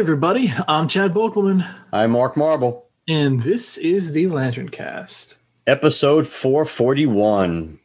everybody. 0.00 0.50
I'm 0.66 0.88
Chad 0.88 1.12
Bokelman, 1.12 1.62
I'm 1.92 2.12
Mark 2.12 2.34
Marble. 2.34 2.88
and 3.06 3.42
this 3.42 3.76
is 3.76 4.12
the 4.12 4.28
Lantern 4.28 4.70
Cast. 4.70 5.36
Episode 5.66 6.26
441. 6.26 7.78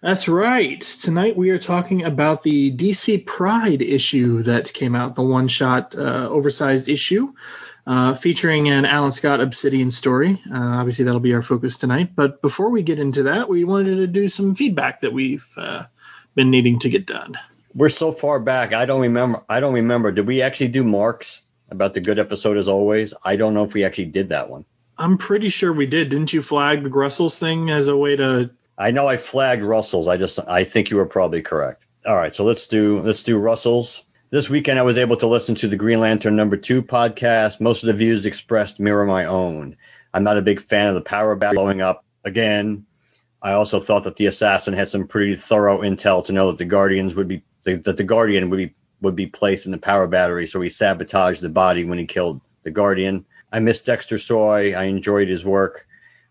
That's 0.00 0.28
right. 0.28 0.80
Tonight 0.80 1.36
we 1.36 1.50
are 1.50 1.58
talking 1.58 2.04
about 2.04 2.44
the 2.44 2.70
DC 2.70 3.26
Pride 3.26 3.82
issue 3.82 4.44
that 4.44 4.72
came 4.72 4.94
out, 4.94 5.16
the 5.16 5.24
one 5.24 5.48
shot 5.48 5.96
uh, 5.96 6.28
oversized 6.30 6.88
issue 6.88 7.32
uh, 7.88 8.14
featuring 8.14 8.68
an 8.68 8.84
Alan 8.84 9.10
Scott 9.10 9.40
Obsidian 9.40 9.90
story. 9.90 10.40
Uh, 10.48 10.56
obviously, 10.56 11.06
that'll 11.06 11.18
be 11.18 11.34
our 11.34 11.42
focus 11.42 11.76
tonight. 11.76 12.14
But 12.14 12.40
before 12.40 12.70
we 12.70 12.84
get 12.84 13.00
into 13.00 13.24
that, 13.24 13.48
we 13.48 13.64
wanted 13.64 13.96
to 13.96 14.06
do 14.06 14.28
some 14.28 14.54
feedback 14.54 15.00
that 15.00 15.12
we've 15.12 15.52
uh, 15.56 15.86
been 16.36 16.52
needing 16.52 16.78
to 16.78 16.88
get 16.88 17.04
done. 17.04 17.36
We're 17.74 17.88
so 17.88 18.12
far 18.12 18.38
back. 18.38 18.72
I 18.72 18.84
don't 18.84 19.02
remember. 19.02 19.42
I 19.48 19.60
don't 19.60 19.74
remember. 19.74 20.12
Did 20.12 20.26
we 20.26 20.42
actually 20.42 20.68
do 20.68 20.84
marks 20.84 21.42
about 21.70 21.94
the 21.94 22.00
good 22.00 22.18
episode 22.18 22.58
as 22.58 22.68
always? 22.68 23.14
I 23.24 23.36
don't 23.36 23.54
know 23.54 23.64
if 23.64 23.74
we 23.74 23.84
actually 23.84 24.06
did 24.06 24.30
that 24.30 24.50
one. 24.50 24.64
I'm 24.98 25.18
pretty 25.18 25.48
sure 25.48 25.72
we 25.72 25.86
did. 25.86 26.10
Didn't 26.10 26.32
you 26.32 26.42
flag 26.42 26.84
the 26.84 26.90
Grussels 26.90 27.38
thing 27.38 27.70
as 27.70 27.88
a 27.88 27.96
way 27.96 28.16
to 28.16 28.50
I 28.76 28.90
know 28.90 29.06
I 29.06 29.16
flagged 29.16 29.62
Russell's. 29.62 30.08
I 30.08 30.16
just 30.16 30.38
I 30.38 30.64
think 30.64 30.90
you 30.90 30.96
were 30.96 31.06
probably 31.06 31.42
correct. 31.42 31.84
All 32.06 32.16
right, 32.16 32.34
so 32.34 32.44
let's 32.44 32.66
do 32.66 33.00
let's 33.00 33.22
do 33.22 33.38
Russell's. 33.38 34.02
This 34.30 34.48
weekend 34.48 34.78
I 34.78 34.82
was 34.82 34.98
able 34.98 35.16
to 35.18 35.26
listen 35.26 35.54
to 35.56 35.68
the 35.68 35.76
Green 35.76 36.00
Lantern 36.00 36.36
number 36.36 36.56
two 36.56 36.82
podcast. 36.82 37.60
Most 37.60 37.82
of 37.82 37.88
the 37.88 37.92
views 37.92 38.26
expressed 38.26 38.80
mirror 38.80 39.04
my 39.04 39.26
own. 39.26 39.76
I'm 40.12 40.24
not 40.24 40.38
a 40.38 40.42
big 40.42 40.60
fan 40.60 40.88
of 40.88 40.94
the 40.94 41.00
power 41.00 41.36
battery 41.36 41.56
blowing 41.56 41.80
up 41.80 42.04
again. 42.24 42.86
I 43.42 43.52
also 43.52 43.80
thought 43.80 44.04
that 44.04 44.16
the 44.16 44.26
assassin 44.26 44.74
had 44.74 44.88
some 44.88 45.06
pretty 45.06 45.36
thorough 45.36 45.82
intel 45.82 46.24
to 46.26 46.32
know 46.32 46.48
that 46.48 46.58
the 46.58 46.64
Guardians 46.64 47.14
would 47.14 47.28
be 47.28 47.42
that 47.64 47.96
the 47.96 48.04
Guardian 48.04 48.50
would 48.50 48.56
be 48.56 48.74
would 49.00 49.16
be 49.16 49.26
placed 49.26 49.66
in 49.66 49.72
the 49.72 49.78
power 49.78 50.06
battery, 50.06 50.46
so 50.46 50.60
he 50.60 50.68
sabotaged 50.68 51.40
the 51.40 51.48
body 51.48 51.84
when 51.84 51.98
he 51.98 52.06
killed 52.06 52.40
the 52.62 52.70
Guardian. 52.70 53.24
I 53.52 53.58
miss 53.58 53.82
Dexter 53.82 54.16
Soy. 54.16 54.74
I 54.74 54.84
enjoyed 54.84 55.28
his 55.28 55.44
work. 55.44 55.86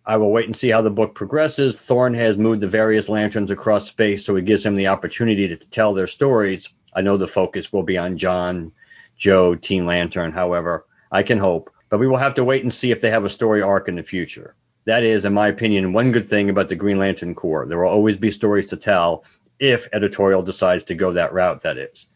I 0.05 0.17
will 0.17 0.31
wait 0.31 0.47
and 0.47 0.55
see 0.55 0.69
how 0.69 0.81
the 0.81 0.89
book 0.89 1.13
progresses. 1.13 1.79
Thorne 1.79 2.15
has 2.15 2.37
moved 2.37 2.61
the 2.61 2.67
various 2.67 3.09
lanterns 3.09 3.51
across 3.51 3.87
space, 3.87 4.25
so 4.25 4.35
it 4.35 4.45
gives 4.45 4.65
him 4.65 4.75
the 4.75 4.87
opportunity 4.87 5.49
to 5.49 5.57
tell 5.57 5.93
their 5.93 6.07
stories. 6.07 6.69
I 6.93 7.01
know 7.01 7.17
the 7.17 7.27
focus 7.27 7.71
will 7.71 7.83
be 7.83 7.97
on 7.97 8.17
John, 8.17 8.71
Jo, 9.17 9.55
Teen 9.55 9.85
Lantern, 9.85 10.31
however, 10.31 10.85
I 11.11 11.23
can 11.23 11.37
hope. 11.37 11.69
But 11.89 11.99
we 11.99 12.07
will 12.07 12.17
have 12.17 12.35
to 12.35 12.43
wait 12.43 12.63
and 12.63 12.73
see 12.73 12.91
if 12.91 13.01
they 13.01 13.11
have 13.11 13.25
a 13.25 13.29
story 13.29 13.61
arc 13.61 13.87
in 13.87 13.95
the 13.95 14.03
future. 14.03 14.55
That 14.85 15.03
is, 15.03 15.25
in 15.25 15.33
my 15.33 15.49
opinion, 15.49 15.93
one 15.93 16.11
good 16.11 16.25
thing 16.25 16.49
about 16.49 16.69
the 16.69 16.75
Green 16.75 16.97
Lantern 16.97 17.35
Corps. 17.35 17.67
There 17.67 17.77
will 17.77 17.91
always 17.91 18.17
be 18.17 18.31
stories 18.31 18.69
to 18.69 18.77
tell 18.77 19.25
if 19.61 19.87
editorial 19.93 20.41
decides 20.41 20.85
to 20.85 20.95
go 20.95 21.13
that 21.13 21.33
route, 21.33 21.61
that 21.61 21.77
is. 21.77 22.07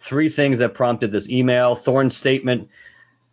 Three 0.00 0.30
things 0.30 0.60
that 0.60 0.74
prompted 0.74 1.12
this 1.12 1.28
email 1.28 1.76
Thorne's 1.76 2.16
statement, 2.16 2.70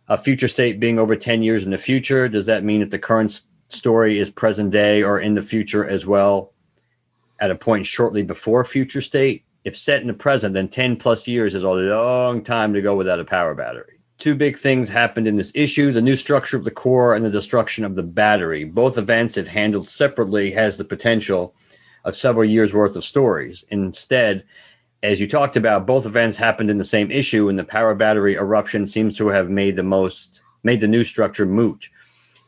a 0.06 0.18
future 0.18 0.48
state 0.48 0.78
being 0.78 0.98
over 0.98 1.16
10 1.16 1.42
years 1.42 1.64
in 1.64 1.70
the 1.70 1.78
future. 1.78 2.28
Does 2.28 2.46
that 2.46 2.62
mean 2.62 2.80
that 2.80 2.90
the 2.90 2.98
current 2.98 3.40
story 3.70 4.18
is 4.18 4.30
present 4.30 4.70
day 4.70 5.02
or 5.02 5.18
in 5.18 5.34
the 5.34 5.42
future 5.42 5.84
as 5.84 6.04
well 6.04 6.52
at 7.40 7.50
a 7.50 7.54
point 7.54 7.86
shortly 7.86 8.22
before 8.22 8.64
future 8.66 9.00
state? 9.00 9.44
If 9.64 9.76
set 9.76 10.02
in 10.02 10.08
the 10.08 10.14
present, 10.14 10.52
then 10.52 10.68
10 10.68 10.96
plus 10.96 11.26
years 11.26 11.54
is 11.54 11.62
a 11.62 11.68
long 11.68 12.44
time 12.44 12.74
to 12.74 12.82
go 12.82 12.96
without 12.96 13.18
a 13.18 13.24
power 13.24 13.54
battery. 13.54 13.98
Two 14.18 14.34
big 14.34 14.58
things 14.58 14.90
happened 14.90 15.26
in 15.26 15.36
this 15.36 15.52
issue 15.54 15.92
the 15.92 16.02
new 16.02 16.16
structure 16.16 16.58
of 16.58 16.64
the 16.64 16.70
Corps 16.70 17.14
and 17.14 17.24
the 17.24 17.30
destruction 17.30 17.84
of 17.84 17.94
the 17.94 18.02
battery. 18.02 18.64
Both 18.64 18.98
events, 18.98 19.38
if 19.38 19.46
handled 19.46 19.88
separately, 19.88 20.50
has 20.50 20.76
the 20.76 20.84
potential 20.84 21.54
of 22.08 22.16
several 22.16 22.48
years 22.48 22.72
worth 22.72 22.96
of 22.96 23.04
stories. 23.04 23.64
Instead, 23.68 24.44
as 25.02 25.20
you 25.20 25.28
talked 25.28 25.56
about, 25.56 25.86
both 25.86 26.06
events 26.06 26.36
happened 26.36 26.70
in 26.70 26.78
the 26.78 26.84
same 26.84 27.10
issue, 27.10 27.48
and 27.48 27.58
the 27.58 27.64
power 27.64 27.94
battery 27.94 28.34
eruption 28.34 28.86
seems 28.86 29.18
to 29.18 29.28
have 29.28 29.50
made 29.50 29.76
the 29.76 29.82
most 29.82 30.40
made 30.64 30.80
the 30.80 30.88
new 30.88 31.04
structure 31.04 31.46
moot. 31.46 31.88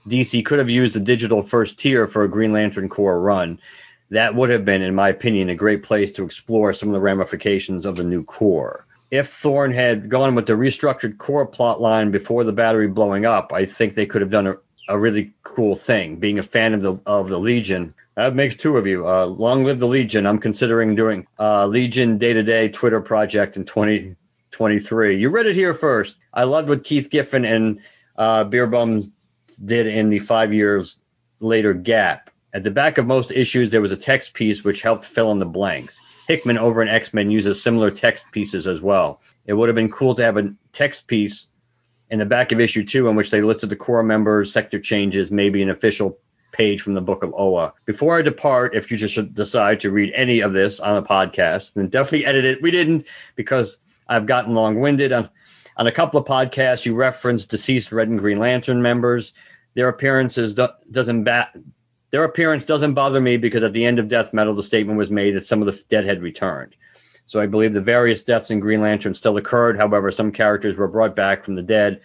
DC 0.09 0.45
could 0.45 0.59
have 0.59 0.71
used 0.71 0.95
the 0.95 1.01
digital 1.01 1.43
first 1.43 1.79
tier 1.79 2.07
for 2.07 2.25
a 2.25 2.29
Green 2.29 2.53
Lantern 2.53 2.89
Corps 2.89 3.21
run. 3.21 3.61
That 4.11 4.35
would 4.35 4.51
have 4.51 4.65
been, 4.65 4.83
in 4.83 4.95
my 4.95 5.11
opinion, 5.11 5.51
a 5.51 5.55
great 5.55 5.85
place 5.85 6.11
to 6.13 6.25
explore 6.25 6.73
some 6.73 6.89
of 6.89 6.95
the 6.95 7.01
ramifications 7.01 7.87
of 7.87 7.97
the 7.97 8.03
new 8.03 8.25
Corps. 8.25 8.87
If 9.11 9.29
Thorne 9.29 9.73
had 9.73 10.09
gone 10.09 10.35
with 10.35 10.47
the 10.47 10.55
restructured 10.55 11.19
Corps 11.19 11.47
plot 11.47 11.81
line 11.81 12.11
before 12.11 12.45
the 12.45 12.53
battery 12.53 12.89
blowing 12.89 13.27
up, 13.27 13.53
I 13.53 13.67
think 13.67 13.95
they 13.95 14.07
could 14.07 14.23
have 14.23 14.31
done 14.31 14.47
a, 14.49 14.57
a 14.91 14.99
really 14.99 15.33
cool 15.45 15.77
thing. 15.77 16.17
Being 16.17 16.39
a 16.39 16.43
fan 16.43 16.75
of 16.75 16.83
the 16.83 17.01
of 17.07 17.29
the 17.29 17.39
Legion, 17.39 17.95
that 18.17 18.35
makes 18.35 18.57
two 18.57 18.77
of 18.77 18.87
you. 18.87 19.09
Uh, 19.09 19.27
long 19.27 19.65
live 19.65 19.79
the 19.79 19.87
Legion. 19.87 20.27
I'm 20.27 20.39
considering 20.39 20.97
doing 20.97 21.27
uh, 21.39 21.67
Legion 21.67 22.19
day 22.19 22.33
to 22.33 22.43
day 22.43 22.69
Twitter 22.69 23.01
project 23.01 23.57
in 23.57 23.65
2023. 23.65 25.19
You 25.19 25.31
read 25.31 25.47
it 25.47 25.55
here 25.55 25.75
first. 25.75 26.19
I 26.35 26.45
loved 26.45 26.69
what 26.69 26.85
Keith 26.85 27.09
Giffen 27.09 27.45
and 27.45 27.81
uh, 28.17 28.45
did 28.45 29.87
in 29.87 30.11
the 30.11 30.19
five 30.19 30.53
years 30.53 30.99
later 31.39 31.73
gap. 31.73 32.31
At 32.53 32.65
the 32.65 32.71
back 32.73 32.99
of 32.99 33.07
most 33.07 33.31
issues, 33.31 33.71
there 33.71 33.81
was 33.81 33.93
a 33.93 33.97
text 33.97 34.35
piece 34.35 34.65
which 34.65 34.83
helped 34.83 35.05
fill 35.05 35.31
in 35.31 35.39
the 35.39 35.47
blanks. 35.47 36.01
Hickman 36.27 36.59
over 36.59 36.83
in 36.83 36.89
X 36.89 37.15
Men 37.15 37.31
uses 37.31 37.63
similar 37.63 37.93
text 37.93 38.25
pieces 38.33 38.67
as 38.67 38.81
well. 38.81 39.21
It 39.47 39.55
would 39.55 39.69
have 39.69 39.77
been 39.77 39.91
cool 39.91 40.17
to 40.17 40.25
have 40.25 40.37
a 40.37 40.53
text 40.73 41.07
piece 41.07 41.47
in 42.11 42.19
the 42.19 42.27
back 42.27 42.53
of 42.53 42.61
issue 42.61 42.85
two 42.85 43.09
in 43.09 43.17
which 43.17 43.31
they 43.31 43.41
listed 43.41 43.71
the 43.71 43.77
core 43.77 44.03
members, 44.03 44.53
sector 44.53 44.81
changes, 44.81 45.31
maybe 45.31 45.63
an 45.63 45.71
official 45.71 46.19
page 46.53 46.83
from 46.83 46.95
the 46.95 47.01
book 47.01 47.23
of 47.23 47.33
Oa. 47.33 47.73
Before 47.87 48.19
I 48.19 48.23
depart, 48.23 48.75
if 48.75 48.91
you 48.91 48.97
just 48.97 49.35
decide 49.35 49.81
to 49.81 49.91
read 49.91 50.13
any 50.15 50.41
of 50.41 50.53
this 50.53 50.81
on 50.81 50.97
a 50.97 51.03
podcast, 51.03 51.75
then 51.75 51.89
definitely 51.89 52.27
edit 52.27 52.45
it. 52.45 52.63
We 52.63 52.73
didn't 52.73 53.07
because 53.37 53.79
I've 54.09 54.27
gotten 54.27 54.55
long 54.55 54.81
winded. 54.81 55.13
On, 55.13 55.29
on 55.77 55.87
a 55.87 55.93
couple 55.93 56.21
of 56.21 56.27
podcasts, 56.27 56.85
you 56.85 56.95
referenced 56.95 57.51
deceased 57.51 57.93
Red 57.93 58.09
and 58.09 58.19
Green 58.19 58.39
Lantern 58.39 58.83
members. 58.83 59.33
Their 59.75 59.89
appearances 59.89 60.55
do, 60.55 60.69
doesn't 60.91 61.25
bat. 61.25 61.57
Their 62.11 62.25
appearance 62.25 62.65
doesn't 62.65 62.95
bother 62.95 63.21
me 63.21 63.37
because 63.37 63.63
at 63.63 63.73
the 63.73 63.85
end 63.85 64.01
of 64.01 64.09
Death 64.09 64.35
Metal, 64.35 64.55
the 64.55 64.65
statement 64.65 64.99
was 64.99 65.11
made 65.11 65.37
that 65.37 65.47
some 65.47 65.63
of 65.63 65.67
the 65.67 65.85
dead 65.89 66.05
had 66.05 66.23
returned. 66.23 66.75
So 67.31 67.41
I 67.41 67.47
believe 67.47 67.73
the 67.73 67.81
various 67.81 68.25
deaths 68.25 68.51
in 68.51 68.59
Green 68.59 68.81
Lantern 68.81 69.15
still 69.15 69.37
occurred. 69.37 69.77
However, 69.77 70.11
some 70.11 70.33
characters 70.33 70.77
were 70.77 70.89
brought 70.89 71.15
back 71.15 71.45
from 71.45 71.55
the 71.55 71.63
dead. 71.63 72.01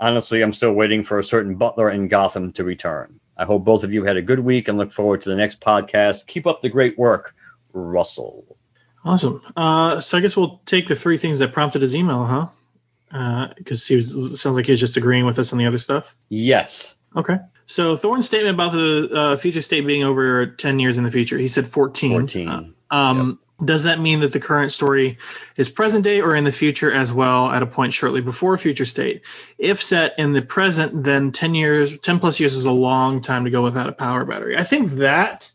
Honestly, 0.00 0.40
I'm 0.40 0.54
still 0.54 0.72
waiting 0.72 1.04
for 1.04 1.18
a 1.18 1.22
certain 1.24 1.56
Butler 1.56 1.90
in 1.90 2.08
Gotham 2.08 2.50
to 2.54 2.64
return. 2.64 3.20
I 3.36 3.44
hope 3.44 3.62
both 3.62 3.84
of 3.84 3.92
you 3.92 4.04
had 4.04 4.16
a 4.16 4.22
good 4.22 4.40
week 4.40 4.68
and 4.68 4.78
look 4.78 4.90
forward 4.90 5.20
to 5.20 5.28
the 5.28 5.36
next 5.36 5.60
podcast. 5.60 6.26
Keep 6.26 6.46
up 6.46 6.62
the 6.62 6.70
great 6.70 6.98
work, 6.98 7.34
Russell. 7.74 8.56
Awesome. 9.04 9.42
Uh, 9.54 10.00
so 10.00 10.16
I 10.16 10.22
guess 10.22 10.34
we'll 10.34 10.62
take 10.64 10.86
the 10.86 10.96
three 10.96 11.18
things 11.18 11.40
that 11.40 11.52
prompted 11.52 11.82
his 11.82 11.94
email, 11.94 12.24
huh? 12.24 13.48
Because 13.58 13.86
he 13.86 13.96
was 13.96 14.40
sounds 14.40 14.56
like 14.56 14.64
he 14.64 14.72
was 14.72 14.80
just 14.80 14.96
agreeing 14.96 15.26
with 15.26 15.38
us 15.38 15.52
on 15.52 15.58
the 15.58 15.66
other 15.66 15.76
stuff. 15.76 16.16
Yes. 16.30 16.94
Okay. 17.14 17.36
So 17.66 17.96
Thorne's 17.96 18.24
statement 18.24 18.54
about 18.54 18.72
the 18.72 19.10
uh, 19.12 19.36
future 19.36 19.60
state 19.60 19.86
being 19.86 20.04
over 20.04 20.46
10 20.46 20.78
years 20.78 20.96
in 20.96 21.04
the 21.04 21.10
future, 21.10 21.36
he 21.36 21.48
said 21.48 21.66
14. 21.66 22.12
14. 22.12 22.48
Uh, 22.48 22.64
um, 22.90 23.38
Does 23.62 23.84
that 23.84 24.00
mean 24.00 24.20
that 24.20 24.32
the 24.32 24.40
current 24.40 24.72
story 24.72 25.18
is 25.56 25.68
present 25.68 26.04
day 26.04 26.20
or 26.20 26.34
in 26.34 26.44
the 26.44 26.52
future 26.52 26.92
as 26.92 27.12
well 27.12 27.50
at 27.50 27.62
a 27.62 27.66
point 27.66 27.94
shortly 27.94 28.20
before 28.20 28.56
future 28.58 28.86
state? 28.86 29.22
If 29.58 29.82
set 29.82 30.14
in 30.18 30.32
the 30.32 30.42
present, 30.42 31.04
then 31.04 31.30
10 31.32 31.54
years, 31.54 31.98
10 31.98 32.18
plus 32.18 32.40
years 32.40 32.54
is 32.54 32.64
a 32.64 32.72
long 32.72 33.20
time 33.20 33.44
to 33.44 33.50
go 33.50 33.62
without 33.62 33.88
a 33.88 33.92
power 33.92 34.24
battery. 34.24 34.56
I 34.56 34.64
think 34.64 34.92
that 34.92 35.50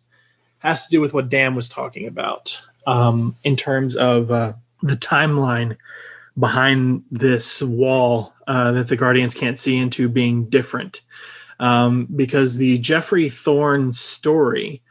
has 0.59 0.85
to 0.85 0.91
do 0.91 1.01
with 1.01 1.13
what 1.13 1.29
Dan 1.29 1.55
was 1.55 1.69
talking 1.69 2.07
about 2.07 2.65
um, 2.87 3.35
in 3.43 3.55
terms 3.55 3.95
of 3.97 4.31
uh, 4.31 4.53
the 4.81 4.95
timeline 4.95 5.77
behind 6.37 7.03
this 7.11 7.61
wall 7.61 8.33
uh, 8.47 8.71
that 8.71 8.87
the 8.87 8.95
Guardians 8.95 9.35
can't 9.35 9.59
see 9.59 9.75
into 9.75 10.07
being 10.07 10.45
different. 10.49 11.01
um, 11.59 12.05
because 12.05 12.57
the 12.57 12.77
Geoffrey 12.77 13.29
Thorne 13.29 13.93
story 13.93 14.81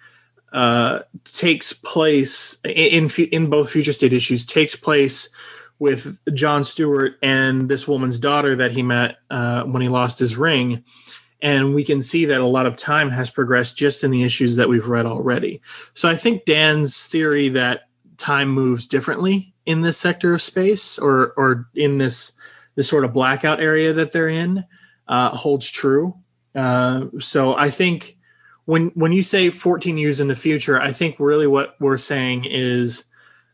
uh, 0.52 1.00
takes 1.24 1.72
place 1.72 2.58
in 2.64 3.10
in 3.10 3.50
both 3.50 3.70
future 3.70 3.92
state 3.92 4.12
issues 4.12 4.46
takes 4.46 4.76
place 4.76 5.30
with 5.78 6.18
John 6.34 6.64
Stewart 6.64 7.14
and 7.22 7.68
this 7.68 7.86
woman's 7.86 8.18
daughter 8.18 8.56
that 8.56 8.72
he 8.72 8.82
met 8.82 9.18
uh, 9.30 9.62
when 9.62 9.82
he 9.82 9.88
lost 9.88 10.18
his 10.18 10.36
ring. 10.36 10.84
And 11.40 11.74
we 11.74 11.84
can 11.84 12.02
see 12.02 12.26
that 12.26 12.40
a 12.40 12.46
lot 12.46 12.66
of 12.66 12.76
time 12.76 13.10
has 13.10 13.30
progressed 13.30 13.76
just 13.76 14.02
in 14.02 14.10
the 14.10 14.24
issues 14.24 14.56
that 14.56 14.68
we've 14.68 14.88
read 14.88 15.06
already. 15.06 15.62
So 15.94 16.08
I 16.08 16.16
think 16.16 16.44
Dan's 16.44 17.06
theory 17.06 17.50
that 17.50 17.82
time 18.16 18.48
moves 18.48 18.88
differently 18.88 19.54
in 19.64 19.80
this 19.80 19.96
sector 19.96 20.34
of 20.34 20.42
space 20.42 20.98
or 20.98 21.32
or 21.36 21.68
in 21.74 21.98
this 21.98 22.32
this 22.74 22.88
sort 22.88 23.04
of 23.04 23.12
blackout 23.12 23.60
area 23.60 23.92
that 23.92 24.10
they're 24.10 24.28
in 24.28 24.64
uh, 25.06 25.30
holds 25.30 25.70
true. 25.70 26.16
Uh, 26.54 27.06
so 27.20 27.54
I 27.54 27.70
think 27.70 28.17
when 28.68 28.88
when 28.88 29.12
you 29.12 29.22
say 29.22 29.48
14 29.48 29.96
years 29.96 30.20
in 30.20 30.28
the 30.28 30.36
future, 30.36 30.78
I 30.78 30.92
think 30.92 31.16
really 31.18 31.46
what 31.46 31.76
we're 31.80 31.96
saying 31.96 32.44
is 32.44 33.06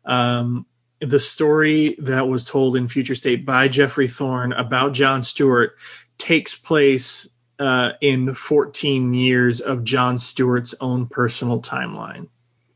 um, 0.04 0.66
the 0.98 1.20
story 1.20 1.94
that 2.00 2.26
was 2.26 2.44
told 2.44 2.74
in 2.74 2.88
Future 2.88 3.14
State 3.14 3.46
by 3.46 3.68
Geoffrey 3.68 4.08
Thorne 4.08 4.52
about 4.52 4.92
John 4.92 5.22
Stewart 5.22 5.76
takes 6.18 6.56
place 6.56 7.28
uh, 7.60 7.90
in 8.00 8.34
14 8.34 9.14
years 9.14 9.60
of 9.60 9.84
John 9.84 10.18
Stewart's 10.18 10.74
own 10.80 11.06
personal 11.06 11.62
timeline. 11.62 12.26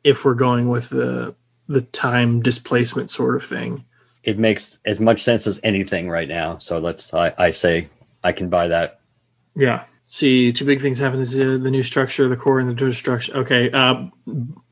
If 0.05 0.25
we're 0.25 0.35
going 0.35 0.69
with 0.69 0.91
the 0.91 1.35
the 1.67 1.81
time 1.81 2.41
displacement 2.41 3.11
sort 3.11 3.35
of 3.35 3.47
thing, 3.47 3.85
it 4.23 4.39
makes 4.39 4.79
as 4.85 5.01
much 5.01 5.25
sense 5.25 5.49
as 5.49 5.59
anything 5.65 6.09
right 6.09 6.29
now. 6.29 6.59
So 6.59 6.79
let's 6.79 7.13
I, 7.13 7.35
I 7.37 7.51
say 7.51 7.89
I 8.23 8.31
can 8.31 8.49
buy 8.49 8.69
that. 8.69 9.01
Yeah 9.57 9.87
see 10.09 10.53
two 10.53 10.65
big 10.65 10.81
things 10.81 10.99
happen. 10.99 11.21
This 11.21 11.35
is 11.35 11.41
uh, 11.41 11.63
the 11.63 11.71
new 11.71 11.83
structure, 11.83 12.29
the 12.29 12.37
Corps, 12.37 12.61
and 12.61 12.69
the 12.69 12.75
destruction. 12.75 13.37
Okay, 13.39 13.71
uh, 13.71 14.07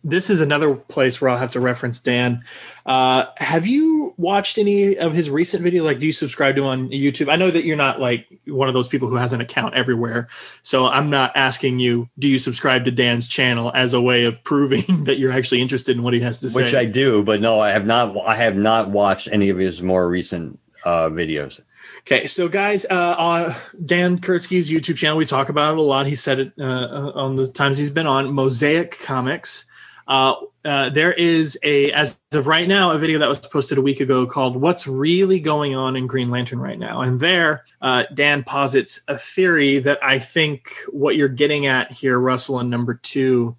this 0.02 0.30
is 0.30 0.40
another 0.40 0.74
place 0.74 1.20
where 1.20 1.30
I'll 1.30 1.38
have 1.38 1.52
to 1.52 1.60
reference 1.60 2.00
Dan. 2.00 2.44
Uh, 2.84 3.26
have 3.36 3.66
you 3.66 4.14
watched 4.16 4.56
any 4.56 4.96
of 4.96 5.12
his 5.12 5.28
recent 5.28 5.62
video? 5.62 5.84
Like, 5.84 5.98
do 5.98 6.06
you 6.06 6.12
subscribe 6.12 6.56
to 6.56 6.62
him 6.62 6.66
on 6.66 6.88
YouTube? 6.88 7.30
I 7.30 7.36
know 7.36 7.50
that 7.50 7.64
you're 7.64 7.76
not 7.76 8.00
like 8.00 8.26
one 8.46 8.68
of 8.68 8.74
those 8.74 8.88
people 8.88 9.08
who 9.08 9.16
has 9.16 9.34
an 9.34 9.40
account 9.40 9.74
everywhere, 9.74 10.28
so 10.62 10.86
I'm 10.86 11.10
not 11.10 11.32
asking 11.36 11.80
you. 11.80 12.08
Do 12.18 12.28
you 12.28 12.38
subscribe 12.38 12.86
to 12.86 12.90
Dan's 12.90 13.28
channel 13.28 13.70
as 13.74 13.92
a 13.92 14.00
way 14.00 14.24
of 14.24 14.42
proving 14.42 15.04
that 15.04 15.18
you're 15.18 15.32
actually 15.32 15.60
interested 15.60 15.96
in 15.96 16.02
what 16.02 16.14
he 16.14 16.20
has 16.20 16.40
to 16.40 16.48
say? 16.48 16.62
Which 16.62 16.74
I 16.74 16.86
do, 16.86 17.22
but 17.22 17.40
no, 17.40 17.60
I 17.60 17.72
have 17.72 17.84
not. 17.84 18.16
I 18.16 18.36
have 18.36 18.56
not 18.56 18.90
watched 18.90 19.28
any 19.30 19.50
of 19.50 19.58
his 19.58 19.82
more 19.82 20.08
recent 20.08 20.58
uh, 20.84 21.10
videos. 21.10 21.60
Okay, 22.00 22.26
so 22.28 22.48
guys, 22.48 22.84
uh, 22.84 23.58
Dan 23.84 24.20
Kurtzky's 24.20 24.70
YouTube 24.70 24.96
channel, 24.96 25.16
we 25.16 25.26
talk 25.26 25.48
about 25.48 25.72
it 25.72 25.78
a 25.78 25.82
lot. 25.82 26.06
He 26.06 26.14
said 26.14 26.38
it 26.38 26.52
uh, 26.58 26.62
uh, 26.62 27.12
on 27.14 27.36
the 27.36 27.48
times 27.48 27.78
he's 27.78 27.90
been 27.90 28.06
on 28.06 28.32
Mosaic 28.32 28.98
Comics. 29.00 29.64
Uh, 30.06 30.36
uh, 30.64 30.90
there 30.90 31.12
is 31.12 31.58
a, 31.64 31.90
as 31.90 32.18
of 32.32 32.46
right 32.46 32.68
now, 32.68 32.92
a 32.92 32.98
video 32.98 33.18
that 33.18 33.28
was 33.28 33.38
posted 33.38 33.78
a 33.78 33.82
week 33.82 34.00
ago 34.00 34.26
called 34.26 34.56
"What's 34.56 34.86
Really 34.86 35.40
Going 35.40 35.74
On 35.74 35.96
in 35.96 36.06
Green 36.06 36.30
Lantern 36.30 36.60
Right 36.60 36.78
Now," 36.78 37.00
and 37.00 37.18
there, 37.18 37.64
uh, 37.82 38.04
Dan 38.14 38.44
posits 38.44 39.00
a 39.08 39.18
theory 39.18 39.80
that 39.80 39.98
I 40.02 40.20
think 40.20 40.74
what 40.88 41.16
you're 41.16 41.28
getting 41.28 41.66
at 41.66 41.90
here, 41.90 42.18
Russell, 42.18 42.60
in 42.60 42.70
number 42.70 42.94
two, 42.94 43.56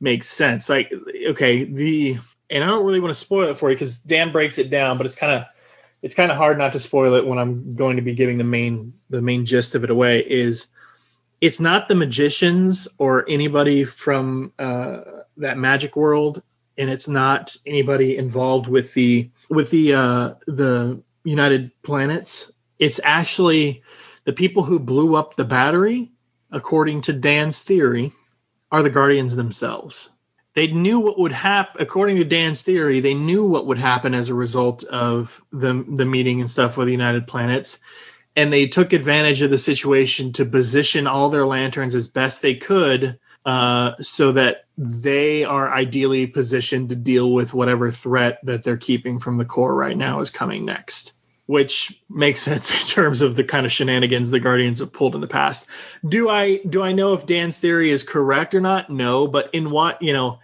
makes 0.00 0.26
sense. 0.28 0.68
Like, 0.68 0.92
okay, 1.28 1.62
the 1.62 2.18
and 2.50 2.64
I 2.64 2.66
don't 2.66 2.84
really 2.84 3.00
want 3.00 3.12
to 3.12 3.20
spoil 3.20 3.50
it 3.50 3.58
for 3.58 3.70
you 3.70 3.76
because 3.76 3.98
Dan 3.98 4.32
breaks 4.32 4.58
it 4.58 4.70
down, 4.70 4.96
but 4.96 5.06
it's 5.06 5.16
kind 5.16 5.32
of 5.32 5.44
it's 6.04 6.14
kind 6.14 6.30
of 6.30 6.36
hard 6.36 6.58
not 6.58 6.74
to 6.74 6.80
spoil 6.80 7.14
it 7.14 7.26
when 7.26 7.38
I'm 7.38 7.76
going 7.76 7.96
to 7.96 8.02
be 8.02 8.14
giving 8.14 8.36
the 8.36 8.44
main 8.44 8.92
the 9.08 9.22
main 9.22 9.46
gist 9.46 9.74
of 9.74 9.84
it 9.84 9.90
away. 9.90 10.20
Is 10.20 10.66
it's 11.40 11.60
not 11.60 11.88
the 11.88 11.94
magicians 11.94 12.86
or 12.98 13.24
anybody 13.26 13.84
from 13.84 14.52
uh, 14.58 15.00
that 15.38 15.56
magic 15.56 15.96
world, 15.96 16.42
and 16.76 16.90
it's 16.90 17.08
not 17.08 17.56
anybody 17.64 18.18
involved 18.18 18.68
with 18.68 18.92
the 18.92 19.30
with 19.48 19.70
the 19.70 19.94
uh, 19.94 20.34
the 20.46 21.02
United 21.24 21.70
Planets. 21.82 22.52
It's 22.78 23.00
actually 23.02 23.82
the 24.24 24.34
people 24.34 24.62
who 24.62 24.78
blew 24.78 25.16
up 25.16 25.36
the 25.36 25.44
battery, 25.44 26.12
according 26.50 27.00
to 27.02 27.14
Dan's 27.14 27.60
theory, 27.60 28.12
are 28.70 28.82
the 28.82 28.90
Guardians 28.90 29.36
themselves 29.36 30.13
they 30.54 30.68
knew 30.68 31.00
what 31.00 31.18
would 31.18 31.32
happen 31.32 31.80
according 31.80 32.16
to 32.16 32.24
dan's 32.24 32.62
theory 32.62 33.00
they 33.00 33.14
knew 33.14 33.44
what 33.44 33.66
would 33.66 33.78
happen 33.78 34.14
as 34.14 34.28
a 34.28 34.34
result 34.34 34.84
of 34.84 35.42
the, 35.52 35.84
the 35.96 36.04
meeting 36.04 36.40
and 36.40 36.50
stuff 36.50 36.76
with 36.76 36.86
the 36.86 36.92
united 36.92 37.26
planets 37.26 37.80
and 38.36 38.52
they 38.52 38.66
took 38.66 38.92
advantage 38.92 39.42
of 39.42 39.50
the 39.50 39.58
situation 39.58 40.32
to 40.32 40.44
position 40.44 41.06
all 41.06 41.30
their 41.30 41.46
lanterns 41.46 41.94
as 41.94 42.08
best 42.08 42.42
they 42.42 42.54
could 42.54 43.18
uh, 43.44 43.92
so 44.00 44.32
that 44.32 44.64
they 44.78 45.44
are 45.44 45.72
ideally 45.72 46.26
positioned 46.26 46.88
to 46.88 46.96
deal 46.96 47.30
with 47.30 47.54
whatever 47.54 47.90
threat 47.90 48.38
that 48.44 48.64
they're 48.64 48.76
keeping 48.76 49.20
from 49.20 49.36
the 49.36 49.44
Corps 49.44 49.74
right 49.74 49.96
now 49.96 50.20
is 50.20 50.30
coming 50.30 50.64
next 50.64 51.13
which 51.46 52.00
makes 52.08 52.40
sense 52.40 52.70
in 52.82 52.88
terms 52.88 53.20
of 53.20 53.36
the 53.36 53.44
kind 53.44 53.66
of 53.66 53.72
shenanigans 53.72 54.30
the 54.30 54.40
Guardians 54.40 54.80
have 54.80 54.92
pulled 54.92 55.14
in 55.14 55.20
the 55.20 55.26
past. 55.26 55.66
Do 56.06 56.28
I 56.28 56.58
do 56.58 56.82
I 56.82 56.92
know 56.92 57.14
if 57.14 57.26
Dan's 57.26 57.58
theory 57.58 57.90
is 57.90 58.02
correct 58.02 58.54
or 58.54 58.60
not? 58.60 58.90
No, 58.90 59.26
but 59.26 59.50
in 59.52 59.70
what 59.70 60.02
you 60.02 60.12
know, 60.12 60.40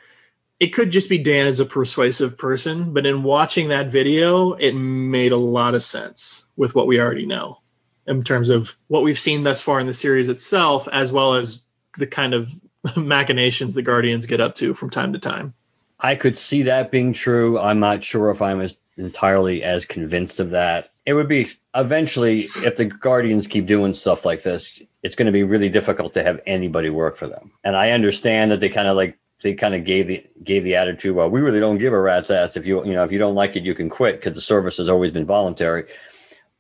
it 0.58 0.68
could 0.68 0.90
just 0.90 1.08
be 1.08 1.18
Dan 1.18 1.46
as 1.46 1.60
a 1.60 1.64
persuasive 1.64 2.36
person, 2.36 2.92
but 2.92 3.06
in 3.06 3.22
watching 3.22 3.68
that 3.68 3.90
video, 3.90 4.52
it 4.52 4.72
made 4.72 5.32
a 5.32 5.36
lot 5.36 5.74
of 5.74 5.82
sense 5.82 6.44
with 6.56 6.74
what 6.74 6.86
we 6.86 7.00
already 7.00 7.26
know 7.26 7.58
in 8.06 8.24
terms 8.24 8.50
of 8.50 8.76
what 8.88 9.02
we've 9.02 9.18
seen 9.18 9.44
thus 9.44 9.62
far 9.62 9.80
in 9.80 9.86
the 9.86 9.94
series 9.94 10.28
itself, 10.28 10.88
as 10.88 11.12
well 11.12 11.34
as 11.34 11.62
the 11.96 12.06
kind 12.06 12.34
of 12.34 12.52
machinations 12.96 13.74
the 13.74 13.82
Guardians 13.82 14.26
get 14.26 14.40
up 14.40 14.56
to 14.56 14.74
from 14.74 14.90
time 14.90 15.14
to 15.14 15.18
time. 15.18 15.54
I 15.98 16.16
could 16.16 16.36
see 16.36 16.62
that 16.62 16.90
being 16.90 17.12
true. 17.12 17.58
I'm 17.58 17.80
not 17.80 18.02
sure 18.02 18.30
if 18.30 18.40
I'm 18.42 18.60
as 18.60 18.76
entirely 18.96 19.62
as 19.62 19.84
convinced 19.84 20.40
of 20.40 20.50
that. 20.50 20.90
It 21.06 21.14
would 21.14 21.28
be 21.28 21.48
eventually, 21.74 22.48
if 22.56 22.76
the 22.76 22.84
Guardians 22.84 23.46
keep 23.46 23.66
doing 23.66 23.94
stuff 23.94 24.24
like 24.24 24.42
this, 24.42 24.82
it's 25.02 25.16
going 25.16 25.26
to 25.26 25.32
be 25.32 25.42
really 25.42 25.68
difficult 25.68 26.14
to 26.14 26.22
have 26.22 26.40
anybody 26.46 26.90
work 26.90 27.16
for 27.16 27.26
them. 27.26 27.52
And 27.64 27.76
I 27.76 27.90
understand 27.90 28.50
that 28.50 28.60
they 28.60 28.68
kind 28.68 28.88
of 28.88 28.96
like 28.96 29.18
they 29.42 29.54
kind 29.54 29.74
of 29.74 29.84
gave 29.84 30.06
the 30.06 30.24
gave 30.42 30.64
the 30.64 30.76
attitude, 30.76 31.16
well, 31.16 31.30
we 31.30 31.40
really 31.40 31.60
don't 31.60 31.78
give 31.78 31.92
a 31.92 32.00
rat's 32.00 32.30
ass 32.30 32.56
if 32.56 32.66
you 32.66 32.84
you 32.84 32.92
know 32.92 33.04
if 33.04 33.12
you 33.12 33.18
don't 33.18 33.34
like 33.34 33.56
it, 33.56 33.62
you 33.62 33.74
can 33.74 33.88
quit 33.88 34.16
because 34.16 34.34
the 34.34 34.40
service 34.40 34.76
has 34.76 34.88
always 34.88 35.10
been 35.10 35.26
voluntary. 35.26 35.86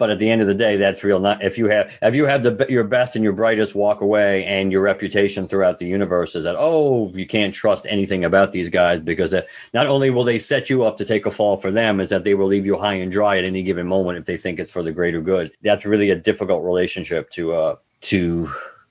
But 0.00 0.08
at 0.08 0.18
the 0.18 0.30
end 0.30 0.40
of 0.40 0.46
the 0.46 0.54
day, 0.54 0.78
that's 0.78 1.04
real. 1.04 1.20
Not 1.20 1.44
if 1.44 1.58
you 1.58 1.68
have 1.68 1.92
if 2.00 2.14
you 2.14 2.24
have 2.24 2.42
the 2.42 2.66
your 2.70 2.84
best 2.84 3.16
and 3.16 3.22
your 3.22 3.34
brightest 3.34 3.74
walk 3.74 4.00
away, 4.00 4.46
and 4.46 4.72
your 4.72 4.80
reputation 4.80 5.46
throughout 5.46 5.78
the 5.78 5.84
universe 5.84 6.34
is 6.34 6.44
that 6.44 6.56
oh 6.58 7.10
you 7.14 7.26
can't 7.26 7.54
trust 7.54 7.84
anything 7.86 8.24
about 8.24 8.50
these 8.50 8.70
guys 8.70 9.00
because 9.00 9.32
that 9.32 9.48
not 9.74 9.86
only 9.86 10.08
will 10.08 10.24
they 10.24 10.38
set 10.38 10.70
you 10.70 10.84
up 10.84 10.96
to 10.96 11.04
take 11.04 11.26
a 11.26 11.30
fall 11.30 11.58
for 11.58 11.70
them, 11.70 12.00
is 12.00 12.08
that 12.08 12.24
they 12.24 12.32
will 12.32 12.46
leave 12.46 12.64
you 12.64 12.78
high 12.78 12.94
and 12.94 13.12
dry 13.12 13.36
at 13.36 13.44
any 13.44 13.62
given 13.62 13.86
moment 13.86 14.16
if 14.16 14.24
they 14.24 14.38
think 14.38 14.58
it's 14.58 14.72
for 14.72 14.82
the 14.82 14.90
greater 14.90 15.20
good. 15.20 15.52
That's 15.60 15.84
really 15.84 16.08
a 16.08 16.16
difficult 16.16 16.64
relationship 16.64 17.28
to 17.32 17.52
uh 17.52 17.76
to 18.00 18.50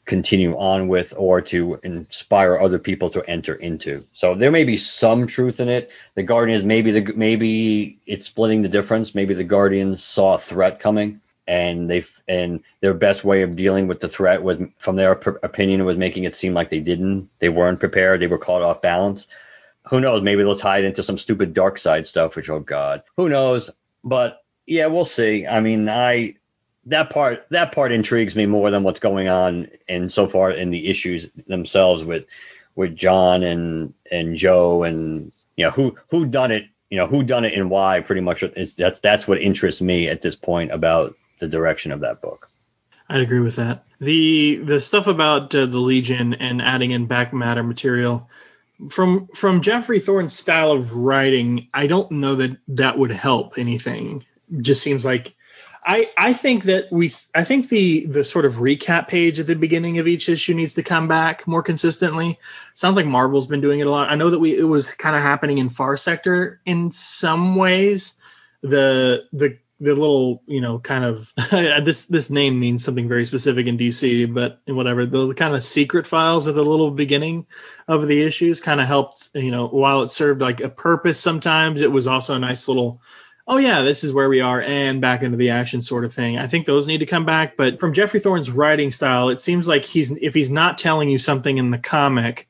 continue 0.10 0.58
on 0.58 0.88
with 0.88 1.13
or 1.16 1.39
to 1.39 1.80
inspire 1.84 2.58
other 2.58 2.80
people 2.80 3.12
to 3.12 3.22
enter 3.30 3.54
into. 3.54 4.04
So 4.12 4.34
there 4.34 4.50
may 4.50 4.63
be 4.63 4.75
some 4.75 5.28
truth 5.28 5.60
in 5.60 5.70
it. 5.70 5.92
The 6.16 6.24
Guardians 6.24 6.63
maybe 6.63 7.00
the 7.00 7.13
maybe 7.13 8.00
it's 8.08 8.25
splitting 8.25 8.63
the 8.63 8.70
difference. 8.70 9.13
Maybe 9.13 9.36
the 9.36 9.44
Guardians 9.44 10.04
saw 10.04 10.34
a 10.34 10.39
threat 10.39 10.80
coming 10.80 11.22
and 11.48 11.88
they 11.88 12.04
and 12.28 12.63
their 12.82 12.96
best 12.96 13.24
way 13.24 13.44
of 13.44 13.56
dealing 13.56 13.86
with 13.86 14.00
the 14.00 14.10
threat 14.10 14.42
was 14.42 14.58
from 14.78 14.96
their 14.96 15.12
opinion 15.12 15.86
was 15.86 15.96
making 15.96 16.24
it 16.24 16.36
seem 16.36 16.56
like 16.56 16.72
they 16.72 16.80
didn't. 16.80 17.30
They 17.38 17.50
weren't 17.50 17.80
prepared. 17.80 18.20
They 18.20 18.28
were 18.28 18.39
caught 18.39 18.63
off 18.63 18.82
balance. 18.82 19.28
Who 19.89 20.01
knows? 20.01 20.24
Maybe 20.24 20.42
they'll 20.42 20.56
tie 20.56 20.80
it 20.80 20.86
into 20.86 21.04
some 21.04 21.20
stupid 21.20 21.54
dark 21.54 21.78
side 21.78 22.08
stuff 22.08 22.36
which 22.36 22.50
oh 22.50 22.62
god. 22.62 23.04
Who 23.16 23.30
knows? 23.30 23.70
But 24.04 24.44
yeah 24.66 24.88
we'll 24.88 25.06
see. 25.06 25.46
I 25.46 25.60
mean 25.60 25.88
i 25.88 26.34
that 26.89 27.10
part 27.10 27.46
that 27.50 27.72
part 27.72 27.91
intrigues 27.91 28.36
me 28.36 28.46
more 28.46 28.72
than 28.72 28.84
what's 28.84 29.00
going 29.00 29.27
on 29.27 29.67
and 29.88 30.12
so 30.12 30.27
far 30.27 30.51
in 30.51 30.69
the 30.69 30.89
issues 30.89 31.31
themselves 31.48 32.03
with 32.03 32.25
with 32.75 32.96
John 32.96 33.43
and 33.43 33.93
and 34.12 34.36
Jo 34.36 34.84
and 34.84 35.31
you 35.55 35.65
know 35.65 35.72
who 35.72 35.96
who 36.10 36.25
done 36.25 36.51
it 36.51 36.65
you 36.89 36.98
know 36.98 37.08
who 37.08 37.24
done 37.24 37.46
it 37.46 37.53
and 37.53 37.69
why 37.69 38.01
pretty 38.01 38.22
much 38.22 38.43
is 38.43 38.74
that's 38.74 39.00
that's 39.00 39.27
what 39.27 39.41
interests 39.41 39.81
me 39.81 40.10
at 40.10 40.22
this 40.22 40.36
point 40.36 40.72
about 40.72 41.15
the 41.39 41.48
direction 41.48 41.91
of 41.91 42.01
that 42.01 42.22
book. 42.22 42.50
I'd 43.10 43.22
agree 43.22 43.39
with 43.39 43.55
that. 43.55 43.86
The 44.00 44.58
the 44.58 44.81
stuff 44.81 45.08
about 45.08 45.53
uh, 45.55 45.65
the 45.65 45.79
Legion 45.79 46.34
and 46.34 46.62
adding 46.62 46.91
in 46.91 47.05
back 47.08 47.34
matter 47.34 47.63
material 47.63 48.29
from 48.89 49.27
from 49.36 49.62
Geoffrey 49.62 50.00
Thorne's 50.00 50.38
style 50.38 50.72
of 50.72 50.93
writing, 50.93 51.67
I 51.74 51.88
don't 51.88 52.12
know 52.12 52.36
that 52.38 52.58
that 52.69 52.98
would 52.98 53.12
help 53.12 53.58
anything. 53.58 54.25
just 54.62 54.81
seems 54.81 55.03
like 55.03 55.36
I, 55.89 56.12
I 56.15 56.34
think 56.34 56.65
that 56.65 56.91
we 56.91 57.10
I 57.34 57.43
think 57.43 57.69
the 57.69 58.05
the 58.05 58.24
sort 58.24 58.46
of 58.46 58.58
recap 58.58 59.08
page 59.08 59.39
at 59.39 59.48
the 59.48 59.55
beginning 59.55 59.98
of 59.98 60.08
each 60.08 60.29
issue 60.29 60.53
needs 60.53 60.75
to 60.75 60.84
come 60.84 61.08
back 61.08 61.48
more 61.48 61.63
consistently. 61.63 62.38
Sounds 62.75 62.96
like 62.96 63.08
Marvel's 63.08 63.48
been 63.48 63.60
doing 63.60 63.79
it 63.79 63.88
a 63.88 63.89
lot. 63.89 64.12
I 64.12 64.13
know 64.13 64.29
that 64.29 64.38
we 64.38 64.55
it 64.55 64.63
was 64.63 64.88
kind 64.88 65.15
of 65.15 65.24
happening 65.24 65.58
in 65.58 65.72
Far 65.72 65.98
Sector 65.98 66.62
in 66.63 66.91
some 66.91 67.55
ways. 67.55 68.17
The 68.62 69.24
the 69.34 69.58
the 69.79 69.93
little 69.93 70.43
you 70.46 70.62
know 70.62 70.77
kind 70.77 71.05
of 71.05 71.34
this 71.50 72.05
this 72.05 72.29
name 72.29 72.60
means 72.60 72.84
something 72.84 73.08
very 73.08 73.25
specific 73.25 73.65
in 73.65 73.79
DC, 73.79 74.31
but 74.31 74.62
whatever 74.67 75.08
the 75.08 75.34
kind 75.34 75.55
of 75.55 75.63
secret 75.63 76.05
files 76.05 76.48
at 76.48 76.53
the 76.53 76.63
little 76.63 76.91
beginning 76.91 77.48
of 77.88 78.08
the 78.08 78.22
issues 78.22 78.62
kind 78.62 78.79
of 78.79 78.86
helped 78.86 79.29
you 79.34 79.50
know 79.50 79.67
while 79.67 80.03
it 80.03 80.10
served 80.10 80.39
like 80.39 80.60
a 80.60 80.69
purpose 80.69 81.19
sometimes 81.19 81.81
it 81.81 81.91
was 81.91 82.05
also 82.05 82.36
a 82.36 82.39
nice 82.39 82.67
little 82.67 83.01
oh 83.50 83.58
yeah 83.58 83.82
this 83.82 84.03
is 84.03 84.13
where 84.13 84.29
we 84.29 84.39
are 84.39 84.62
and 84.62 85.01
back 85.01 85.24
into 85.24 85.36
the 85.36 85.50
action 85.50 85.82
sort 85.82 86.06
of 86.06 86.13
thing. 86.13 86.38
I 86.38 86.48
think 86.48 86.65
those 86.65 86.88
need 86.88 87.00
to 87.00 87.06
come 87.06 87.25
back, 87.25 87.58
but 87.58 87.79
from 87.79 87.94
Geoffrey 87.94 88.22
Thorne's 88.22 88.50
writing 88.50 88.91
style, 88.91 89.29
it 89.29 89.41
seems 89.41 89.68
like 89.68 89.86
he's 89.86 90.12
if 90.12 90.34
he's 90.34 90.51
not 90.51 90.77
telling 90.77 91.10
you 91.10 91.18
something 91.18 91.58
in 91.58 91.72
the 91.72 91.79
comic 91.79 92.48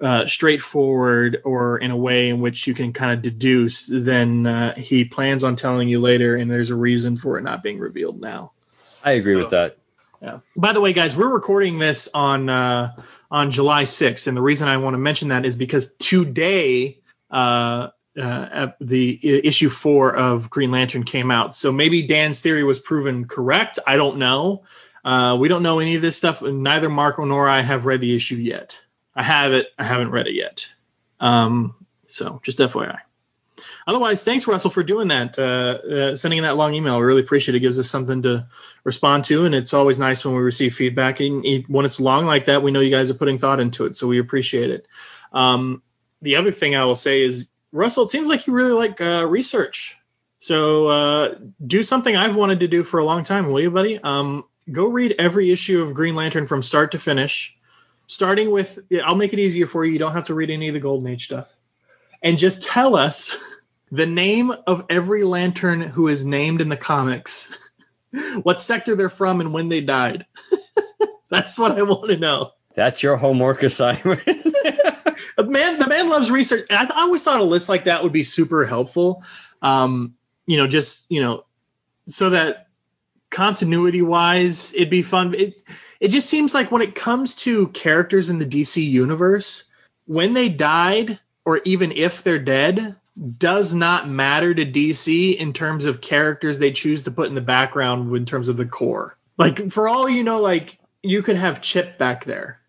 uh, 0.00 0.26
straightforward 0.26 1.40
or 1.44 1.78
in 1.78 1.90
a 1.90 1.96
way 1.96 2.28
in 2.28 2.40
which 2.40 2.66
you 2.66 2.74
can 2.74 2.92
kind 2.92 3.12
of 3.12 3.22
deduce, 3.22 3.88
then 3.90 4.46
uh, 4.46 4.74
he 4.74 5.04
plans 5.04 5.44
on 5.44 5.56
telling 5.56 5.88
you 5.88 6.00
later, 6.00 6.36
and 6.36 6.50
there's 6.50 6.70
a 6.70 6.74
reason 6.74 7.16
for 7.16 7.38
it 7.38 7.42
not 7.42 7.62
being 7.62 7.78
revealed 7.78 8.20
now. 8.20 8.52
I 9.02 9.12
agree 9.12 9.34
so, 9.34 9.38
with 9.38 9.50
that. 9.50 9.78
Yeah. 10.20 10.40
By 10.56 10.72
the 10.72 10.80
way, 10.80 10.92
guys, 10.92 11.16
we're 11.16 11.28
recording 11.28 11.78
this 11.78 12.08
on 12.12 12.48
uh, 12.48 12.92
on 13.30 13.50
July 13.50 13.84
6th, 13.84 14.26
and 14.26 14.36
the 14.36 14.42
reason 14.42 14.68
I 14.68 14.78
want 14.78 14.94
to 14.94 14.98
mention 14.98 15.28
that 15.28 15.44
is 15.44 15.56
because 15.56 15.92
today 15.94 16.98
uh, 17.30 17.88
uh, 18.20 18.68
the 18.80 19.46
issue 19.46 19.68
four 19.68 20.14
of 20.14 20.50
Green 20.50 20.70
Lantern 20.70 21.04
came 21.04 21.30
out. 21.30 21.54
So 21.54 21.72
maybe 21.72 22.02
Dan's 22.02 22.40
theory 22.40 22.64
was 22.64 22.78
proven 22.78 23.26
correct. 23.26 23.78
I 23.86 23.96
don't 23.96 24.18
know. 24.18 24.64
Uh, 25.04 25.36
we 25.38 25.48
don't 25.48 25.62
know 25.62 25.80
any 25.80 25.96
of 25.96 26.02
this 26.02 26.16
stuff. 26.16 26.40
Neither 26.42 26.88
Marco 26.88 27.24
nor 27.24 27.48
I 27.48 27.60
have 27.60 27.86
read 27.86 28.00
the 28.00 28.14
issue 28.14 28.36
yet. 28.36 28.80
I 29.14 29.22
have 29.22 29.52
it. 29.52 29.68
I 29.78 29.84
haven't 29.84 30.10
read 30.10 30.26
it 30.26 30.34
yet. 30.34 30.66
Um, 31.20 31.74
so 32.08 32.40
just 32.42 32.58
FYI. 32.58 32.98
Otherwise, 33.86 34.24
thanks 34.24 34.46
Russell 34.46 34.70
for 34.70 34.82
doing 34.82 35.08
that, 35.08 35.38
uh, 35.38 36.12
uh, 36.12 36.16
sending 36.16 36.38
in 36.38 36.44
that 36.44 36.56
long 36.56 36.74
email. 36.74 36.98
We 36.98 37.04
really 37.04 37.20
appreciate 37.20 37.54
it. 37.54 37.58
it. 37.58 37.60
Gives 37.60 37.78
us 37.78 37.90
something 37.90 38.22
to 38.22 38.46
respond 38.82 39.24
to, 39.24 39.44
and 39.44 39.54
it's 39.54 39.74
always 39.74 39.98
nice 39.98 40.24
when 40.24 40.34
we 40.34 40.40
receive 40.40 40.74
feedback. 40.74 41.20
And 41.20 41.64
when 41.68 41.84
it's 41.84 42.00
long 42.00 42.24
like 42.24 42.46
that, 42.46 42.62
we 42.62 42.70
know 42.70 42.80
you 42.80 42.90
guys 42.90 43.10
are 43.10 43.14
putting 43.14 43.38
thought 43.38 43.60
into 43.60 43.84
it, 43.84 43.94
so 43.94 44.06
we 44.06 44.18
appreciate 44.18 44.70
it. 44.70 44.86
Um, 45.32 45.82
the 46.22 46.36
other 46.36 46.50
thing 46.50 46.74
I 46.74 46.84
will 46.84 46.96
say 46.96 47.22
is, 47.22 47.48
Russell, 47.74 48.04
it 48.04 48.10
seems 48.10 48.28
like 48.28 48.46
you 48.46 48.52
really 48.52 48.72
like 48.72 49.00
uh, 49.00 49.26
research. 49.26 49.96
So 50.40 50.88
uh, 50.88 51.34
do 51.66 51.82
something 51.82 52.14
I've 52.14 52.36
wanted 52.36 52.60
to 52.60 52.68
do 52.68 52.82
for 52.84 53.00
a 53.00 53.04
long 53.04 53.24
time, 53.24 53.50
will 53.50 53.60
you, 53.60 53.70
buddy? 53.70 53.98
Um, 54.02 54.44
go 54.70 54.86
read 54.86 55.16
every 55.18 55.50
issue 55.50 55.82
of 55.82 55.94
Green 55.94 56.14
Lantern 56.14 56.46
from 56.46 56.62
start 56.62 56.92
to 56.92 56.98
finish 56.98 57.56
starting 58.06 58.50
with 58.50 58.78
I'll 59.04 59.14
make 59.14 59.32
it 59.32 59.38
easier 59.38 59.66
for 59.66 59.84
you. 59.84 59.92
You 59.92 59.98
don't 59.98 60.12
have 60.12 60.26
to 60.26 60.34
read 60.34 60.50
any 60.50 60.68
of 60.68 60.74
the 60.74 60.80
Golden 60.80 61.08
Age 61.08 61.26
stuff. 61.26 61.48
And 62.22 62.38
just 62.38 62.62
tell 62.62 62.96
us 62.96 63.36
the 63.92 64.06
name 64.06 64.52
of 64.66 64.86
every 64.90 65.24
lantern 65.24 65.80
who 65.80 66.08
is 66.08 66.24
named 66.24 66.60
in 66.60 66.68
the 66.68 66.76
comics, 66.76 67.56
what 68.42 68.60
sector 68.60 68.96
they're 68.96 69.08
from, 69.08 69.40
and 69.40 69.52
when 69.52 69.68
they 69.68 69.80
died. 69.80 70.26
That's 71.30 71.58
what 71.58 71.78
I 71.78 71.82
want 71.82 72.10
to 72.10 72.16
know. 72.16 72.52
That's 72.74 73.02
your 73.02 73.16
homework 73.16 73.62
assignment. 73.62 74.22
Man, 75.38 75.78
the 75.78 75.86
man 75.86 76.08
loves 76.08 76.30
research. 76.30 76.66
I, 76.70 76.84
I, 76.84 77.02
always 77.02 77.22
thought 77.22 77.40
a 77.40 77.44
list 77.44 77.68
like 77.68 77.84
that 77.84 78.02
would 78.02 78.12
be 78.12 78.22
super 78.22 78.64
helpful. 78.64 79.24
Um, 79.62 80.14
you 80.46 80.56
know, 80.56 80.66
just 80.66 81.06
you 81.08 81.22
know, 81.22 81.44
so 82.06 82.30
that 82.30 82.68
continuity 83.30 84.02
wise, 84.02 84.72
it'd 84.74 84.90
be 84.90 85.02
fun. 85.02 85.34
It, 85.34 85.62
it 86.00 86.08
just 86.08 86.28
seems 86.28 86.54
like 86.54 86.70
when 86.70 86.82
it 86.82 86.94
comes 86.94 87.34
to 87.36 87.68
characters 87.68 88.28
in 88.28 88.38
the 88.38 88.46
DC 88.46 88.88
universe, 88.88 89.64
when 90.06 90.34
they 90.34 90.48
died 90.48 91.18
or 91.44 91.60
even 91.64 91.92
if 91.92 92.22
they're 92.22 92.38
dead, 92.38 92.96
does 93.38 93.74
not 93.74 94.08
matter 94.08 94.52
to 94.52 94.64
DC 94.64 95.36
in 95.36 95.52
terms 95.52 95.84
of 95.84 96.00
characters 96.00 96.58
they 96.58 96.72
choose 96.72 97.04
to 97.04 97.10
put 97.10 97.28
in 97.28 97.34
the 97.34 97.40
background 97.40 98.14
in 98.16 98.26
terms 98.26 98.48
of 98.48 98.56
the 98.56 98.66
Corps. 98.66 99.16
Like 99.36 99.70
for 99.70 99.88
all 99.88 100.08
you 100.08 100.24
know, 100.24 100.40
like 100.40 100.78
you 101.02 101.22
could 101.22 101.36
have 101.36 101.60
Ch'p 101.60 101.98
back 101.98 102.24
there. 102.24 102.60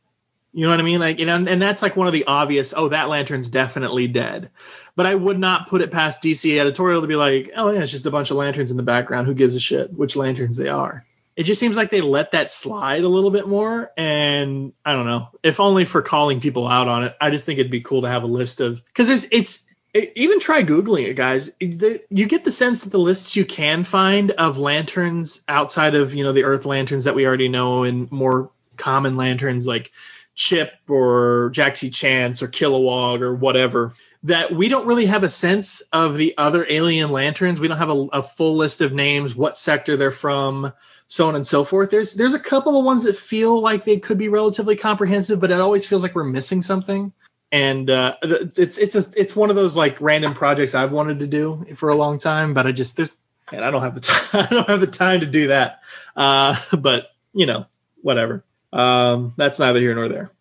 You 0.56 0.66
know 0.66 0.70
what 0.70 0.80
I 0.80 0.84
mean? 0.84 1.00
Like, 1.00 1.20
you 1.20 1.26
know, 1.26 1.36
and 1.36 1.62
that's 1.62 1.82
like 1.82 1.96
one 1.96 2.08
of 2.08 2.14
the 2.14 2.26
obvious. 2.26 2.74
Oh, 2.76 2.90
that 2.90 3.10
lantern's 3.10 3.50
definitely 3.50 4.08
dead. 4.08 4.50
But 4.96 5.06
I 5.06 5.14
would 5.14 5.38
not 5.38 5.68
put 5.68 5.82
it 5.82 5.92
past 5.92 6.24
DC 6.24 6.58
editorial 6.60 7.02
to 7.02 7.08
be 7.08 7.16
like, 7.16 7.52
oh 7.56 7.72
yeah, 7.72 7.82
it's 7.82 7.92
just 7.92 8.06
a 8.06 8.12
bunch 8.12 8.32
of 8.32 8.38
lanterns 8.38 8.72
in 8.72 8.78
the 8.78 8.84
background. 8.84 9.28
Who 9.28 9.34
gives 9.34 9.56
a 9.56 9.60
shit 9.60 9.94
which 9.94 10.16
lanterns 10.16 10.58
they 10.58 10.70
are? 10.70 11.06
it 11.36 11.44
just 11.44 11.60
seems 11.60 11.76
like 11.76 11.92
they 11.92 12.02
let 12.02 12.32
that 12.32 12.50
slide 12.50 13.04
a 13.04 13.10
little 13.10 13.32
bit 13.32 13.48
more. 13.48 13.92
And 13.98 14.74
I 14.86 14.94
don't 14.94 15.06
know, 15.06 15.30
if 15.44 15.60
only 15.60 15.86
for 15.86 16.02
calling 16.02 16.40
people 16.40 16.68
out 16.68 16.88
on 16.88 17.04
it. 17.04 17.16
I 17.20 17.30
just 17.30 17.46
think 17.46 17.60
it'd 17.60 17.72
be 17.72 17.82
cool 17.82 18.04
to 18.04 18.10
have 18.10 18.24
a 18.24 18.28
list 18.28 18.62
of 18.62 18.84
because 18.86 19.08
there's 19.08 19.28
it's 19.32 19.66
it, 19.94 20.14
even 20.16 20.40
try 20.40 20.64
googling 20.64 21.08
it, 21.08 21.16
guys. 21.16 21.52
you 21.60 22.26
get 22.26 22.44
the 22.44 22.52
sense 22.52 22.82
that 22.82 22.90
the 22.90 23.00
lists 23.00 23.36
you 23.36 23.46
can 23.46 23.84
find 23.84 24.32
of 24.32 24.58
lanterns 24.58 25.44
outside 25.48 25.96
of 25.96 26.16
you 26.16 26.24
know 26.24 26.34
the 26.34 26.44
Earth 26.46 26.66
lanterns 26.66 27.04
that 27.04 27.16
we 27.16 27.26
already 27.26 27.50
know 27.50 27.84
and 27.84 28.12
more 28.12 28.52
common 28.78 29.16
lanterns 29.18 29.68
like 29.68 29.92
Ch'p 30.36 30.72
or 30.89 31.51
T. 31.51 31.89
Chance 31.89 32.44
or 32.44 32.48
Kilowog 32.48 33.22
or 33.22 33.34
whatever 33.34 33.94
that 34.24 34.54
we 34.54 34.68
don't 34.68 34.88
really 34.88 35.06
have 35.06 35.24
a 35.24 35.30
sense 35.30 35.82
of 35.94 36.18
the 36.18 36.34
other 36.38 36.65
alien 36.68 37.12
lanterns. 37.12 37.60
We 37.60 37.68
don't 37.68 37.77
have 37.77 37.89
a, 37.89 38.08
a 38.13 38.24
full 38.24 38.56
list 38.56 38.82
of 38.82 38.92
names, 38.92 39.36
what 39.36 39.58
sector 39.58 39.98
they're 39.98 40.12
from 40.12 40.74
so 41.08 41.27
on 41.27 41.36
and 41.36 41.46
so 41.46 41.63
forth. 41.63 41.92
There's 41.92 42.13
there's 42.13 42.34
a 42.34 42.39
couple 42.39 42.77
of 42.77 42.86
ones 42.86 43.04
that 43.04 43.18
feel 43.18 43.62
like 43.62 43.84
they 43.84 44.00
could 44.00 44.18
be 44.18 44.27
relatively 44.27 44.75
comprehensive, 44.75 45.39
but 45.39 45.51
it 45.51 45.60
always 45.60 45.86
feels 45.86 46.04
like 46.04 46.15
we're 46.15 46.24
missing 46.24 46.62
something. 46.62 47.13
And 47.51 47.89
uh, 47.89 48.15
it's 48.24 48.77
it's 48.77 48.96
a, 48.96 49.04
it's 49.15 49.36
one 49.36 49.50
of 49.50 49.56
those 49.56 49.75
like 49.75 50.01
random 50.01 50.34
projects 50.34 50.75
I've 50.75 50.92
wanted 50.92 51.20
to 51.20 51.27
do 51.27 51.65
for 51.75 51.89
a 51.89 51.96
long 51.96 52.18
time, 52.18 52.54
but 52.54 52.65
I 52.65 52.72
just 52.72 52.98
there's 52.98 53.18
and 53.51 53.63
I 53.63 53.72
don't 53.72 53.84
have 53.84 53.96
the 53.96 54.01
time 54.01 54.25
I 54.51 54.54
don't 54.54 54.70
have 54.70 54.80
the 54.80 54.88
time 54.88 55.20
to 55.20 55.27
do 55.27 55.48
that. 55.48 55.82
Uh, 56.15 56.56
but 56.77 57.12
you 57.34 57.46
know 57.46 57.65
whatever. 58.01 58.44
Um, 58.75 59.34
that's 59.38 59.58
neither 59.58 59.79
here 59.79 59.96
nor 59.96 60.10
there. 60.10 60.32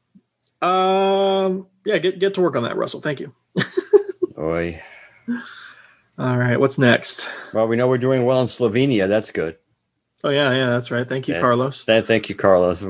Um, 0.60 1.68
yeah, 1.84 1.98
get 1.98 2.18
get 2.18 2.34
to 2.34 2.40
work 2.40 2.56
on 2.56 2.64
that, 2.64 2.76
Russell. 2.76 3.00
Thank 3.00 3.20
you. 3.20 3.32
Oi. 4.38 4.82
All 6.18 6.38
right, 6.38 6.58
what's 6.58 6.78
next? 6.78 7.28
Well, 7.52 7.68
we 7.68 7.76
know 7.76 7.88
we're 7.88 7.98
doing 7.98 8.24
well 8.24 8.40
in 8.40 8.46
Slovenia. 8.46 9.08
That's 9.08 9.30
good. 9.30 9.56
Oh 10.24 10.30
yeah, 10.30 10.52
yeah, 10.52 10.70
that's 10.70 10.90
right. 10.90 11.06
Thank 11.08 11.28
you, 11.28 11.34
Carlos. 11.38 11.84
Thank 11.84 12.28
you, 12.28 12.34
Carlos. 12.34 12.82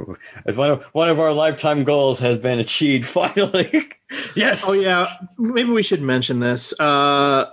As 0.47 0.57
one 0.57 0.71
of 0.71 0.85
one 0.93 1.11
of 1.11 1.19
our 1.19 1.33
lifetime 1.33 1.85
goals 1.85 2.21
has 2.21 2.39
been 2.39 2.61
achieved 2.61 3.07
finally. 3.09 3.91
yes. 4.37 4.65
Oh 4.67 4.73
yeah, 4.73 5.07
maybe 5.37 5.71
we 5.71 5.83
should 5.83 6.01
mention 6.01 6.39
this. 6.39 6.73
Uh, 6.79 7.51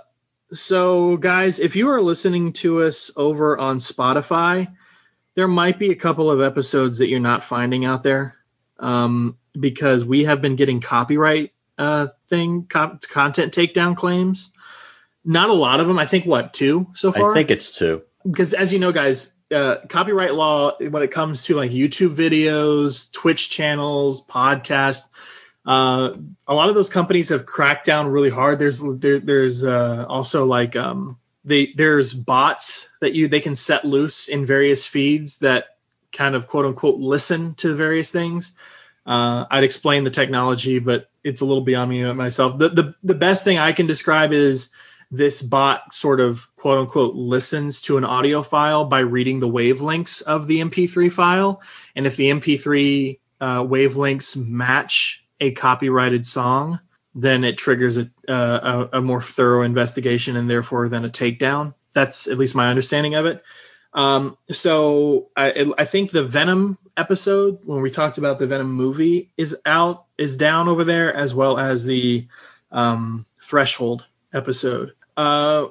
so 0.52 1.16
guys, 1.16 1.58
if 1.58 1.74
you 1.76 1.90
are 1.90 2.00
listening 2.00 2.52
to 2.54 2.82
us 2.84 3.10
over 3.16 3.58
on 3.58 3.78
Spotify, 3.78 4.72
there 5.34 5.48
might 5.48 5.78
be 5.78 5.90
a 5.90 5.94
couple 5.96 6.30
of 6.30 6.40
episodes 6.40 6.98
that 6.98 7.08
you're 7.08 7.20
not 7.20 7.44
finding 7.44 7.84
out 7.84 8.02
there, 8.02 8.36
um, 8.78 9.36
because 9.58 10.04
we 10.04 10.24
have 10.24 10.42
been 10.42 10.56
getting 10.56 10.80
copyright 10.80 11.52
uh, 11.78 12.08
thing 12.28 12.66
co- 12.68 12.98
content 13.10 13.54
takedown 13.54 13.96
claims. 13.96 14.52
Not 15.24 15.50
a 15.50 15.54
lot 15.54 15.80
of 15.80 15.86
them. 15.86 15.98
I 15.98 16.06
think 16.06 16.26
what 16.26 16.52
two 16.52 16.88
so 16.94 17.12
far. 17.12 17.30
I 17.30 17.34
think 17.34 17.50
it's 17.50 17.70
two. 17.70 18.02
Because 18.24 18.54
as 18.54 18.72
you 18.72 18.78
know, 18.78 18.92
guys, 18.92 19.34
uh, 19.52 19.76
copyright 19.88 20.34
law 20.34 20.76
when 20.78 21.02
it 21.02 21.10
comes 21.10 21.44
to 21.44 21.54
like 21.54 21.70
YouTube 21.70 22.16
videos, 22.16 23.12
Twitch 23.12 23.50
channels, 23.50 24.24
podcasts. 24.26 25.08
Uh, 25.64 26.14
a 26.48 26.54
lot 26.54 26.68
of 26.68 26.74
those 26.74 26.90
companies 26.90 27.28
have 27.28 27.46
cracked 27.46 27.86
down 27.86 28.08
really 28.08 28.30
hard. 28.30 28.58
There's 28.58 28.82
there, 28.82 29.20
there's 29.20 29.64
uh, 29.64 30.04
also 30.08 30.44
like 30.44 30.74
um, 30.74 31.18
they 31.44 31.72
there's 31.76 32.14
bots 32.14 32.88
that 33.00 33.14
you 33.14 33.28
they 33.28 33.40
can 33.40 33.54
set 33.54 33.84
loose 33.84 34.28
in 34.28 34.46
various 34.46 34.86
feeds 34.86 35.38
that 35.38 35.76
kind 36.12 36.34
of 36.34 36.46
quote 36.46 36.66
unquote 36.66 36.98
listen 36.98 37.54
to 37.56 37.74
various 37.74 38.12
things. 38.12 38.54
Uh, 39.04 39.44
I'd 39.50 39.64
explain 39.64 40.04
the 40.04 40.10
technology, 40.10 40.78
but 40.78 41.10
it's 41.24 41.40
a 41.40 41.44
little 41.44 41.64
beyond 41.64 41.90
me 41.90 42.12
myself. 42.12 42.58
The, 42.58 42.68
the 42.68 42.94
the 43.02 43.14
best 43.14 43.44
thing 43.44 43.58
I 43.58 43.72
can 43.72 43.86
describe 43.86 44.32
is 44.32 44.72
this 45.10 45.42
bot 45.42 45.94
sort 45.94 46.20
of 46.20 46.48
quote 46.56 46.78
unquote 46.78 47.14
listens 47.14 47.82
to 47.82 47.98
an 47.98 48.04
audio 48.04 48.42
file 48.42 48.84
by 48.84 49.00
reading 49.00 49.40
the 49.40 49.48
wavelengths 49.48 50.22
of 50.22 50.46
the 50.46 50.60
MP3 50.60 51.12
file. 51.12 51.60
And 51.94 52.06
if 52.06 52.16
the 52.16 52.30
MP3 52.30 53.18
uh, 53.40 53.62
wavelengths 53.62 54.36
match 54.36 55.22
a 55.38 55.50
copyrighted 55.50 56.24
song, 56.24 56.80
then 57.14 57.44
it 57.44 57.58
triggers 57.58 57.98
a, 57.98 58.08
a, 58.28 58.88
a, 58.94 59.00
more 59.02 59.20
thorough 59.20 59.62
investigation 59.62 60.36
and 60.36 60.48
therefore 60.48 60.88
then 60.88 61.04
a 61.04 61.10
takedown. 61.10 61.74
That's 61.92 62.26
at 62.26 62.38
least 62.38 62.54
my 62.54 62.70
understanding 62.70 63.14
of 63.14 63.26
it. 63.26 63.42
Um, 63.92 64.38
so 64.50 65.28
I, 65.36 65.72
I 65.76 65.84
think 65.84 66.10
the 66.10 66.24
Venom 66.24 66.78
episode 66.96 67.60
when 67.64 67.82
we 67.82 67.90
talked 67.90 68.18
about 68.18 68.38
the 68.38 68.46
Venom 68.46 68.72
movie 68.72 69.30
is 69.36 69.56
out 69.66 70.06
is 70.16 70.36
down 70.36 70.68
over 70.68 70.84
there 70.84 71.14
as 71.14 71.34
well 71.34 71.58
as 71.58 71.84
the 71.84 72.26
um, 72.70 73.26
Threshold 73.42 74.06
episode. 74.32 74.92
Uh, 75.16 75.66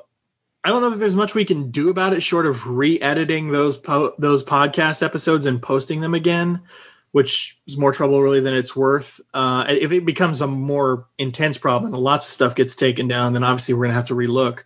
I 0.63 0.69
don't 0.69 0.81
know 0.81 0.93
if 0.93 0.99
there's 0.99 1.15
much 1.15 1.33
we 1.33 1.45
can 1.45 1.71
do 1.71 1.89
about 1.89 2.13
it 2.13 2.21
short 2.21 2.45
of 2.45 2.67
re-editing 2.67 3.51
those 3.51 3.77
po- 3.77 4.13
those 4.19 4.43
podcast 4.43 5.01
episodes 5.01 5.47
and 5.47 5.61
posting 5.61 6.01
them 6.01 6.13
again, 6.13 6.61
which 7.11 7.57
is 7.67 7.77
more 7.77 7.91
trouble 7.91 8.21
really 8.21 8.39
than 8.39 8.53
it's 8.53 8.75
worth. 8.75 9.19
Uh, 9.33 9.65
if 9.67 9.91
it 9.91 10.05
becomes 10.05 10.41
a 10.41 10.47
more 10.47 11.07
intense 11.17 11.57
problem 11.57 11.93
and 11.93 12.03
lots 12.03 12.25
of 12.25 12.31
stuff 12.31 12.55
gets 12.55 12.75
taken 12.75 13.07
down, 13.07 13.33
then 13.33 13.43
obviously 13.43 13.73
we're 13.73 13.85
gonna 13.85 13.95
have 13.95 14.05
to 14.05 14.15
relook. 14.15 14.63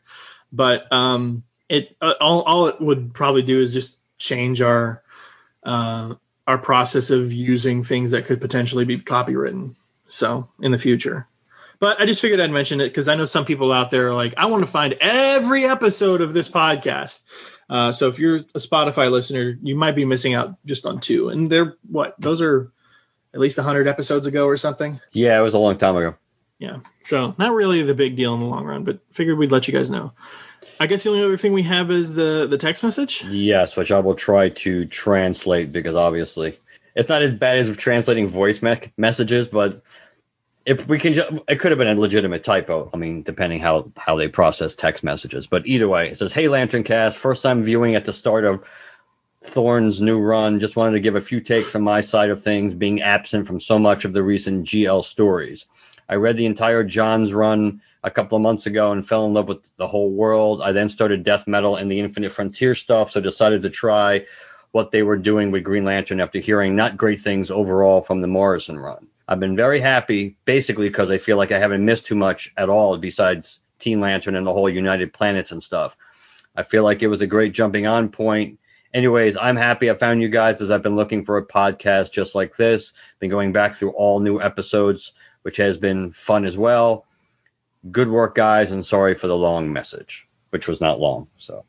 But 0.51 0.91
um, 0.91 1.43
it 1.67 1.95
uh, 2.01 2.13
all, 2.21 2.41
all 2.43 2.67
it 2.67 2.79
would 2.79 3.13
probably 3.13 3.41
do 3.41 3.61
is 3.61 3.73
just 3.73 3.99
change 4.17 4.61
our 4.61 5.03
uh, 5.63 6.15
our 6.45 6.57
process 6.57 7.09
of 7.09 7.31
using 7.31 7.83
things 7.83 8.11
that 8.11 8.27
could 8.27 8.39
potentially 8.39 8.85
be 8.85 8.99
copywritten. 8.99 9.75
So 10.07 10.49
in 10.61 10.71
the 10.71 10.77
future. 10.77 11.27
But 11.79 11.99
I 11.99 12.05
just 12.05 12.21
figured 12.21 12.39
I'd 12.39 12.51
mention 12.51 12.79
it 12.79 12.89
because 12.89 13.07
I 13.07 13.15
know 13.15 13.25
some 13.25 13.45
people 13.45 13.71
out 13.71 13.91
there 13.91 14.09
are 14.09 14.13
like, 14.13 14.35
I 14.37 14.45
want 14.45 14.61
to 14.61 14.67
find 14.67 14.93
every 14.93 15.65
episode 15.65 16.21
of 16.21 16.33
this 16.33 16.47
podcast. 16.47 17.23
Uh, 17.69 17.91
so 17.91 18.10
if 18.10 18.19
you're 18.19 18.38
a 18.38 18.60
Spotify 18.60 19.10
listener, 19.12 19.57
you 19.62 19.75
might 19.75 19.95
be 19.95 20.05
missing 20.05 20.34
out 20.34 20.55
just 20.65 20.86
on 20.86 21.00
two. 21.00 21.29
And 21.29 21.51
they're 21.51 21.75
what? 21.89 22.15
Those 22.19 22.41
are 22.41 22.72
at 23.34 23.39
least 23.39 23.57
100 23.57 23.88
episodes 23.88 24.27
ago 24.27 24.45
or 24.45 24.57
something. 24.57 25.00
Yeah, 25.12 25.38
it 25.39 25.41
was 25.41 25.53
a 25.53 25.60
long 25.60 25.77
time 25.77 25.95
ago. 25.95 26.15
Yeah. 26.60 26.77
So 27.03 27.36
not 27.38 27.53
really 27.53 27.81
the 27.84 27.93
big 27.93 28.15
deal 28.15 28.34
in 28.34 28.39
the 28.39 28.45
long 28.45 28.65
run, 28.65 28.84
but 28.84 29.00
figured 29.12 29.38
we'd 29.38 29.51
let 29.51 29.67
you 29.67 29.74
guys 29.74 29.91
know. 29.91 30.13
I 30.79 30.88
guess 30.88 31.03
the 31.03 31.10
only 31.10 31.24
other 31.24 31.38
thing 31.38 31.53
we 31.53 31.63
have 31.63 31.91
is 31.91 32.13
the 32.13 32.48
the 32.50 32.57
text 32.57 32.84
message. 32.84 33.24
Yes, 33.24 33.75
which 33.77 33.91
I 33.91 34.00
will 34.00 34.15
try 34.15 34.50
to 34.50 34.86
translate 34.86 35.72
because 35.72 35.95
obviously 35.95 36.55
it's 36.95 37.10
not 37.10 37.24
as 37.24 37.34
bad 37.34 37.60
as 37.60 37.75
translating 37.75 38.27
voice 38.27 38.62
me- 38.62 38.91
messages, 38.98 39.48
but 39.48 39.81
if 40.65 40.88
we 40.88 41.00
can, 41.00 41.13
ju- 41.13 41.43
it 41.48 41.60
could 41.60 41.72
have 41.72 41.77
been 41.77 41.88
a 41.88 42.00
legitimate 42.00 42.43
typo. 42.43 42.89
I 42.93 42.98
mean, 42.98 43.24
depending 43.24 43.60
how 43.60 43.91
how 43.98 44.15
they 44.15 44.27
process 44.27 44.75
text 44.75 45.03
messages. 45.03 45.48
But 45.48 45.67
either 45.67 45.88
way, 45.88 46.10
it 46.10 46.17
says, 46.17 46.34
"Hey, 46.34 46.48
Lantern 46.48 46.84
Cast, 46.84 47.17
first 47.17 47.43
time 47.43 47.63
viewing 47.63 47.95
at 47.95 48.05
the 48.05 48.13
start 48.13 48.45
of 48.45 48.65
Thorne's 49.43 50.01
new 50.01 50.19
run. 50.19 50.60
Just 50.60 50.75
wanted 50.75 50.93
to 50.93 51.00
give 51.00 51.15
a 51.15 51.22
few 51.22 51.39
takes 51.39 51.72
from 51.72 51.84
my 51.84 52.01
side 52.01 52.29
of 52.31 52.41
things, 52.41 52.74
being 52.74 53.01
absent 53.01 53.48
from 53.48 53.60
so 53.60 53.77
much 53.77 54.05
of 54.05 54.13
the 54.13 54.24
recent 54.24 54.65
GL 54.65 55.03
stories. 55.03 55.65
I 56.10 56.15
read 56.15 56.38
the 56.38 56.45
entire 56.45 56.84
Johns 56.84 57.34
run 57.34 57.81
a 58.03 58.12
couple 58.12 58.36
of 58.36 58.41
months 58.41 58.65
ago 58.65 58.91
and 58.91 59.07
fell 59.07 59.25
in 59.25 59.34
love 59.34 59.48
with 59.48 59.75
the 59.77 59.88
whole 59.88 60.12
world. 60.12 60.62
I 60.62 60.72
then 60.72 60.89
started 60.89 61.24
death 61.24 61.48
metal 61.48 61.75
and 61.75 61.89
the 61.89 62.00
Infinite 62.00 62.31
Frontier 62.31 62.75
stuff, 62.75 63.12
so 63.12 63.22
decided 63.22 63.63
to 63.63 63.69
try 63.69 64.25
what 64.72 64.91
they 64.91 65.03
were 65.03 65.17
doing 65.17 65.51
with 65.51 65.63
Green 65.63 65.86
Lantern 65.86 66.22
after 66.22 66.39
hearing 66.39 66.75
not 66.75 66.98
great 66.98 67.22
things 67.22 67.50
overall 67.50 68.01
from 68.01 68.22
the 68.22 68.27
Morrison 68.27 68.77
run. 68.77 69.07
I've 69.27 69.39
been 69.39 69.55
very 69.55 69.79
happy, 69.79 70.38
basically 70.46 70.88
because 70.88 71.10
I 71.10 71.17
feel 71.17 71.38
like 71.38 71.51
I 71.51 71.60
haven't 71.60 71.84
missed 71.86 72.05
too 72.05 72.15
much 72.15 72.53
at 72.58 72.70
all 72.70 72.98
besides 72.98 73.60
Teen 73.79 74.00
Lantern 74.00 74.36
and 74.36 74.46
the 74.46 74.53
whole 74.53 74.70
United 74.70 75.13
Planets 75.13 75.51
and 75.51 75.62
stuff. 75.63 75.96
I 76.55 76.63
feel 76.63 76.84
like 76.84 77.01
it 77.01 77.08
was 77.08 77.22
a 77.22 77.27
great 77.27 77.53
jumping 77.53 77.88
on 77.88 78.10
point. 78.10 78.60
Anyways, 78.94 79.36
I'm 79.36 79.58
happy 79.58 79.89
I 79.89 79.96
found 79.96 80.22
you 80.22 80.29
guys 80.29 80.62
as 80.62 80.72
I've 80.72 80.84
been 80.84 80.96
looking 80.96 81.25
for 81.25 81.38
a 81.38 81.46
podcast 81.46 82.12
just 82.12 82.34
like 82.36 82.55
this. 82.55 82.94
Been 83.20 83.29
going 83.29 83.51
back 83.51 83.74
through 83.75 83.91
all 83.91 84.20
new 84.20 84.39
episodes, 84.39 85.12
which 85.41 85.58
has 85.58 85.77
been 85.77 86.13
fun 86.13 86.46
as 86.46 86.58
well. 86.58 87.05
Good 87.91 88.08
work, 88.10 88.36
guys, 88.36 88.72
and 88.72 88.86
sorry 88.86 89.15
for 89.15 89.27
the 89.27 89.36
long 89.36 89.74
message, 89.74 90.27
which 90.51 90.67
was 90.67 90.79
not 90.79 91.00
long. 91.00 91.27
So 91.38 91.65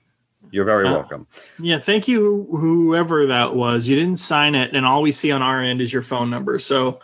you're 0.52 0.64
very 0.64 0.86
Uh, 0.86 0.92
welcome. 0.92 1.26
Yeah, 1.58 1.80
thank 1.80 2.06
you, 2.06 2.46
whoever 2.50 3.26
that 3.26 3.56
was. 3.56 3.88
You 3.88 3.96
didn't 3.96 4.18
sign 4.18 4.54
it, 4.54 4.74
and 4.76 4.86
all 4.86 5.02
we 5.02 5.10
see 5.10 5.32
on 5.32 5.42
our 5.42 5.60
end 5.60 5.80
is 5.80 5.92
your 5.92 6.02
phone 6.02 6.30
number, 6.30 6.60
so 6.60 7.00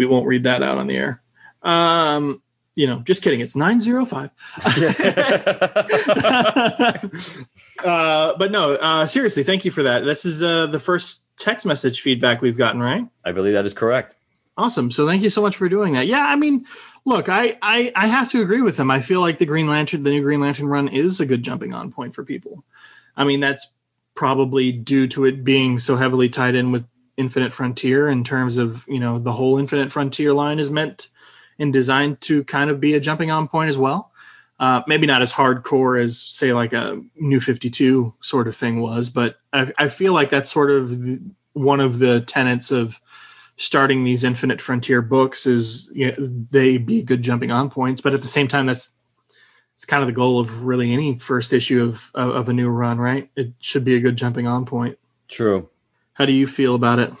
we 0.00 0.06
won't 0.06 0.26
read 0.26 0.44
that 0.44 0.62
out 0.62 0.78
on 0.78 0.86
the 0.86 0.96
air. 0.96 1.20
Um, 1.60 2.40
you 2.74 2.86
know, 2.86 3.00
just 3.00 3.22
kidding. 3.22 3.40
It's 3.40 3.54
905. 3.54 4.30
uh, 7.84 8.38
but 8.38 8.50
no, 8.50 8.76
uh, 8.76 9.06
seriously, 9.06 9.44
thank 9.44 9.66
you 9.66 9.70
for 9.70 9.82
that. 9.82 10.06
This 10.06 10.24
is 10.24 10.42
uh, 10.42 10.68
the 10.68 10.80
first 10.80 11.24
text 11.36 11.66
message 11.66 12.00
feedback 12.00 12.40
we've 12.40 12.56
gotten, 12.56 12.80
right? 12.80 13.06
I 13.26 13.32
believe 13.32 13.52
that 13.52 13.66
is 13.66 13.74
correct. 13.74 14.14
Awesome. 14.56 14.90
So 14.90 15.06
thank 15.06 15.22
you 15.22 15.28
so 15.28 15.42
much 15.42 15.58
for 15.58 15.68
doing 15.68 15.92
that. 15.92 16.06
Yeah, 16.06 16.24
I 16.24 16.36
mean, 16.36 16.64
look, 17.04 17.28
I, 17.28 17.58
I 17.60 17.92
I 17.94 18.06
have 18.06 18.30
to 18.30 18.40
agree 18.40 18.62
with 18.62 18.78
him. 18.78 18.90
I 18.90 19.02
feel 19.02 19.20
like 19.20 19.36
the 19.36 19.44
Green 19.44 19.66
Lantern, 19.66 20.02
the 20.02 20.10
new 20.10 20.22
Green 20.22 20.40
Lantern 20.40 20.68
run 20.68 20.88
is 20.88 21.20
a 21.20 21.26
good 21.26 21.42
jumping 21.42 21.74
on 21.74 21.92
point 21.92 22.14
for 22.14 22.24
people. 22.24 22.64
I 23.14 23.24
mean, 23.24 23.40
that's 23.40 23.70
probably 24.14 24.72
due 24.72 25.08
to 25.08 25.26
it 25.26 25.44
being 25.44 25.78
so 25.78 25.96
heavily 25.96 26.30
tied 26.30 26.54
in 26.54 26.72
with 26.72 26.86
Infinite 27.20 27.52
Frontier 27.52 28.08
in 28.08 28.24
terms 28.24 28.56
of, 28.56 28.84
you 28.88 28.98
know, 28.98 29.18
the 29.18 29.32
whole 29.32 29.58
Infinite 29.58 29.92
Frontier 29.92 30.32
line 30.32 30.58
is 30.58 30.70
meant 30.70 31.08
and 31.58 31.72
designed 31.72 32.20
to 32.22 32.42
kind 32.44 32.70
of 32.70 32.80
be 32.80 32.94
a 32.94 33.00
jumping 33.00 33.30
on 33.30 33.46
point 33.46 33.68
as 33.68 33.78
well. 33.78 34.10
Uh, 34.58 34.82
maybe 34.86 35.06
not 35.06 35.22
as 35.22 35.32
hardcore 35.32 36.02
as, 36.02 36.18
say, 36.18 36.52
like 36.52 36.72
a 36.72 37.00
New 37.14 37.40
52 37.40 38.14
sort 38.20 38.48
of 38.48 38.56
thing 38.56 38.80
was, 38.80 39.10
but 39.10 39.36
I, 39.52 39.72
I 39.78 39.88
feel 39.88 40.12
like 40.12 40.30
that's 40.30 40.50
sort 40.50 40.70
of 40.70 41.20
one 41.52 41.80
of 41.80 41.98
the 41.98 42.20
tenets 42.20 42.70
of 42.70 43.00
starting 43.56 44.04
these 44.04 44.24
Infinite 44.24 44.60
Frontier 44.60 45.02
books 45.02 45.46
is 45.46 45.92
you 45.94 46.12
know, 46.12 46.46
they 46.50 46.78
be 46.78 47.02
good 47.02 47.22
jumping 47.22 47.50
on 47.50 47.70
points, 47.70 48.00
but 48.00 48.14
at 48.14 48.22
the 48.22 48.28
same 48.28 48.48
time, 48.48 48.66
that's 48.66 48.90
it's 49.76 49.86
kind 49.86 50.02
of 50.02 50.08
the 50.08 50.14
goal 50.14 50.40
of 50.40 50.64
really 50.64 50.92
any 50.92 51.18
first 51.18 51.54
issue 51.54 51.84
of 51.84 52.10
of, 52.14 52.30
of 52.30 52.48
a 52.48 52.52
new 52.52 52.68
run, 52.68 52.98
right? 52.98 53.30
It 53.36 53.52
should 53.60 53.84
be 53.84 53.96
a 53.96 54.00
good 54.00 54.16
jumping 54.16 54.46
on 54.46 54.66
point. 54.66 54.98
True. 55.28 55.70
How 56.20 56.26
do 56.26 56.32
you 56.34 56.46
feel 56.46 56.74
about 56.74 56.98
it? 56.98 57.14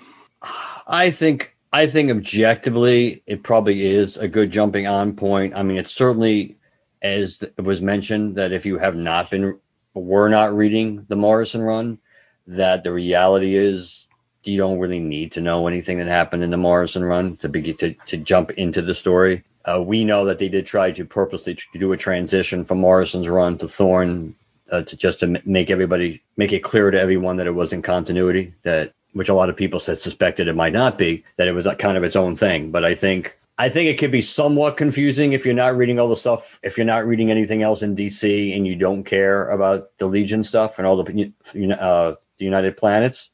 I 0.86 1.10
think 1.10 1.56
I 1.72 1.86
think 1.86 2.10
objectively 2.10 3.22
it 3.26 3.42
probably 3.42 3.80
is 3.80 4.18
a 4.18 4.28
good 4.28 4.50
jumping 4.50 4.86
on 4.86 5.16
point. 5.16 5.54
I 5.56 5.62
mean, 5.62 5.78
it's 5.78 5.94
certainly 5.94 6.58
as 7.00 7.42
it 7.42 7.62
was 7.62 7.80
mentioned 7.80 8.34
that 8.34 8.52
if 8.52 8.66
you 8.66 8.76
have 8.76 8.94
not 8.94 9.30
been 9.30 9.58
were 9.94 10.28
not 10.28 10.54
reading 10.54 11.06
the 11.08 11.16
Morrison 11.16 11.62
run, 11.62 11.98
that 12.46 12.84
the 12.84 12.92
reality 12.92 13.56
is 13.56 14.06
you 14.44 14.58
don't 14.58 14.78
really 14.78 15.00
need 15.00 15.32
to 15.32 15.40
know 15.40 15.66
anything 15.66 15.96
that 15.96 16.06
happened 16.06 16.42
in 16.42 16.50
the 16.50 16.58
Morrison 16.58 17.02
run 17.02 17.38
to 17.38 17.48
begin 17.48 17.78
to, 17.78 17.94
to 18.04 18.18
jump 18.18 18.50
into 18.50 18.82
the 18.82 18.94
story. 18.94 19.44
Uh, 19.64 19.80
we 19.80 20.04
know 20.04 20.26
that 20.26 20.38
they 20.38 20.50
did 20.50 20.66
try 20.66 20.90
to 20.90 21.06
purposely 21.06 21.56
do 21.72 21.94
a 21.94 21.96
transition 21.96 22.66
from 22.66 22.80
Morrison's 22.80 23.30
run 23.30 23.56
to 23.56 23.66
Thorne 23.66 24.34
uh, 24.70 24.82
to 24.82 24.96
just 24.96 25.20
to 25.20 25.40
make 25.44 25.70
everybody 25.70 26.22
make 26.36 26.52
it 26.52 26.60
clear 26.60 26.90
to 26.90 27.00
everyone 27.00 27.36
that 27.36 27.46
it 27.46 27.54
was 27.54 27.72
in 27.72 27.82
continuity 27.82 28.54
that 28.62 28.94
which 29.12 29.28
a 29.28 29.34
lot 29.34 29.48
of 29.48 29.56
people 29.56 29.80
said 29.80 29.98
suspected 29.98 30.48
it 30.48 30.54
might 30.54 30.72
not 30.72 30.96
be 30.96 31.24
that 31.36 31.48
it 31.48 31.52
was 31.52 31.66
kind 31.78 31.96
of 31.96 32.04
its 32.04 32.16
own 32.16 32.36
thing. 32.36 32.70
But 32.70 32.84
i 32.84 32.94
think 32.94 33.38
i 33.58 33.68
think 33.68 33.88
it 33.88 33.98
could 33.98 34.12
be 34.12 34.22
somewhat 34.22 34.76
confusing 34.76 35.32
if 35.32 35.44
you're 35.44 35.54
not 35.54 35.76
reading 35.76 35.98
all 35.98 36.08
the 36.08 36.16
stuff 36.16 36.60
if 36.62 36.78
you're 36.78 36.86
not 36.86 37.06
reading 37.06 37.30
anything 37.30 37.62
else 37.62 37.82
in 37.82 37.96
dc 37.96 38.56
and 38.56 38.66
you 38.66 38.76
don't 38.76 39.04
care 39.04 39.48
about 39.48 39.90
the 39.98 40.06
legion 40.06 40.44
stuff 40.44 40.78
and 40.78 40.86
all 40.86 41.02
the 41.02 41.32
uh, 41.78 42.14
united 42.38 42.76
planets. 42.76 43.30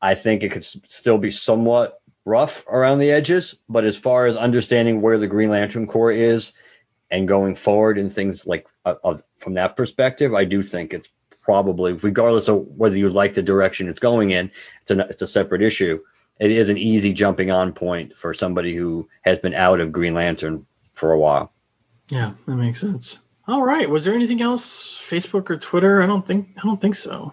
I 0.00 0.14
think 0.14 0.42
it 0.42 0.52
could 0.52 0.64
still 0.64 1.16
be 1.16 1.30
somewhat 1.30 1.98
rough 2.26 2.66
around 2.68 2.98
the 2.98 3.10
edges 3.10 3.56
but 3.68 3.84
as 3.84 3.96
far 3.96 4.26
as 4.26 4.36
understanding 4.36 5.00
where 5.00 5.18
the 5.18 5.26
green 5.26 5.50
lantern 5.50 5.86
corps 5.86 6.12
is 6.12 6.52
and 7.14 7.28
going 7.28 7.54
forward 7.54 7.96
and 7.96 8.12
things 8.12 8.44
like 8.44 8.66
uh, 8.84 8.96
uh, 9.04 9.18
from 9.38 9.54
that 9.54 9.76
perspective, 9.76 10.34
I 10.34 10.44
do 10.44 10.64
think 10.64 10.92
it's 10.92 11.08
probably, 11.40 11.92
regardless 11.92 12.48
of 12.48 12.66
whether 12.76 12.96
you 12.96 13.08
like 13.08 13.34
the 13.34 13.42
direction 13.42 13.88
it's 13.88 14.00
going 14.00 14.32
in, 14.32 14.50
it's 14.82 14.90
a 14.90 14.98
it's 15.08 15.22
a 15.22 15.26
separate 15.28 15.62
issue. 15.62 16.00
It 16.40 16.50
is 16.50 16.68
an 16.68 16.76
easy 16.76 17.12
jumping 17.12 17.52
on 17.52 17.72
point 17.72 18.16
for 18.16 18.34
somebody 18.34 18.74
who 18.74 19.08
has 19.22 19.38
been 19.38 19.54
out 19.54 19.78
of 19.78 19.92
Green 19.92 20.14
Lantern 20.14 20.66
for 20.94 21.12
a 21.12 21.18
while. 21.18 21.52
Yeah, 22.08 22.32
that 22.46 22.56
makes 22.56 22.80
sense. 22.80 23.20
All 23.46 23.62
right. 23.62 23.88
Was 23.88 24.04
there 24.04 24.14
anything 24.14 24.42
else? 24.42 25.00
Facebook 25.08 25.50
or 25.50 25.56
Twitter? 25.56 26.02
I 26.02 26.06
don't 26.06 26.26
think 26.26 26.48
I 26.58 26.62
don't 26.62 26.80
think 26.80 26.96
so. 26.96 27.32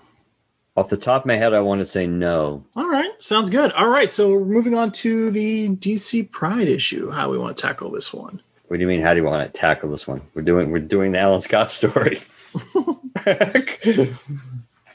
Off 0.78 0.90
the 0.90 0.98
top 0.98 1.24
of 1.24 1.26
my 1.26 1.38
head, 1.38 1.56
I 1.56 1.62
want 1.62 1.80
to 1.80 1.88
say 1.88 2.06
no. 2.06 2.66
All 2.76 2.88
right, 2.88 3.12
sounds 3.20 3.50
good. 3.50 3.72
All 3.74 3.90
right, 3.90 4.10
so 4.10 4.30
we're 4.30 4.46
moving 4.46 4.76
on 4.76 4.92
to 5.04 5.30
the 5.32 5.68
DC 5.68 6.32
Pride 6.32 6.70
issue. 6.70 7.10
How 7.10 7.30
we 7.30 7.38
want 7.38 7.58
to 7.58 7.62
tackle 7.62 7.92
this 7.92 8.14
one? 8.14 8.42
What 8.72 8.78
do 8.78 8.84
you 8.84 8.88
mean? 8.88 9.02
How 9.02 9.14
do 9.14 9.20
you 9.20 9.26
want 9.26 9.46
to 9.46 9.60
tackle 9.60 9.90
this 9.90 10.08
one? 10.08 10.22
We're 10.34 10.44
doing 10.44 10.72
we're 10.72 10.80
doing 10.80 11.12
the 11.12 11.20
Alan 11.20 11.42
Scott 11.42 11.72
story. 11.72 12.22
All 12.86 12.96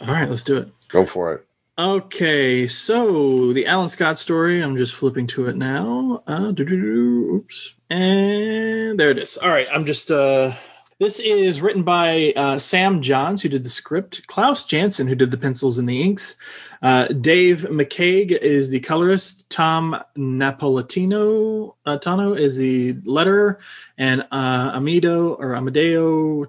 right, 0.00 0.30
let's 0.30 0.44
do 0.44 0.56
it. 0.56 0.68
Go 0.88 1.04
for 1.04 1.34
it. 1.34 1.46
Okay, 1.78 2.68
so 2.68 3.52
the 3.52 3.66
Alan 3.66 3.90
Scott 3.90 4.18
story. 4.18 4.62
I'm 4.62 4.78
just 4.78 4.94
flipping 4.94 5.26
to 5.26 5.48
it 5.48 5.56
now. 5.56 6.22
Uh, 6.26 6.54
oops, 6.58 7.74
and 7.90 8.98
there 8.98 9.10
it 9.10 9.18
is. 9.18 9.36
All 9.36 9.50
right, 9.50 9.68
I'm 9.70 9.84
just. 9.84 10.10
Uh, 10.10 10.54
this 10.98 11.20
is 11.20 11.60
written 11.60 11.82
by 11.82 12.32
uh, 12.34 12.58
Sam 12.58 13.02
Johns, 13.02 13.42
who 13.42 13.48
did 13.48 13.64
the 13.64 13.70
script, 13.70 14.26
Klaus 14.26 14.64
Janson, 14.64 15.06
who 15.06 15.14
did 15.14 15.30
the 15.30 15.36
pencils 15.36 15.78
and 15.78 15.88
the 15.88 16.02
inks. 16.02 16.38
Uh, 16.80 17.08
Dave 17.08 17.66
McCaig 17.68 18.30
is 18.30 18.70
the 18.70 18.80
colorist. 18.80 19.48
Tom 19.50 19.96
Napolitano 20.16 21.74
uh, 21.84 21.98
Tano 21.98 22.38
is 22.38 22.56
the 22.56 22.94
letterer, 22.94 23.58
and 23.98 24.22
uh, 24.30 24.78
Amido 24.78 25.38
or 25.38 25.54
Amadeo 25.54 26.46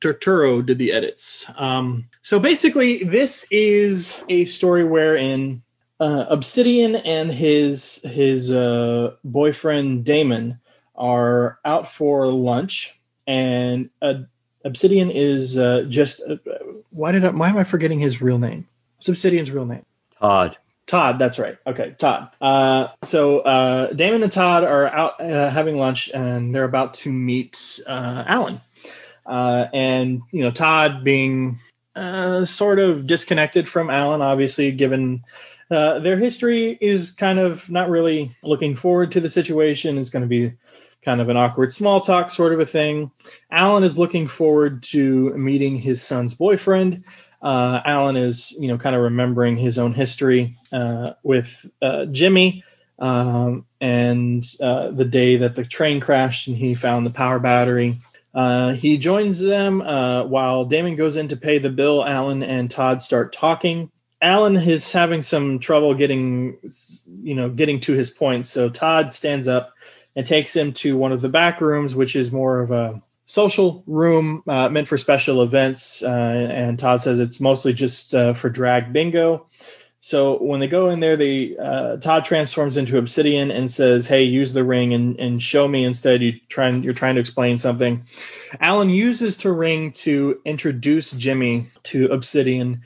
Turturro 0.00 0.64
did 0.64 0.78
the 0.78 0.92
edits. 0.92 1.46
Um, 1.56 2.08
so 2.20 2.38
basically, 2.38 3.04
this 3.04 3.46
is 3.50 4.22
a 4.28 4.44
story 4.44 4.84
wherein 4.84 5.62
uh, 5.98 6.26
Obsidian 6.28 6.96
and 6.96 7.30
his 7.30 8.02
his 8.02 8.50
uh, 8.50 9.16
boyfriend 9.24 10.04
Damon 10.04 10.60
are 10.94 11.58
out 11.64 11.90
for 11.90 12.26
lunch, 12.26 12.94
and 13.26 13.90
uh, 14.02 14.14
Obsidian 14.64 15.10
is 15.10 15.58
uh, 15.58 15.84
just 15.88 16.22
uh, 16.28 16.36
why 16.90 17.12
did 17.12 17.24
I, 17.24 17.30
why 17.30 17.48
am 17.48 17.58
I 17.58 17.64
forgetting 17.64 18.00
his 18.00 18.22
real 18.22 18.38
name? 18.38 18.66
What's 18.96 19.08
Obsidian's 19.08 19.50
real 19.50 19.66
name? 19.66 19.84
Todd. 20.20 20.56
Todd, 20.86 21.18
that's 21.18 21.38
right. 21.38 21.56
Okay, 21.66 21.94
Todd. 21.98 22.30
Uh, 22.40 22.88
so 23.02 23.40
uh, 23.40 23.92
Damon 23.92 24.22
and 24.22 24.32
Todd 24.32 24.64
are 24.64 24.86
out 24.86 25.20
uh, 25.20 25.50
having 25.50 25.78
lunch, 25.78 26.10
and 26.12 26.54
they're 26.54 26.64
about 26.64 26.94
to 26.94 27.10
meet 27.12 27.80
uh, 27.86 28.24
Alan. 28.26 28.60
uh, 29.26 29.66
and 29.72 30.22
you 30.30 30.42
know 30.42 30.50
Todd 30.50 31.04
being 31.04 31.58
uh, 31.96 32.44
sort 32.44 32.78
of 32.78 33.06
disconnected 33.06 33.68
from 33.68 33.90
Alan, 33.90 34.22
obviously 34.22 34.72
given. 34.72 35.24
Uh, 35.70 35.98
their 36.00 36.18
history 36.18 36.76
is 36.78 37.12
kind 37.12 37.38
of 37.38 37.70
not 37.70 37.88
really 37.88 38.36
looking 38.42 38.76
forward 38.76 39.12
to 39.12 39.20
the 39.20 39.30
situation. 39.30 39.96
It's 39.96 40.10
going 40.10 40.22
to 40.22 40.28
be 40.28 40.52
kind 41.04 41.20
of 41.20 41.28
an 41.28 41.36
awkward 41.36 41.72
small 41.72 42.00
talk 42.00 42.30
sort 42.30 42.52
of 42.52 42.60
a 42.60 42.66
thing. 42.66 43.10
Alan 43.50 43.84
is 43.84 43.98
looking 43.98 44.26
forward 44.26 44.82
to 44.84 45.34
meeting 45.34 45.76
his 45.76 46.02
son's 46.02 46.34
boyfriend. 46.34 47.04
Uh, 47.42 47.80
Alan 47.84 48.16
is, 48.16 48.56
you 48.58 48.68
know, 48.68 48.78
kind 48.78 48.96
of 48.96 49.02
remembering 49.02 49.56
his 49.56 49.78
own 49.78 49.92
history 49.92 50.56
uh, 50.72 51.12
with 51.22 51.70
uh, 51.82 52.06
Jimmy 52.06 52.64
um, 52.98 53.66
and 53.80 54.44
uh, 54.60 54.90
the 54.90 55.04
day 55.04 55.36
that 55.38 55.54
the 55.54 55.64
train 55.64 56.00
crashed 56.00 56.48
and 56.48 56.56
he 56.56 56.74
found 56.74 57.04
the 57.04 57.10
power 57.10 57.38
battery. 57.38 57.98
Uh, 58.34 58.72
he 58.72 58.98
joins 58.98 59.40
them 59.40 59.80
uh, 59.80 60.24
while 60.24 60.64
Damon 60.64 60.96
goes 60.96 61.16
in 61.16 61.28
to 61.28 61.36
pay 61.36 61.58
the 61.58 61.70
bill. 61.70 62.04
Alan 62.04 62.42
and 62.42 62.70
Todd 62.70 63.02
start 63.02 63.32
talking. 63.32 63.90
Alan 64.20 64.56
is 64.56 64.90
having 64.90 65.22
some 65.22 65.58
trouble 65.58 65.94
getting, 65.94 66.58
you 67.22 67.34
know, 67.34 67.50
getting 67.50 67.80
to 67.80 67.92
his 67.92 68.10
point. 68.10 68.46
So 68.46 68.70
Todd 68.70 69.12
stands 69.12 69.48
up 69.48 69.74
and 70.16 70.26
takes 70.26 70.54
him 70.54 70.72
to 70.74 70.96
one 70.96 71.12
of 71.12 71.20
the 71.20 71.28
back 71.28 71.60
rooms, 71.60 71.94
which 71.94 72.16
is 72.16 72.32
more 72.32 72.60
of 72.60 72.70
a 72.70 73.02
social 73.26 73.82
room 73.86 74.42
uh, 74.46 74.68
meant 74.68 74.88
for 74.88 74.98
special 74.98 75.42
events. 75.42 76.02
Uh, 76.02 76.08
and 76.08 76.78
Todd 76.78 77.00
says 77.00 77.20
it's 77.20 77.40
mostly 77.40 77.72
just 77.72 78.14
uh, 78.14 78.34
for 78.34 78.48
drag 78.48 78.92
bingo. 78.92 79.46
So 80.00 80.36
when 80.36 80.60
they 80.60 80.66
go 80.66 80.90
in 80.90 81.00
there, 81.00 81.16
they 81.16 81.56
uh, 81.56 81.96
Todd 81.96 82.26
transforms 82.26 82.76
into 82.76 82.98
Obsidian 82.98 83.50
and 83.50 83.70
says, 83.70 84.06
"Hey, 84.06 84.24
use 84.24 84.52
the 84.52 84.62
ring 84.62 84.92
and, 84.92 85.18
and 85.18 85.42
show 85.42 85.66
me 85.66 85.82
instead. 85.82 86.20
You 86.20 86.40
trying 86.50 86.82
you're 86.82 86.92
trying 86.92 87.14
to 87.14 87.22
explain 87.22 87.56
something." 87.56 88.04
Alan 88.60 88.90
uses 88.90 89.38
the 89.38 89.50
ring 89.50 89.92
to 89.92 90.42
introduce 90.44 91.12
Jimmy 91.12 91.70
to 91.84 92.12
Obsidian. 92.12 92.82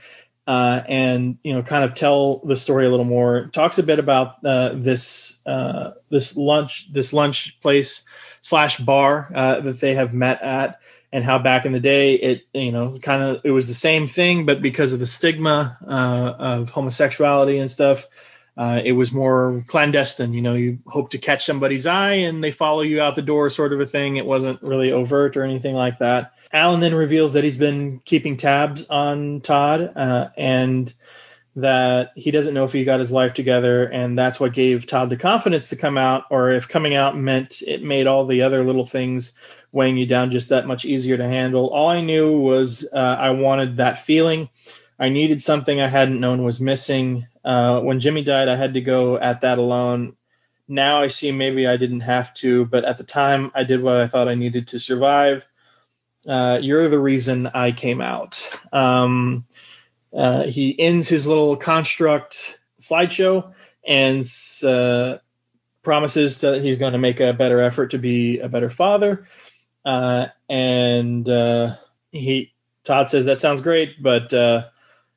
Uh, 0.48 0.82
and 0.88 1.36
you 1.42 1.52
know, 1.52 1.62
kind 1.62 1.84
of 1.84 1.92
tell 1.92 2.38
the 2.38 2.56
story 2.56 2.86
a 2.86 2.90
little 2.90 3.04
more. 3.04 3.50
Talks 3.52 3.76
a 3.76 3.82
bit 3.82 3.98
about 3.98 4.42
uh, 4.42 4.70
this 4.74 5.40
uh, 5.44 5.90
this 6.08 6.38
lunch 6.38 6.90
this 6.90 7.12
lunch 7.12 7.60
place 7.60 8.06
slash 8.40 8.78
bar 8.78 9.30
uh, 9.34 9.60
that 9.60 9.78
they 9.78 9.94
have 9.94 10.14
met 10.14 10.40
at, 10.40 10.80
and 11.12 11.22
how 11.22 11.38
back 11.38 11.66
in 11.66 11.72
the 11.72 11.80
day 11.80 12.14
it 12.14 12.42
you 12.54 12.72
know 12.72 12.98
kind 12.98 13.22
of 13.22 13.42
it 13.44 13.50
was 13.50 13.68
the 13.68 13.74
same 13.74 14.08
thing 14.08 14.46
but 14.46 14.62
because 14.62 14.94
of 14.94 15.00
the 15.00 15.06
stigma 15.06 15.76
uh, 15.86 16.34
of 16.38 16.70
homosexuality 16.70 17.58
and 17.58 17.70
stuff 17.70 18.06
uh, 18.58 18.82
it 18.84 18.92
was 18.92 19.12
more 19.12 19.64
clandestine 19.68 20.34
you 20.34 20.42
know 20.42 20.54
you 20.54 20.78
hope 20.86 21.10
to 21.10 21.18
catch 21.18 21.46
somebody's 21.46 21.86
eye 21.86 22.14
and 22.14 22.44
they 22.44 22.50
follow 22.50 22.82
you 22.82 23.00
out 23.00 23.14
the 23.14 23.22
door 23.22 23.48
sort 23.48 23.72
of 23.72 23.80
a 23.80 23.86
thing 23.86 24.16
it 24.16 24.26
wasn't 24.26 24.60
really 24.62 24.92
overt 24.92 25.36
or 25.36 25.44
anything 25.44 25.74
like 25.74 25.98
that 25.98 26.34
alan 26.52 26.80
then 26.80 26.94
reveals 26.94 27.32
that 27.32 27.44
he's 27.44 27.56
been 27.56 28.00
keeping 28.04 28.36
tabs 28.36 28.86
on 28.90 29.40
todd 29.40 29.92
uh, 29.96 30.28
and 30.36 30.92
that 31.56 32.12
he 32.14 32.30
doesn't 32.30 32.54
know 32.54 32.64
if 32.64 32.72
he 32.72 32.84
got 32.84 33.00
his 33.00 33.10
life 33.10 33.34
together 33.34 33.84
and 33.84 34.18
that's 34.18 34.38
what 34.38 34.52
gave 34.52 34.86
todd 34.86 35.08
the 35.08 35.16
confidence 35.16 35.70
to 35.70 35.76
come 35.76 35.96
out 35.96 36.24
or 36.30 36.52
if 36.52 36.68
coming 36.68 36.94
out 36.94 37.16
meant 37.16 37.62
it 37.66 37.82
made 37.82 38.06
all 38.06 38.26
the 38.26 38.42
other 38.42 38.62
little 38.64 38.86
things 38.86 39.34
weighing 39.72 39.96
you 39.96 40.06
down 40.06 40.30
just 40.30 40.48
that 40.48 40.66
much 40.66 40.84
easier 40.84 41.16
to 41.16 41.28
handle. 41.28 41.68
All 41.68 41.88
I 41.88 42.00
knew 42.00 42.38
was 42.38 42.86
uh, 42.92 42.96
I 42.96 43.30
wanted 43.30 43.78
that 43.78 44.04
feeling. 44.04 44.48
I 44.98 45.10
needed 45.10 45.42
something 45.42 45.80
I 45.80 45.86
hadn't 45.86 46.20
known 46.20 46.42
was 46.42 46.60
missing. 46.60 47.26
Uh, 47.44 47.80
when 47.80 48.00
Jimmy 48.00 48.24
died, 48.24 48.48
I 48.48 48.56
had 48.56 48.74
to 48.74 48.80
go 48.80 49.16
at 49.16 49.42
that 49.42 49.58
alone. 49.58 50.16
Now 50.66 51.02
I 51.02 51.06
see 51.06 51.30
maybe 51.30 51.66
I 51.66 51.76
didn't 51.76 52.00
have 52.00 52.34
to, 52.34 52.66
but 52.66 52.84
at 52.84 52.98
the 52.98 53.04
time 53.04 53.52
I 53.54 53.64
did 53.64 53.82
what 53.82 53.96
I 53.96 54.08
thought 54.08 54.28
I 54.28 54.34
needed 54.34 54.68
to 54.68 54.80
survive. 54.80 55.46
Uh, 56.26 56.58
you're 56.60 56.88
the 56.88 56.98
reason 56.98 57.46
I 57.46 57.72
came 57.72 58.00
out. 58.00 58.46
Um, 58.72 59.46
uh, 60.12 60.44
he 60.44 60.78
ends 60.78 61.08
his 61.08 61.26
little 61.26 61.56
construct 61.56 62.58
slideshow 62.80 63.52
and 63.86 64.24
uh, 64.64 65.18
promises 65.82 66.40
that 66.40 66.62
he's 66.62 66.78
going 66.78 66.92
to 66.92 66.98
make 66.98 67.20
a 67.20 67.32
better 67.32 67.62
effort 67.62 67.92
to 67.92 67.98
be 67.98 68.40
a 68.40 68.48
better 68.48 68.68
father. 68.68 69.26
Uh, 69.84 70.26
and 70.48 71.26
uh, 71.28 71.76
he 72.10 72.52
Todd 72.84 73.08
says 73.08 73.26
that 73.26 73.40
sounds 73.40 73.60
great, 73.60 74.02
but 74.02 74.34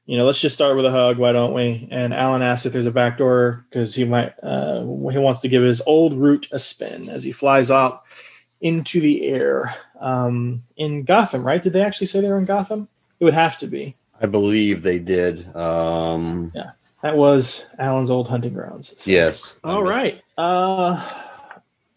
you 0.06 0.18
know 0.18 0.26
let's 0.26 0.40
just 0.40 0.56
start 0.56 0.76
with 0.76 0.86
a 0.86 0.92
hug, 0.92 1.18
why 1.18 1.32
don't 1.32 1.54
we? 1.54 1.88
And 1.92 2.14
Alan 2.14 2.42
asks 2.42 2.66
if 2.66 2.74
there's 2.74 2.86
a 2.86 2.92
back 2.92 3.18
door 3.18 3.66
because 3.70 3.94
he 3.94 4.04
might 4.06 4.34
uh, 4.42 4.82
he 4.82 5.18
wants 5.18 5.42
to 5.42 5.48
give 5.48 5.64
his 5.64 5.82
old 5.82 6.14
route 6.14 6.48
a 6.52 6.60
spin 6.60 7.10
as 7.10 7.24
he 7.24 7.32
flies 7.32 7.72
out 7.72 8.04
into 8.60 9.00
the 9.00 9.28
air 9.28 9.74
um, 10.00 10.64
in 10.76 11.04
Gotham. 11.04 11.44
Right? 11.44 11.62
Did 11.62 11.74
they 11.74 11.82
actually 11.82 12.08
say 12.08 12.22
they 12.22 12.30
were 12.30 12.38
in 12.40 12.46
Gotham? 12.46 12.88
It 13.20 13.26
would 13.26 13.34
have 13.34 13.58
to 13.60 13.68
be. 13.68 13.96
I 14.20 14.26
believe 14.26 14.82
they 14.82 15.00
did. 15.00 15.56
Um, 15.56 16.52
yeah, 16.54 16.72
that 17.02 17.18
was 17.18 17.66
Alan's 17.78 18.12
old 18.12 18.28
hunting 18.28 18.54
grounds. 18.54 18.94
So. 18.98 19.10
Yes. 19.10 19.56
All 19.64 19.84
right. 19.84 20.22
Uh, 20.38 21.08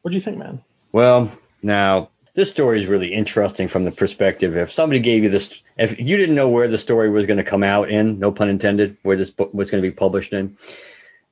what 0.02 0.10
do 0.10 0.14
you 0.14 0.20
think, 0.20 0.38
man? 0.38 0.62
Well, 0.92 1.30
now 1.62 2.10
this 2.34 2.50
story 2.50 2.78
is 2.78 2.88
really 2.88 3.12
interesting 3.12 3.68
from 3.68 3.84
the 3.84 3.92
perspective 3.92 4.56
if 4.56 4.72
somebody 4.72 4.98
gave 4.98 5.22
you 5.22 5.30
this, 5.30 5.62
if 5.78 5.98
you 6.00 6.16
didn't 6.16 6.34
know 6.34 6.48
where 6.48 6.68
the 6.68 6.78
story 6.78 7.08
was 7.08 7.26
going 7.26 7.38
to 7.38 7.44
come 7.44 7.62
out 7.62 7.88
in, 7.88 8.18
no 8.18 8.32
pun 8.32 8.48
intended, 8.48 8.96
where 9.02 9.16
this 9.16 9.30
book 9.30 9.54
was 9.54 9.70
going 9.70 9.82
to 9.82 9.88
be 9.88 9.94
published 9.94 10.32
in, 10.32 10.56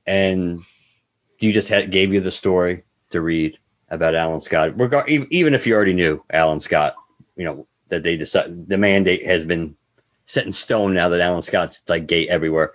and 0.07 0.61
you 1.39 1.51
just 1.51 1.67
had, 1.67 1.91
gave 1.91 2.13
you 2.13 2.21
the 2.21 2.31
story 2.31 2.83
to 3.09 3.21
read 3.21 3.57
about 3.89 4.15
Alan 4.15 4.39
Scott, 4.39 4.79
regard, 4.79 5.09
even 5.09 5.53
if 5.53 5.67
you 5.67 5.75
already 5.75 5.93
knew 5.93 6.23
Alan 6.31 6.61
Scott, 6.61 6.95
you 7.35 7.45
know 7.45 7.67
that 7.89 8.01
they 8.01 8.15
decide 8.15 8.67
the 8.67 8.77
mandate 8.77 9.25
has 9.25 9.43
been 9.43 9.75
set 10.25 10.45
in 10.45 10.53
stone 10.53 10.93
now 10.93 11.09
that 11.09 11.19
Alan 11.19 11.41
Scott's 11.41 11.81
like 11.87 12.07
gay 12.07 12.27
everywhere. 12.27 12.71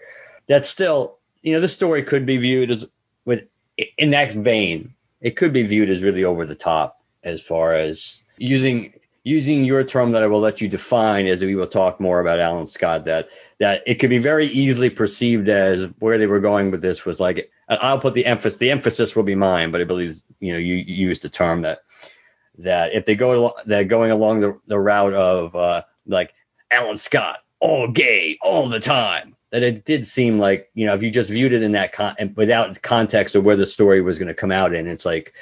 That's 0.46 0.68
still, 0.68 1.16
you 1.42 1.54
know, 1.54 1.60
this 1.60 1.72
story 1.72 2.02
could 2.02 2.26
be 2.26 2.36
viewed 2.36 2.70
as 2.70 2.86
with 3.24 3.48
in 3.96 4.10
that 4.10 4.32
vein. 4.32 4.94
It 5.20 5.36
could 5.36 5.52
be 5.52 5.62
viewed 5.62 5.90
as 5.90 6.02
really 6.02 6.24
over 6.24 6.44
the 6.44 6.54
top 6.54 6.97
as 7.22 7.42
far 7.42 7.74
as 7.74 8.22
using 8.36 8.92
using 9.24 9.64
your 9.64 9.84
term 9.84 10.12
that 10.12 10.22
I 10.22 10.26
will 10.26 10.40
let 10.40 10.60
you 10.60 10.68
define 10.68 11.26
as 11.26 11.44
we 11.44 11.54
will 11.54 11.66
talk 11.66 12.00
more 12.00 12.20
about 12.20 12.40
Alan 12.40 12.66
Scott 12.66 13.04
that 13.04 13.28
that 13.58 13.82
it 13.86 13.96
could 13.96 14.10
be 14.10 14.18
very 14.18 14.46
easily 14.46 14.90
perceived 14.90 15.48
as 15.48 15.84
where 15.98 16.18
they 16.18 16.26
were 16.26 16.40
going 16.40 16.70
with 16.70 16.80
this 16.80 17.04
was 17.04 17.20
like 17.20 17.50
I'll 17.68 17.98
put 17.98 18.14
the 18.14 18.26
emphasis 18.26 18.58
the 18.58 18.70
emphasis 18.70 19.14
will 19.14 19.24
be 19.24 19.34
mine 19.34 19.70
but 19.70 19.80
I 19.80 19.84
believe 19.84 20.20
you 20.40 20.52
know 20.52 20.58
you, 20.58 20.76
you 20.76 21.08
used 21.08 21.22
the 21.22 21.28
term 21.28 21.62
that 21.62 21.80
that 22.58 22.94
if 22.94 23.04
they 23.04 23.14
go 23.14 23.54
that 23.66 23.84
going 23.84 24.10
along 24.10 24.40
the, 24.40 24.58
the 24.66 24.78
route 24.78 25.14
of 25.14 25.54
uh, 25.54 25.82
like 26.06 26.32
Alan 26.70 26.98
Scott 26.98 27.40
all 27.60 27.88
gay 27.88 28.38
all 28.40 28.68
the 28.68 28.80
time 28.80 29.34
that 29.50 29.62
it 29.62 29.84
did 29.84 30.06
seem 30.06 30.38
like 30.38 30.70
you 30.74 30.86
know 30.86 30.94
if 30.94 31.02
you 31.02 31.10
just 31.10 31.30
viewed 31.30 31.52
it 31.52 31.62
in 31.62 31.72
that 31.72 31.92
con 31.92 32.14
without 32.36 32.80
context 32.82 33.34
of 33.34 33.44
where 33.44 33.56
the 33.56 33.66
story 33.66 34.00
was 34.00 34.18
going 34.18 34.28
to 34.28 34.34
come 34.34 34.52
out 34.52 34.72
in 34.72 34.86
it's 34.86 35.04
like 35.04 35.34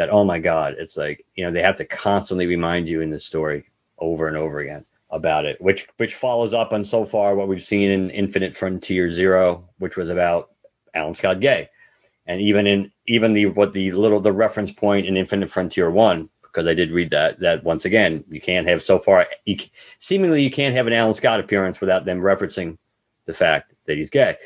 that 0.00 0.08
oh 0.08 0.24
my 0.24 0.38
god 0.38 0.76
it's 0.78 0.96
like 0.96 1.26
you 1.34 1.44
know 1.44 1.52
they 1.52 1.60
have 1.60 1.76
to 1.76 1.84
constantly 1.84 2.46
remind 2.46 2.88
you 2.88 3.02
in 3.02 3.10
this 3.10 3.26
story 3.26 3.66
over 3.98 4.28
and 4.28 4.36
over 4.36 4.58
again 4.60 4.82
about 5.10 5.44
it 5.44 5.60
which 5.60 5.86
which 5.98 6.14
follows 6.14 6.54
up 6.54 6.72
on 6.72 6.86
so 6.86 7.04
far 7.04 7.34
what 7.34 7.48
we've 7.48 7.62
seen 7.62 7.90
in 7.90 8.08
infinite 8.08 8.56
frontier 8.56 9.12
zero 9.12 9.68
which 9.76 9.98
was 9.98 10.08
about 10.08 10.52
alan 10.94 11.14
scott 11.14 11.38
gay. 11.38 11.68
And 12.26 12.40
even 12.40 12.66
in 12.66 12.92
even 13.06 13.34
the 13.34 13.46
what 13.46 13.74
the 13.74 13.92
little 13.92 14.20
the 14.20 14.32
reference 14.32 14.72
point 14.72 15.06
in 15.06 15.18
infinite 15.18 15.50
frontier 15.50 15.90
one 15.90 16.30
because 16.40 16.66
i 16.66 16.72
did 16.72 16.92
read 16.92 17.10
that 17.10 17.40
that 17.40 17.62
once 17.62 17.84
again 17.84 18.24
you 18.30 18.40
can't 18.40 18.68
have 18.68 18.82
so 18.82 18.98
far 18.98 19.26
you, 19.44 19.58
seemingly 19.98 20.42
you 20.42 20.50
can't 20.50 20.74
have 20.74 20.86
an 20.86 20.94
alan 20.94 21.12
scott 21.12 21.40
appearance 21.40 21.78
without 21.78 22.06
them 22.06 22.20
referencing 22.20 22.78
the 23.26 23.34
fact 23.34 23.74
that 23.86 23.98
he's 23.98 24.08
gay. 24.08 24.36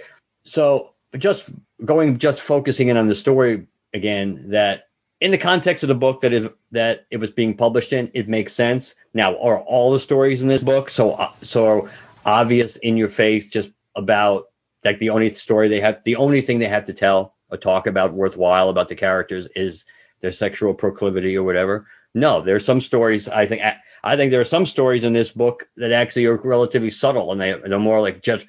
So 0.44 0.94
just 1.16 1.48
going 1.84 2.18
just 2.18 2.40
focusing 2.40 2.88
in 2.88 2.96
on 2.96 3.06
the 3.06 3.14
story 3.14 3.68
again 3.92 4.50
that 4.50 4.88
in 5.24 5.30
the 5.30 5.38
context 5.38 5.82
of 5.82 5.88
the 5.88 5.94
book 5.94 6.20
that 6.20 6.34
it 6.34 6.54
that 6.72 7.06
it 7.10 7.16
was 7.16 7.30
being 7.30 7.56
published 7.56 7.94
in, 7.94 8.10
it 8.12 8.28
makes 8.28 8.52
sense. 8.52 8.94
Now, 9.14 9.38
are 9.38 9.58
all 9.58 9.90
the 9.90 9.98
stories 9.98 10.42
in 10.42 10.48
this 10.48 10.62
book 10.62 10.90
so 10.90 11.12
uh, 11.12 11.32
so 11.40 11.88
obvious 12.26 12.76
in 12.76 12.98
your 12.98 13.08
face 13.08 13.48
just 13.48 13.70
about 13.96 14.48
like 14.84 14.98
the 14.98 15.08
only 15.08 15.30
story 15.30 15.68
they 15.68 15.80
have, 15.80 16.04
the 16.04 16.16
only 16.16 16.42
thing 16.42 16.58
they 16.58 16.68
have 16.68 16.84
to 16.84 16.92
tell 16.92 17.36
or 17.50 17.56
talk 17.56 17.86
about 17.86 18.12
worthwhile 18.12 18.68
about 18.68 18.90
the 18.90 18.96
characters 18.96 19.48
is 19.56 19.86
their 20.20 20.30
sexual 20.30 20.74
proclivity 20.74 21.38
or 21.38 21.42
whatever? 21.42 21.86
No, 22.12 22.42
there 22.42 22.56
are 22.56 22.60
some 22.70 22.82
stories. 22.82 23.26
I 23.26 23.46
think 23.46 23.62
I 24.02 24.16
think 24.16 24.30
there 24.30 24.42
are 24.42 24.44
some 24.44 24.66
stories 24.66 25.04
in 25.04 25.14
this 25.14 25.32
book 25.32 25.66
that 25.78 25.92
actually 25.92 26.26
are 26.26 26.36
relatively 26.36 26.90
subtle 26.90 27.32
and 27.32 27.40
they, 27.40 27.54
they're 27.66 27.78
more 27.78 28.02
like 28.02 28.22
just 28.22 28.46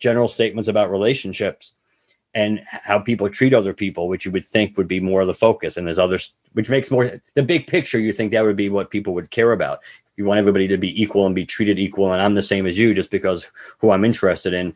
general 0.00 0.26
statements 0.26 0.68
about 0.68 0.90
relationships 0.90 1.74
and 2.34 2.60
how 2.66 2.98
people 2.98 3.28
treat 3.30 3.54
other 3.54 3.72
people, 3.72 4.08
which 4.08 4.24
you 4.24 4.32
would 4.32 4.44
think 4.44 4.76
would 4.76 4.88
be 4.88 5.00
more 5.00 5.22
of 5.22 5.26
the 5.26 5.34
focus. 5.34 5.76
And 5.76 5.86
there's 5.86 5.98
others, 5.98 6.34
which 6.52 6.68
makes 6.68 6.90
more 6.90 7.20
the 7.34 7.42
big 7.42 7.66
picture. 7.66 7.98
You 7.98 8.12
think 8.12 8.32
that 8.32 8.44
would 8.44 8.56
be 8.56 8.68
what 8.68 8.90
people 8.90 9.14
would 9.14 9.30
care 9.30 9.52
about. 9.52 9.80
You 10.16 10.24
want 10.24 10.38
everybody 10.38 10.68
to 10.68 10.78
be 10.78 11.00
equal 11.02 11.26
and 11.26 11.34
be 11.34 11.46
treated 11.46 11.78
equal, 11.78 12.12
and 12.12 12.20
I'm 12.20 12.34
the 12.34 12.42
same 12.42 12.66
as 12.66 12.78
you, 12.78 12.92
just 12.92 13.10
because 13.10 13.48
who 13.78 13.90
I'm 13.90 14.04
interested 14.04 14.52
in 14.52 14.74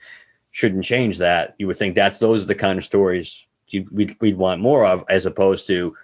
shouldn't 0.50 0.84
change 0.84 1.18
that. 1.18 1.54
You 1.58 1.66
would 1.66 1.76
think 1.76 1.94
that's 1.94 2.18
those 2.18 2.44
are 2.44 2.46
the 2.46 2.54
kind 2.54 2.78
of 2.78 2.84
stories 2.84 3.46
you, 3.68 3.88
we'd, 3.90 4.16
we'd 4.20 4.36
want 4.36 4.60
more 4.60 4.86
of, 4.86 5.04
as 5.08 5.26
opposed 5.26 5.66
to 5.66 5.96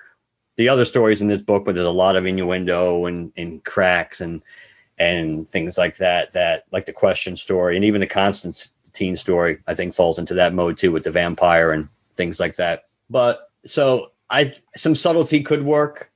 the 0.57 0.71
other 0.71 0.85
stories 0.85 1.23
in 1.23 1.29
this 1.29 1.43
book, 1.43 1.67
where 1.67 1.75
there's 1.75 1.87
a 1.87 1.91
lot 1.91 2.17
of 2.17 2.27
innuendo 2.27 3.07
and, 3.07 3.33
and 3.37 3.65
cracks 3.65 4.21
and 4.21 4.43
and 4.99 5.49
things 5.49 5.79
like 5.79 5.99
that. 5.99 6.33
That 6.33 6.65
like 6.73 6.87
the 6.87 6.93
question 6.93 7.37
story 7.37 7.77
and 7.77 7.85
even 7.85 8.01
the 8.01 8.07
Constantine 8.99 9.17
story, 9.17 9.59
I 9.67 9.75
think 9.75 9.95
falls 9.95 10.19
into 10.19 10.35
that 10.35 10.53
mode 10.53 10.79
too 10.79 10.91
with 10.91 11.05
the 11.05 11.13
vampire 11.13 11.71
and 11.71 11.89
things 12.13 12.41
like 12.41 12.57
that. 12.57 12.89
But 13.09 13.49
so 13.65 14.11
I 14.29 14.55
some 14.77 14.95
subtlety 14.97 15.43
could 15.43 15.63
work. 15.63 16.11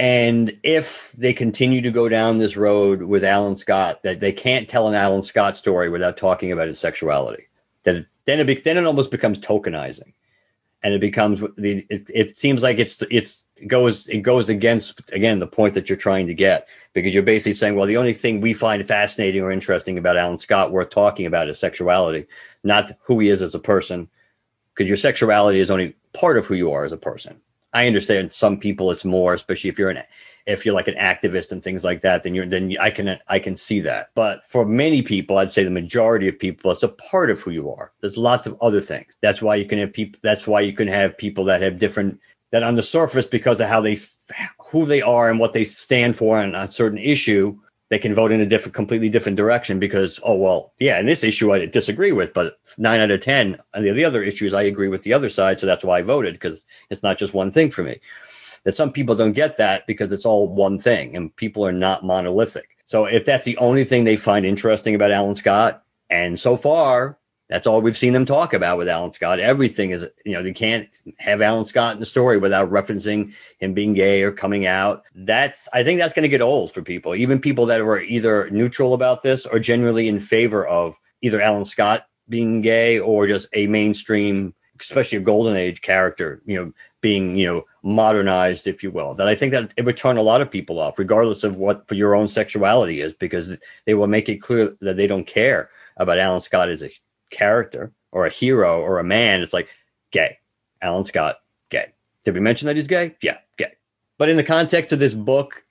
And 0.00 0.58
if 0.62 1.12
they 1.12 1.32
continue 1.32 1.80
to 1.82 1.90
go 1.90 2.08
down 2.08 2.38
this 2.38 2.56
road 2.56 3.02
with 3.02 3.24
Alan 3.24 3.56
Scott, 3.56 4.02
that 4.02 4.20
they 4.20 4.32
can't 4.32 4.68
tell 4.68 4.88
an 4.88 4.94
Alan 4.94 5.22
Scott 5.22 5.56
story 5.56 5.88
without 5.90 6.16
talking 6.16 6.52
about 6.52 6.68
his 6.68 6.78
sexuality, 6.78 7.48
that 7.84 8.06
then 8.24 8.38
it 8.38 8.46
be, 8.46 8.54
then 8.54 8.76
it 8.76 8.86
almost 8.86 9.10
becomes 9.10 9.38
tokenizing, 9.40 10.12
and 10.82 10.94
it 10.94 11.00
becomes 11.00 11.40
the 11.56 11.86
it, 11.90 12.10
it 12.12 12.38
seems 12.38 12.62
like 12.62 12.78
it's 12.78 13.02
it's 13.10 13.44
it 13.56 13.66
goes 13.66 14.08
it 14.08 14.18
goes 14.18 14.48
against 14.48 15.12
again 15.12 15.38
the 15.38 15.46
point 15.46 15.74
that 15.74 15.88
you're 15.88 15.96
trying 15.96 16.28
to 16.28 16.34
get 16.34 16.68
because 16.92 17.12
you're 17.12 17.22
basically 17.22 17.52
saying 17.52 17.74
well 17.74 17.86
the 17.86 17.96
only 17.96 18.12
thing 18.12 18.40
we 18.40 18.54
find 18.54 18.86
fascinating 18.86 19.42
or 19.42 19.50
interesting 19.50 19.98
about 19.98 20.16
Alan 20.16 20.38
Scott 20.38 20.72
worth 20.72 20.90
talking 20.90 21.26
about 21.26 21.48
is 21.48 21.58
sexuality, 21.58 22.26
not 22.62 22.92
who 23.02 23.18
he 23.18 23.28
is 23.28 23.42
as 23.42 23.54
a 23.54 23.60
person, 23.60 24.08
because 24.74 24.88
your 24.88 24.96
sexuality 24.96 25.60
is 25.60 25.70
only 25.70 25.96
part 26.12 26.38
of 26.38 26.46
who 26.46 26.54
you 26.54 26.72
are 26.72 26.84
as 26.84 26.92
a 26.92 26.96
person. 26.96 27.40
I 27.72 27.86
understand 27.86 28.32
some 28.32 28.58
people 28.58 28.90
it's 28.90 29.04
more, 29.04 29.34
especially 29.34 29.70
if 29.70 29.78
you're 29.78 29.90
an 29.90 30.02
if 30.48 30.64
you're 30.64 30.74
like 30.74 30.88
an 30.88 30.94
activist 30.94 31.52
and 31.52 31.62
things 31.62 31.84
like 31.84 32.00
that, 32.00 32.22
then 32.22 32.34
you're 32.34 32.46
then 32.46 32.74
I 32.80 32.90
can 32.90 33.18
I 33.28 33.38
can 33.38 33.54
see 33.56 33.82
that. 33.82 34.08
But 34.14 34.48
for 34.48 34.64
many 34.64 35.02
people, 35.02 35.36
I'd 35.36 35.52
say 35.52 35.62
the 35.62 35.70
majority 35.70 36.28
of 36.28 36.38
people, 36.38 36.72
it's 36.72 36.82
a 36.82 36.88
part 36.88 37.30
of 37.30 37.40
who 37.40 37.50
you 37.50 37.70
are. 37.70 37.92
There's 38.00 38.16
lots 38.16 38.46
of 38.46 38.56
other 38.60 38.80
things. 38.80 39.12
That's 39.20 39.42
why 39.42 39.56
you 39.56 39.66
can 39.66 39.78
have 39.78 39.92
people. 39.92 40.18
That's 40.22 40.46
why 40.46 40.62
you 40.62 40.72
can 40.72 40.88
have 40.88 41.18
people 41.18 41.44
that 41.44 41.62
have 41.62 41.78
different 41.78 42.20
that 42.50 42.62
on 42.62 42.76
the 42.76 42.82
surface 42.82 43.26
because 43.26 43.60
of 43.60 43.68
how 43.68 43.82
they 43.82 43.98
who 44.70 44.86
they 44.86 45.02
are 45.02 45.30
and 45.30 45.38
what 45.38 45.52
they 45.52 45.64
stand 45.64 46.16
for 46.16 46.38
on 46.38 46.54
a 46.54 46.72
certain 46.72 46.98
issue 46.98 47.58
they 47.90 47.98
can 47.98 48.14
vote 48.14 48.32
in 48.32 48.40
a 48.40 48.46
different, 48.46 48.74
completely 48.74 49.08
different 49.08 49.36
direction 49.36 49.78
because, 49.78 50.20
oh 50.22 50.36
well, 50.36 50.74
yeah, 50.78 51.00
in 51.00 51.06
this 51.06 51.24
issue 51.24 51.52
I 51.52 51.64
disagree 51.66 52.12
with, 52.12 52.34
but 52.34 52.58
nine 52.76 53.00
out 53.00 53.10
of 53.10 53.20
ten 53.20 53.58
on 53.72 53.82
the, 53.82 53.92
the 53.92 54.04
other 54.04 54.22
issues 54.22 54.52
I 54.52 54.62
agree 54.62 54.88
with 54.88 55.02
the 55.02 55.14
other 55.14 55.28
side, 55.28 55.58
so 55.58 55.66
that's 55.66 55.84
why 55.84 55.98
I 55.98 56.02
voted 56.02 56.34
because 56.34 56.64
it's 56.90 57.02
not 57.02 57.18
just 57.18 57.32
one 57.32 57.50
thing 57.50 57.70
for 57.70 57.82
me. 57.82 58.00
That 58.68 58.76
some 58.76 58.92
people 58.92 59.14
don't 59.14 59.32
get 59.32 59.56
that 59.56 59.86
because 59.86 60.12
it's 60.12 60.26
all 60.26 60.46
one 60.46 60.78
thing, 60.78 61.16
and 61.16 61.34
people 61.34 61.64
are 61.64 61.72
not 61.72 62.04
monolithic. 62.04 62.76
So 62.84 63.06
if 63.06 63.24
that's 63.24 63.46
the 63.46 63.56
only 63.56 63.86
thing 63.86 64.04
they 64.04 64.18
find 64.18 64.44
interesting 64.44 64.94
about 64.94 65.10
Alan 65.10 65.36
Scott, 65.36 65.82
and 66.10 66.38
so 66.38 66.58
far 66.58 67.18
that's 67.48 67.66
all 67.66 67.80
we've 67.80 67.96
seen 67.96 68.12
them 68.12 68.26
talk 68.26 68.52
about 68.52 68.76
with 68.76 68.90
Alan 68.90 69.14
Scott. 69.14 69.40
Everything 69.40 69.92
is, 69.92 70.04
you 70.22 70.34
know, 70.34 70.42
they 70.42 70.52
can't 70.52 70.86
have 71.16 71.40
Alan 71.40 71.64
Scott 71.64 71.94
in 71.94 72.00
the 72.00 72.04
story 72.04 72.36
without 72.36 72.70
referencing 72.70 73.32
him 73.58 73.72
being 73.72 73.94
gay 73.94 74.22
or 74.22 74.32
coming 74.32 74.66
out. 74.66 75.04
That's, 75.14 75.66
I 75.72 75.82
think 75.82 75.98
that's 75.98 76.12
going 76.12 76.24
to 76.24 76.28
get 76.28 76.42
old 76.42 76.70
for 76.70 76.82
people, 76.82 77.14
even 77.14 77.40
people 77.40 77.64
that 77.66 77.82
were 77.82 78.02
either 78.02 78.50
neutral 78.50 78.92
about 78.92 79.22
this 79.22 79.46
or 79.46 79.60
genuinely 79.60 80.08
in 80.08 80.20
favor 80.20 80.66
of 80.66 80.94
either 81.22 81.40
Alan 81.40 81.64
Scott 81.64 82.06
being 82.28 82.60
gay 82.60 82.98
or 82.98 83.26
just 83.26 83.48
a 83.54 83.66
mainstream, 83.66 84.52
especially 84.78 85.16
a 85.16 85.22
golden 85.22 85.56
age 85.56 85.80
character, 85.80 86.42
you 86.44 86.56
know, 86.56 86.72
being, 87.00 87.36
you 87.36 87.46
know, 87.46 87.64
modernized, 87.82 88.66
if 88.66 88.82
you 88.82 88.90
will. 88.90 89.14
That 89.14 89.28
I 89.28 89.34
think 89.34 89.52
that 89.52 89.72
it 89.76 89.84
would 89.84 89.96
turn 89.96 90.16
a 90.16 90.22
lot 90.22 90.40
of 90.40 90.50
people 90.50 90.78
off, 90.80 90.98
regardless 90.98 91.44
of 91.44 91.56
what 91.56 91.84
your 91.90 92.14
own 92.14 92.28
sexuality 92.28 93.00
is, 93.00 93.14
because 93.14 93.56
they 93.84 93.94
will 93.94 94.06
make 94.06 94.28
it 94.28 94.38
clear 94.38 94.76
that 94.80 94.96
they 94.96 95.06
don't 95.06 95.26
care 95.26 95.70
about 95.96 96.18
Alan 96.18 96.40
Scott 96.40 96.70
as 96.70 96.82
a 96.82 96.90
character 97.30 97.92
or 98.12 98.26
a 98.26 98.30
hero 98.30 98.80
or 98.80 98.98
a 98.98 99.04
man, 99.04 99.42
it's 99.42 99.52
like 99.52 99.68
gay. 100.10 100.38
Alan 100.80 101.04
Scott, 101.04 101.36
gay. 101.70 101.92
Did 102.24 102.34
we 102.34 102.40
mention 102.40 102.66
that 102.66 102.76
he's 102.76 102.86
gay? 102.86 103.16
Yeah, 103.20 103.38
gay. 103.56 103.74
But 104.16 104.28
in 104.28 104.36
the 104.36 104.44
context 104.44 104.92
of 104.92 104.98
this 104.98 105.14
book, 105.14 105.64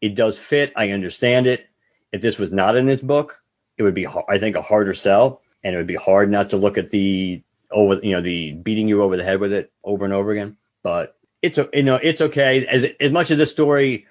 it 0.00 0.14
does 0.14 0.38
fit. 0.38 0.72
I 0.76 0.90
understand 0.90 1.46
it. 1.46 1.66
If 2.12 2.22
this 2.22 2.38
was 2.38 2.50
not 2.50 2.76
in 2.76 2.86
this 2.86 3.00
book, 3.00 3.42
it 3.76 3.82
would 3.82 3.94
be, 3.94 4.06
I 4.06 4.38
think, 4.38 4.56
a 4.56 4.62
harder 4.62 4.94
sell, 4.94 5.42
and 5.62 5.74
it 5.74 5.78
would 5.78 5.86
be 5.86 5.94
hard 5.94 6.30
not 6.30 6.50
to 6.50 6.56
look 6.56 6.78
at 6.78 6.90
the 6.90 7.42
over, 7.70 8.00
you 8.02 8.12
know, 8.12 8.20
the 8.20 8.52
beating 8.52 8.88
you 8.88 9.02
over 9.02 9.16
the 9.16 9.24
head 9.24 9.40
with 9.40 9.52
it 9.52 9.72
over 9.84 10.04
and 10.04 10.14
over 10.14 10.32
again. 10.32 10.56
But 10.82 11.16
it's, 11.42 11.58
you 11.72 11.82
know, 11.82 11.96
it's 11.96 12.20
okay. 12.20 12.66
As 12.66 12.86
as 13.00 13.12
much 13.12 13.30
as 13.30 13.38
this 13.38 13.50
story 13.50 14.06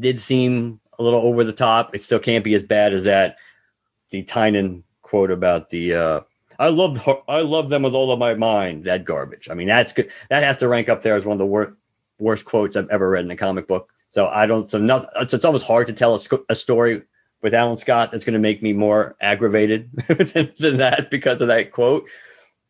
did 0.00 0.20
seem 0.20 0.80
a 0.98 1.02
little 1.02 1.20
over 1.20 1.44
the 1.44 1.52
top, 1.52 1.94
it 1.94 2.02
still 2.02 2.18
can't 2.18 2.44
be 2.44 2.54
as 2.54 2.62
bad 2.62 2.92
as 2.92 3.04
that. 3.04 3.36
The 4.10 4.22
Tynion 4.22 4.82
quote 5.02 5.30
about 5.30 5.68
the 5.68 5.94
uh, 5.94 6.20
I 6.58 6.68
love 6.68 7.08
I 7.28 7.40
love 7.40 7.68
them 7.68 7.82
with 7.82 7.94
all 7.94 8.12
of 8.12 8.18
my 8.18 8.34
mind. 8.34 8.84
That 8.84 9.04
garbage. 9.04 9.48
I 9.50 9.54
mean, 9.54 9.68
that's 9.68 9.92
good. 9.92 10.10
That 10.28 10.44
has 10.44 10.58
to 10.58 10.68
rank 10.68 10.88
up 10.88 11.02
there 11.02 11.16
as 11.16 11.24
one 11.24 11.34
of 11.34 11.38
the 11.38 11.46
worst 11.46 11.72
worst 12.18 12.44
quotes 12.44 12.76
I've 12.76 12.88
ever 12.90 13.08
read 13.08 13.24
in 13.24 13.30
a 13.30 13.36
comic 13.36 13.66
book. 13.66 13.90
So 14.10 14.26
I 14.26 14.46
don't. 14.46 14.70
So 14.70 14.78
not, 14.78 15.08
it's, 15.16 15.34
it's 15.34 15.44
almost 15.44 15.66
hard 15.66 15.88
to 15.88 15.92
tell 15.92 16.14
a, 16.14 16.38
a 16.48 16.54
story 16.54 17.02
with 17.42 17.54
Alan 17.54 17.78
Scott 17.78 18.10
that's 18.10 18.24
going 18.24 18.34
to 18.34 18.40
make 18.40 18.62
me 18.62 18.72
more 18.72 19.16
aggravated 19.20 19.90
than, 20.08 20.52
than 20.58 20.76
that 20.78 21.10
because 21.10 21.40
of 21.40 21.48
that 21.48 21.72
quote. 21.72 22.08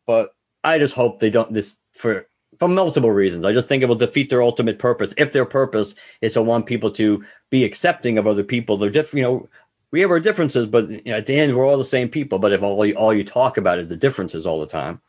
But 0.05 0.33
I 0.63 0.79
just 0.79 0.95
hope 0.95 1.19
they 1.19 1.29
don't 1.29 1.53
this 1.53 1.77
for 1.93 2.27
for 2.59 2.67
multiple 2.67 3.11
reasons. 3.11 3.45
I 3.45 3.53
just 3.53 3.67
think 3.67 3.83
it 3.83 3.87
will 3.87 3.95
defeat 3.95 4.29
their 4.29 4.41
ultimate 4.41 4.79
purpose 4.79 5.13
if 5.17 5.31
their 5.31 5.45
purpose 5.45 5.95
is 6.21 6.33
to 6.33 6.41
want 6.41 6.65
people 6.65 6.91
to 6.91 7.23
be 7.49 7.63
accepting 7.63 8.17
of 8.17 8.27
other 8.27 8.43
people. 8.43 8.77
They're 8.77 8.89
different. 8.89 9.17
You 9.17 9.23
know, 9.23 9.49
we 9.91 10.01
have 10.01 10.11
our 10.11 10.19
differences, 10.19 10.67
but 10.67 10.89
you 10.89 11.01
know, 11.05 11.17
at 11.17 11.25
the 11.25 11.39
end 11.39 11.55
we're 11.55 11.65
all 11.65 11.77
the 11.77 11.85
same 11.85 12.09
people. 12.09 12.39
But 12.39 12.53
if 12.53 12.61
all 12.61 12.85
you, 12.85 12.95
all 12.95 13.13
you 13.13 13.23
talk 13.23 13.57
about 13.57 13.79
is 13.79 13.89
the 13.89 13.97
differences 13.97 14.45
all 14.45 14.59
the 14.59 14.67
time, 14.67 15.01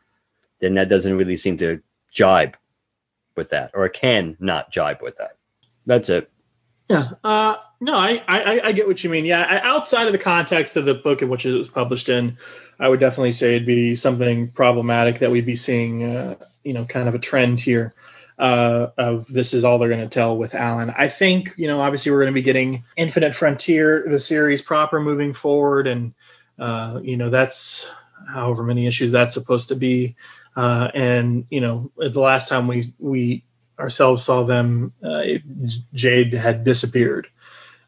then 0.59 0.75
that 0.75 0.89
doesn't 0.89 1.15
really 1.15 1.37
seem 1.37 1.57
to 1.59 1.81
jibe 2.11 2.57
with 3.35 3.49
that, 3.51 3.71
or 3.73 3.85
it 3.85 3.93
can 3.93 4.37
not 4.39 4.71
jibe 4.71 5.01
with 5.01 5.17
that. 5.17 5.37
That's 5.85 6.09
it. 6.09 6.29
Yeah. 6.89 7.11
Uh, 7.23 7.57
no, 7.79 7.95
I, 7.95 8.23
I 8.27 8.61
I 8.65 8.71
get 8.71 8.87
what 8.87 9.03
you 9.03 9.09
mean. 9.09 9.25
Yeah. 9.25 9.61
Outside 9.63 10.07
of 10.07 10.11
the 10.11 10.19
context 10.19 10.77
of 10.77 10.85
the 10.85 10.93
book 10.93 11.21
in 11.21 11.29
which 11.29 11.45
it 11.45 11.53
was 11.53 11.69
published 11.69 12.09
in, 12.09 12.37
I 12.79 12.89
would 12.89 12.99
definitely 12.99 13.31
say 13.31 13.55
it'd 13.55 13.65
be 13.65 13.95
something 13.95 14.49
problematic 14.49 15.19
that 15.19 15.31
we'd 15.31 15.45
be 15.45 15.55
seeing, 15.55 16.03
uh, 16.03 16.35
you 16.63 16.73
know, 16.73 16.85
kind 16.85 17.07
of 17.07 17.15
a 17.15 17.19
trend 17.19 17.59
here 17.59 17.93
uh, 18.39 18.87
of 18.97 19.27
this 19.27 19.53
is 19.53 19.63
all 19.63 19.79
they're 19.79 19.89
going 19.89 20.01
to 20.01 20.07
tell 20.07 20.37
with 20.37 20.55
Alan. 20.55 20.93
I 20.95 21.07
think, 21.07 21.53
you 21.57 21.67
know, 21.67 21.81
obviously 21.81 22.11
we're 22.11 22.21
going 22.21 22.33
to 22.33 22.35
be 22.35 22.43
getting 22.43 22.83
Infinite 22.95 23.35
Frontier, 23.35 24.05
the 24.07 24.19
series 24.19 24.61
proper 24.61 24.99
moving 24.99 25.33
forward, 25.33 25.87
and 25.87 26.13
uh, 26.59 26.99
you 27.03 27.17
know 27.17 27.29
that's 27.29 27.89
however 28.27 28.63
many 28.63 28.87
issues 28.87 29.11
that's 29.11 29.33
supposed 29.33 29.69
to 29.69 29.75
be. 29.75 30.15
Uh, 30.55 30.89
and 30.93 31.45
you 31.49 31.61
know, 31.61 31.91
the 31.97 32.19
last 32.19 32.47
time 32.47 32.67
we 32.67 32.93
we 32.99 33.43
ourselves 33.79 34.23
saw 34.23 34.43
them, 34.43 34.93
uh, 35.03 35.23
Jade 35.93 36.33
had 36.33 36.63
disappeared. 36.63 37.27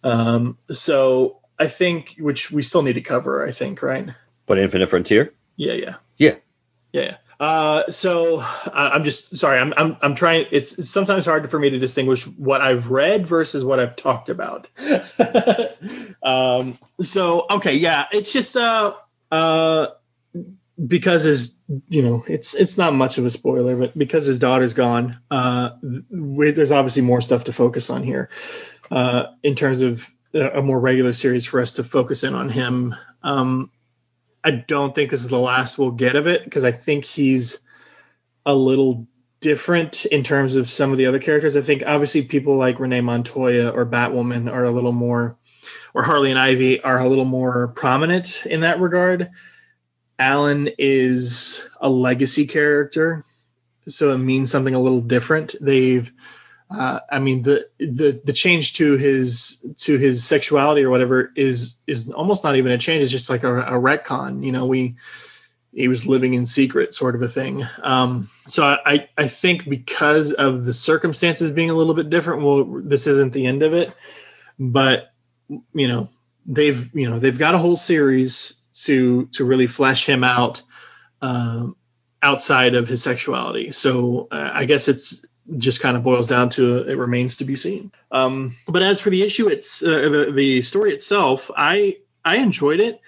Um, 0.04 0.58
so 0.72 1.40
I 1.58 1.68
think, 1.68 2.16
which 2.20 2.52
we 2.52 2.62
still 2.62 2.82
need 2.82 2.94
to 2.94 3.02
cover, 3.02 3.46
I 3.46 3.52
think, 3.52 3.82
right? 3.82 4.10
But 4.46 4.60
Infinite 4.60 4.90
Frontier? 4.90 5.34
Yeah, 5.56 5.74
yeah. 5.74 5.96
Yeah. 6.18 6.36
Yeah, 6.92 7.02
yeah. 7.02 7.18
Uh, 7.40 7.90
so 7.90 8.42
I'm 8.42 9.06
just 9.06 9.38
sorry. 9.38 9.60
I'm, 9.60 9.74
I'm 9.78 9.96
I'm 10.02 10.16
trying. 10.16 10.48
It's, 10.52 10.78
it's, 10.78 10.90
sometimes 10.90 11.26
hard 11.26 11.50
for 11.50 11.58
me 11.58 11.70
to 11.70 11.80
distinguish 11.80 12.28
what 12.28 12.62
I've 12.62 12.88
read 12.88 13.26
versus 13.26 13.64
what 13.64 13.80
I've 13.80 13.96
talked 13.96 14.28
about. 14.28 14.70
um, 16.24 16.78
so 17.00 17.46
okay, 17.50 17.76
yeah, 17.76 18.08
it's 18.12 18.34
just 18.34 18.58
uh 18.58 18.94
uh 19.32 19.88
because 20.86 21.24
his 21.24 21.56
you 21.88 22.02
know 22.02 22.26
it's 22.28 22.56
it's 22.56 22.78
not 22.78 22.94
much 22.94 23.18
of 23.18 23.26
a 23.26 23.30
spoiler, 23.30 23.78
but 23.78 23.98
because 23.98 24.26
his 24.26 24.40
daughter's 24.40 24.74
gone, 24.74 25.20
uh, 25.32 25.72
there's 25.82 26.74
obviously 26.74 27.04
more 27.04 27.22
stuff 27.22 27.46
to 27.46 27.54
focus 27.54 27.90
on 27.90 28.04
here. 28.04 28.30
Uh, 28.92 29.28
in 29.44 29.56
terms 29.56 29.82
of 29.82 30.10
a 30.34 30.62
more 30.62 30.80
regular 30.80 31.14
series 31.14 31.46
for 31.46 31.60
us 31.60 31.74
to 31.74 31.84
focus 31.84 32.24
in 32.24 32.36
on 32.36 32.50
him. 32.50 32.96
Um, 33.24 33.72
I 34.44 34.52
don't 34.52 34.94
think 34.94 35.12
this 35.12 35.22
is 35.22 35.28
the 35.28 35.38
last 35.40 35.78
we'll 35.78 35.92
get 35.92 36.16
of 36.16 36.28
it 36.28 36.44
because 36.44 36.64
I 36.64 36.72
think 36.72 37.06
he's 37.06 37.60
a 38.46 38.54
little 38.54 39.08
different 39.42 40.06
in 40.06 40.24
terms 40.24 40.56
of 40.56 40.70
some 40.70 40.92
of 40.92 40.98
the 40.98 41.08
other 41.08 41.20
characters. 41.20 41.56
I 41.56 41.62
think 41.62 41.84
obviously 41.86 42.24
people 42.24 42.58
like 42.58 42.80
Renee 42.80 43.02
Montoya 43.02 43.70
or 43.70 43.86
Batwoman 43.86 44.52
are 44.52 44.64
a 44.64 44.72
little 44.72 44.92
more, 44.92 45.38
or 45.94 46.04
Harley 46.04 46.30
and 46.30 46.40
Ivy 46.40 46.82
are 46.82 47.00
a 47.00 47.08
little 47.08 47.26
more 47.26 47.70
prominent 47.70 48.46
in 48.46 48.62
that 48.62 48.80
regard. 48.80 49.30
Alan 50.18 50.70
is 50.78 51.64
a 51.80 51.90
legacy 51.90 52.46
character, 52.46 53.26
so 53.88 54.14
it 54.14 54.18
means 54.18 54.52
something 54.52 54.76
a 54.76 54.82
little 54.82 55.02
different. 55.02 55.56
They've 55.62 56.12
uh, 56.70 57.00
I 57.12 57.20
mean 57.20 57.42
the 57.42 57.68
the 57.80 58.22
the 58.24 58.34
change 58.34 58.76
to 58.76 58.96
his 58.96 59.64
to 59.80 59.98
his 59.98 60.24
sexuality 60.24 60.84
or 60.84 60.90
whatever 60.90 61.32
is 61.36 61.76
is 61.88 62.12
almost 62.12 62.44
not 62.44 62.58
even 62.58 62.72
a 62.72 62.78
change. 62.78 63.04
It's 63.04 63.12
just 63.12 63.30
like 63.30 63.44
a, 63.44 63.62
a 63.62 63.72
retcon. 63.74 64.46
You 64.46 64.52
know, 64.52 64.68
we 64.68 64.98
he 65.74 65.88
was 65.88 66.06
living 66.06 66.34
in 66.36 66.46
secret, 66.46 66.94
sort 66.94 67.16
of 67.16 67.22
a 67.22 67.28
thing. 67.28 67.66
Um, 67.82 68.30
so 68.46 68.64
I 68.64 69.10
I 69.18 69.28
think 69.28 69.68
because 69.68 70.32
of 70.32 70.64
the 70.64 70.74
circumstances 70.74 71.52
being 71.52 71.72
a 71.72 71.76
little 71.76 71.96
bit 71.96 72.12
different, 72.12 72.44
well, 72.44 72.64
this 72.84 73.08
isn't 73.08 73.34
the 73.34 73.48
end 73.48 73.64
of 73.64 73.74
it. 73.74 73.92
But 74.60 75.12
you 75.48 75.88
know, 75.88 76.10
they've 76.46 76.94
you 76.96 77.10
know 77.10 77.20
they've 77.20 77.38
got 77.38 77.56
a 77.56 77.60
whole 77.60 77.78
series 77.78 78.54
to 78.84 79.26
to 79.34 79.44
really 79.44 79.68
flesh 79.68 80.06
him 80.06 80.24
out 80.24 80.62
um, 81.22 81.76
outside 82.22 82.76
of 82.76 82.88
his 82.88 83.02
sexuality. 83.02 83.72
So 83.72 84.28
uh, 84.32 84.52
I 84.54 84.66
guess 84.66 84.88
it's 84.88 85.26
just 85.58 85.82
kind 85.82 85.98
of 85.98 86.04
boils 86.04 86.28
down 86.28 86.50
to 86.50 86.80
it 86.88 86.98
remains 86.98 87.38
to 87.38 87.46
be 87.46 87.56
seen. 87.56 87.92
Um, 88.12 88.58
but 88.68 88.84
as 88.84 89.02
for 89.02 89.10
the 89.10 89.24
issue, 89.24 89.48
it's 89.48 89.84
uh, 89.84 90.10
the 90.10 90.32
the 90.34 90.62
story 90.62 90.94
itself. 90.94 91.50
I 91.56 91.98
I 92.24 92.38
enjoyed 92.38 92.80
it. 92.80 93.00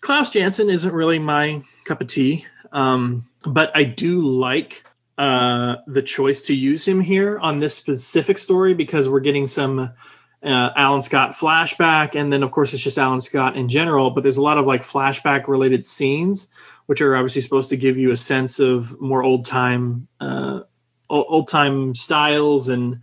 Klaus 0.00 0.30
Janson 0.30 0.68
isn't 0.68 0.92
really 0.92 1.18
my 1.18 1.62
cup 1.84 2.00
of 2.00 2.08
tea, 2.08 2.46
um, 2.72 3.28
but 3.44 3.72
I 3.74 3.84
do 3.84 4.20
like 4.20 4.84
uh, 5.16 5.76
the 5.86 6.02
choice 6.02 6.42
to 6.42 6.54
use 6.54 6.86
him 6.86 7.00
here 7.00 7.38
on 7.38 7.60
this 7.60 7.74
specific 7.74 8.38
story 8.38 8.74
because 8.74 9.08
we're 9.08 9.20
getting 9.20 9.46
some 9.46 9.78
uh, 9.78 10.70
Alan 10.76 11.02
Scott 11.02 11.32
flashback, 11.32 12.16
and 12.16 12.32
then 12.32 12.42
of 12.42 12.50
course 12.50 12.74
it's 12.74 12.82
just 12.82 12.98
Alan 12.98 13.20
Scott 13.20 13.56
in 13.56 13.68
general. 13.68 14.10
But 14.10 14.22
there's 14.22 14.38
a 14.38 14.42
lot 14.42 14.58
of 14.58 14.66
like 14.66 14.82
flashback 14.82 15.46
related 15.46 15.86
scenes, 15.86 16.48
which 16.86 17.00
are 17.00 17.16
obviously 17.16 17.42
supposed 17.42 17.70
to 17.70 17.76
give 17.76 17.96
you 17.96 18.10
a 18.10 18.16
sense 18.16 18.58
of 18.58 19.00
more 19.00 19.22
old 19.22 19.44
time 19.44 20.08
uh, 20.20 20.60
old 21.12 21.48
time 21.48 21.94
styles 21.94 22.68
and 22.68 23.02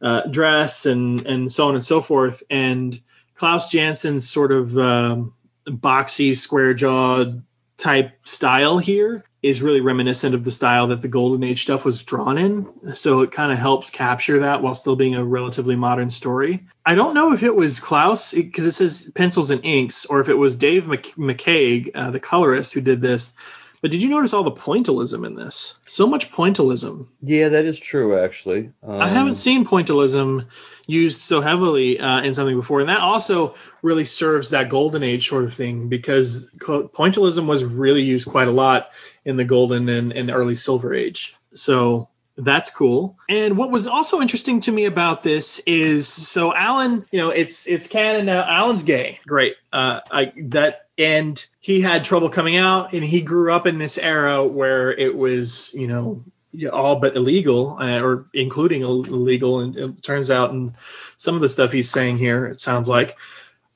uh, 0.00 0.22
dress 0.30 0.86
and 0.86 1.26
and 1.26 1.52
so 1.52 1.68
on 1.68 1.74
and 1.74 1.84
so 1.84 2.00
forth. 2.00 2.42
And 2.48 3.00
Klaus 3.34 3.70
Janson's 3.70 4.28
sort 4.28 4.52
of 4.52 4.78
um, 4.78 5.34
boxy, 5.66 6.36
square 6.36 6.74
jawed 6.74 7.42
type 7.76 8.18
style 8.24 8.78
here 8.78 9.24
is 9.40 9.62
really 9.62 9.80
reminiscent 9.80 10.34
of 10.34 10.42
the 10.42 10.50
style 10.50 10.88
that 10.88 11.00
the 11.00 11.06
Golden 11.08 11.44
Age 11.44 11.62
stuff 11.62 11.84
was 11.84 12.02
drawn 12.02 12.38
in. 12.38 12.94
So 12.96 13.20
it 13.20 13.30
kind 13.30 13.52
of 13.52 13.58
helps 13.58 13.90
capture 13.90 14.40
that 14.40 14.62
while 14.62 14.74
still 14.74 14.96
being 14.96 15.14
a 15.14 15.24
relatively 15.24 15.76
modern 15.76 16.10
story. 16.10 16.66
I 16.84 16.96
don't 16.96 17.14
know 17.14 17.32
if 17.32 17.44
it 17.44 17.54
was 17.54 17.78
Klaus, 17.78 18.34
because 18.34 18.66
it 18.66 18.72
says 18.72 19.10
pencils 19.14 19.50
and 19.50 19.64
inks, 19.64 20.06
or 20.06 20.20
if 20.20 20.28
it 20.28 20.34
was 20.34 20.56
Dave 20.56 20.84
McCaig, 20.84 21.92
uh, 21.94 22.10
the 22.10 22.18
colorist, 22.18 22.74
who 22.74 22.80
did 22.80 23.00
this. 23.00 23.34
But 23.80 23.90
did 23.90 24.02
you 24.02 24.08
notice 24.08 24.32
all 24.32 24.42
the 24.42 24.50
pointillism 24.50 25.24
in 25.24 25.34
this? 25.34 25.78
So 25.86 26.06
much 26.06 26.32
pointillism. 26.32 27.08
Yeah, 27.22 27.50
that 27.50 27.64
is 27.64 27.78
true, 27.78 28.18
actually. 28.18 28.72
Um, 28.82 29.00
I 29.00 29.08
haven't 29.08 29.36
seen 29.36 29.64
pointillism 29.64 30.46
used 30.86 31.20
so 31.20 31.40
heavily 31.40 32.00
uh, 32.00 32.22
in 32.22 32.34
something 32.34 32.56
before, 32.56 32.80
and 32.80 32.88
that 32.88 33.00
also 33.00 33.54
really 33.82 34.04
serves 34.04 34.50
that 34.50 34.68
golden 34.68 35.02
age 35.02 35.28
sort 35.28 35.44
of 35.44 35.54
thing 35.54 35.88
because 35.88 36.50
pointillism 36.58 37.46
was 37.46 37.64
really 37.64 38.02
used 38.02 38.28
quite 38.28 38.48
a 38.48 38.52
lot 38.52 38.90
in 39.24 39.36
the 39.36 39.44
golden 39.44 39.88
and, 39.88 40.12
and 40.12 40.30
early 40.30 40.54
silver 40.54 40.92
age. 40.92 41.36
So 41.54 42.08
that's 42.38 42.70
cool. 42.70 43.18
And 43.28 43.56
what 43.56 43.70
was 43.70 43.88
also 43.88 44.20
interesting 44.20 44.60
to 44.60 44.72
me 44.72 44.84
about 44.84 45.24
this 45.24 45.58
is 45.66 46.06
so 46.06 46.54
Alan, 46.54 47.04
you 47.10 47.18
know, 47.18 47.30
it's 47.30 47.66
it's 47.66 47.88
canon 47.88 48.26
now. 48.26 48.44
Alan's 48.48 48.84
gay. 48.84 49.18
Great. 49.26 49.56
Uh, 49.72 50.00
I 50.10 50.32
that 50.44 50.86
and 50.96 51.44
he 51.58 51.80
had 51.80 52.04
trouble 52.04 52.30
coming 52.30 52.56
out, 52.56 52.92
and 52.92 53.04
he 53.04 53.22
grew 53.22 53.52
up 53.52 53.66
in 53.66 53.78
this 53.78 53.98
era 53.98 54.46
where 54.46 54.92
it 54.92 55.16
was, 55.16 55.74
you 55.74 55.88
know, 55.88 56.24
all 56.72 56.96
but 56.96 57.16
illegal, 57.16 57.76
uh, 57.80 58.00
or 58.00 58.26
including 58.32 58.82
illegal. 58.82 59.60
And 59.60 59.76
it 59.76 60.02
turns 60.02 60.30
out, 60.30 60.52
and 60.52 60.74
some 61.16 61.34
of 61.34 61.40
the 61.40 61.48
stuff 61.48 61.72
he's 61.72 61.90
saying 61.90 62.18
here, 62.18 62.46
it 62.46 62.60
sounds 62.60 62.88
like. 62.88 63.16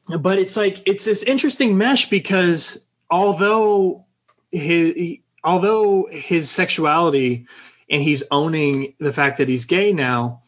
But 0.06 0.38
it's 0.38 0.56
like 0.56 0.82
it's 0.86 1.04
this 1.04 1.24
interesting 1.24 1.78
mesh 1.78 2.08
because 2.10 2.80
although 3.10 4.04
his 4.52 5.18
although 5.42 6.08
his 6.10 6.48
sexuality 6.48 7.46
and 7.92 8.02
he's 8.02 8.24
owning 8.30 8.94
the 8.98 9.12
fact 9.12 9.38
that 9.38 9.48
he's 9.48 9.66
gay 9.66 9.92
now, 9.92 10.42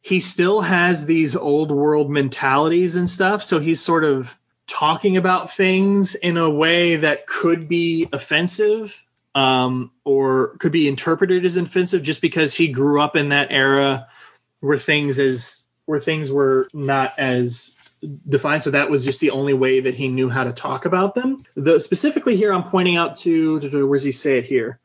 he 0.00 0.20
still 0.20 0.62
has 0.62 1.04
these 1.04 1.36
old 1.36 1.70
world 1.70 2.10
mentalities 2.10 2.96
and 2.96 3.08
stuff. 3.08 3.44
So 3.44 3.60
he's 3.60 3.80
sort 3.80 4.02
of 4.02 4.36
talking 4.66 5.16
about 5.16 5.54
things 5.54 6.14
in 6.14 6.38
a 6.38 6.48
way 6.48 6.96
that 6.96 7.26
could 7.26 7.68
be 7.68 8.08
offensive 8.12 9.04
um, 9.34 9.92
or 10.04 10.56
could 10.56 10.72
be 10.72 10.88
interpreted 10.88 11.44
as 11.44 11.56
offensive 11.56 12.02
just 12.02 12.22
because 12.22 12.54
he 12.54 12.68
grew 12.68 13.00
up 13.00 13.14
in 13.14 13.28
that 13.28 13.48
era 13.50 14.08
where 14.60 14.78
things 14.78 15.18
as 15.18 15.62
where 15.84 16.00
things 16.00 16.32
were 16.32 16.68
not 16.72 17.18
as 17.18 17.76
defined. 18.28 18.64
So 18.64 18.70
that 18.70 18.90
was 18.90 19.04
just 19.04 19.20
the 19.20 19.30
only 19.30 19.54
way 19.54 19.80
that 19.80 19.94
he 19.94 20.08
knew 20.08 20.28
how 20.30 20.44
to 20.44 20.52
talk 20.52 20.86
about 20.86 21.14
them. 21.14 21.44
The, 21.54 21.78
specifically 21.78 22.36
here, 22.36 22.52
I'm 22.52 22.64
pointing 22.64 22.96
out 22.96 23.16
to, 23.16 23.60
to, 23.60 23.70
to 23.70 23.86
where 23.86 23.98
does 23.98 24.04
he 24.04 24.12
say 24.12 24.38
it 24.38 24.46
here? 24.46 24.80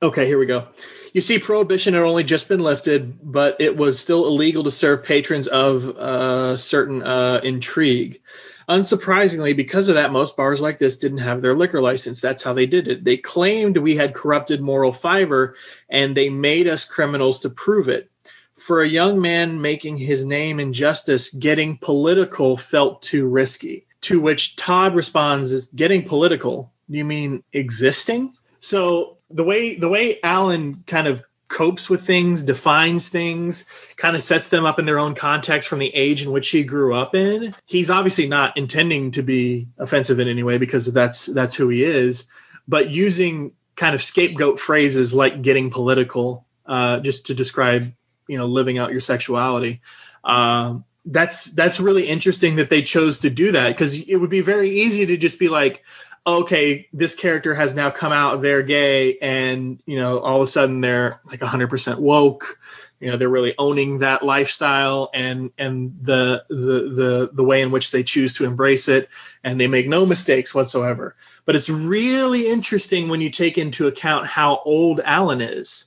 Okay, 0.00 0.26
here 0.26 0.38
we 0.38 0.46
go. 0.46 0.68
You 1.12 1.20
see, 1.20 1.38
prohibition 1.38 1.94
had 1.94 2.02
only 2.02 2.24
just 2.24 2.48
been 2.48 2.60
lifted, 2.60 3.18
but 3.22 3.60
it 3.60 3.76
was 3.76 3.98
still 3.98 4.26
illegal 4.26 4.64
to 4.64 4.70
serve 4.70 5.04
patrons 5.04 5.46
of 5.46 5.88
uh, 5.88 6.56
certain 6.56 7.02
uh, 7.02 7.40
intrigue. 7.42 8.20
Unsurprisingly, 8.68 9.56
because 9.56 9.88
of 9.88 9.94
that, 9.94 10.12
most 10.12 10.36
bars 10.36 10.60
like 10.60 10.78
this 10.78 10.98
didn't 10.98 11.18
have 11.18 11.40
their 11.40 11.56
liquor 11.56 11.80
license. 11.80 12.20
That's 12.20 12.42
how 12.42 12.52
they 12.52 12.66
did 12.66 12.86
it. 12.86 13.02
They 13.02 13.16
claimed 13.16 13.78
we 13.78 13.96
had 13.96 14.14
corrupted 14.14 14.60
moral 14.60 14.92
fiber, 14.92 15.56
and 15.88 16.14
they 16.14 16.28
made 16.28 16.68
us 16.68 16.84
criminals 16.84 17.40
to 17.40 17.50
prove 17.50 17.88
it. 17.88 18.10
For 18.58 18.82
a 18.82 18.88
young 18.88 19.20
man 19.20 19.62
making 19.62 19.96
his 19.96 20.26
name 20.26 20.60
in 20.60 20.74
justice, 20.74 21.30
getting 21.30 21.78
political 21.78 22.56
felt 22.58 23.00
too 23.00 23.26
risky. 23.26 23.86
To 24.02 24.20
which 24.20 24.56
Todd 24.56 24.94
responds, 24.94 25.52
"Is 25.52 25.68
getting 25.74 26.04
political? 26.04 26.72
You 26.88 27.04
mean 27.04 27.42
existing?" 27.52 28.34
So 28.60 29.17
the 29.30 29.44
way 29.44 29.76
the 29.76 29.88
way 29.88 30.18
Alan 30.22 30.84
kind 30.86 31.06
of 31.06 31.22
copes 31.48 31.88
with 31.88 32.06
things, 32.06 32.42
defines 32.42 33.08
things, 33.08 33.64
kind 33.96 34.14
of 34.14 34.22
sets 34.22 34.48
them 34.48 34.66
up 34.66 34.78
in 34.78 34.84
their 34.84 34.98
own 34.98 35.14
context 35.14 35.68
from 35.68 35.78
the 35.78 35.94
age 35.94 36.22
in 36.22 36.30
which 36.30 36.50
he 36.50 36.62
grew 36.62 36.94
up 36.94 37.14
in. 37.14 37.54
He's 37.64 37.90
obviously 37.90 38.28
not 38.28 38.56
intending 38.56 39.12
to 39.12 39.22
be 39.22 39.68
offensive 39.78 40.20
in 40.20 40.28
any 40.28 40.42
way 40.42 40.58
because 40.58 40.86
that's 40.92 41.26
that's 41.26 41.54
who 41.54 41.68
he 41.68 41.84
is, 41.84 42.26
but 42.66 42.90
using 42.90 43.52
kind 43.76 43.94
of 43.94 44.02
scapegoat 44.02 44.60
phrases 44.60 45.14
like 45.14 45.40
getting 45.40 45.70
political 45.70 46.46
uh, 46.66 47.00
just 47.00 47.26
to 47.26 47.34
describe 47.34 47.92
you 48.26 48.38
know 48.38 48.46
living 48.46 48.78
out 48.78 48.92
your 48.92 49.00
sexuality. 49.00 49.80
Um, 50.22 50.84
that's 51.10 51.46
that's 51.46 51.80
really 51.80 52.06
interesting 52.06 52.56
that 52.56 52.68
they 52.68 52.82
chose 52.82 53.20
to 53.20 53.30
do 53.30 53.52
that 53.52 53.68
because 53.68 53.98
it 53.98 54.16
would 54.16 54.30
be 54.30 54.42
very 54.42 54.80
easy 54.80 55.06
to 55.06 55.16
just 55.16 55.38
be 55.38 55.48
like, 55.48 55.82
okay, 56.26 56.88
this 56.92 57.14
character 57.14 57.54
has 57.54 57.74
now 57.74 57.90
come 57.90 58.12
out, 58.12 58.42
they're 58.42 58.62
gay, 58.62 59.18
and 59.18 59.82
you 59.86 59.98
know, 59.98 60.18
all 60.18 60.36
of 60.36 60.42
a 60.42 60.50
sudden 60.50 60.80
they're 60.80 61.20
like 61.26 61.40
100% 61.40 61.98
woke. 61.98 62.58
You 63.00 63.10
know, 63.10 63.16
they're 63.16 63.28
really 63.28 63.54
owning 63.58 64.00
that 64.00 64.24
lifestyle 64.24 65.08
and 65.14 65.52
and 65.56 65.96
the 66.02 66.44
the 66.48 66.54
the 66.56 67.30
the 67.32 67.44
way 67.44 67.62
in 67.62 67.70
which 67.70 67.92
they 67.92 68.02
choose 68.02 68.34
to 68.34 68.44
embrace 68.44 68.88
it, 68.88 69.08
and 69.44 69.60
they 69.60 69.68
make 69.68 69.88
no 69.88 70.04
mistakes 70.04 70.54
whatsoever. 70.54 71.14
But 71.44 71.54
it's 71.54 71.70
really 71.70 72.48
interesting 72.48 73.08
when 73.08 73.20
you 73.20 73.30
take 73.30 73.56
into 73.56 73.86
account 73.86 74.26
how 74.26 74.60
old 74.64 75.00
Alan 75.00 75.40
is 75.40 75.84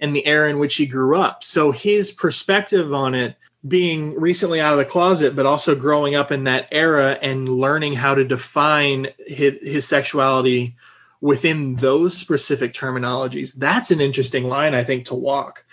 and 0.00 0.16
the 0.16 0.26
era 0.26 0.50
in 0.50 0.58
which 0.58 0.74
he 0.74 0.86
grew 0.86 1.16
up. 1.16 1.44
So 1.44 1.70
his 1.70 2.10
perspective 2.10 2.92
on 2.92 3.14
it 3.14 3.36
being 3.66 4.20
recently 4.20 4.60
out 4.60 4.72
of 4.72 4.78
the 4.78 4.84
closet, 4.84 5.34
but 5.34 5.46
also 5.46 5.74
growing 5.74 6.14
up 6.14 6.30
in 6.30 6.44
that 6.44 6.68
era 6.70 7.18
and 7.20 7.48
learning 7.48 7.94
how 7.94 8.14
to 8.14 8.24
define 8.24 9.08
his, 9.26 9.54
his 9.62 9.88
sexuality 9.88 10.76
within 11.20 11.74
those 11.76 12.16
specific 12.16 12.74
terminologies. 12.74 13.54
That's 13.54 13.90
an 13.90 14.00
interesting 14.00 14.44
line, 14.44 14.74
I 14.74 14.84
think, 14.84 15.06
to 15.06 15.14
walk 15.14 15.64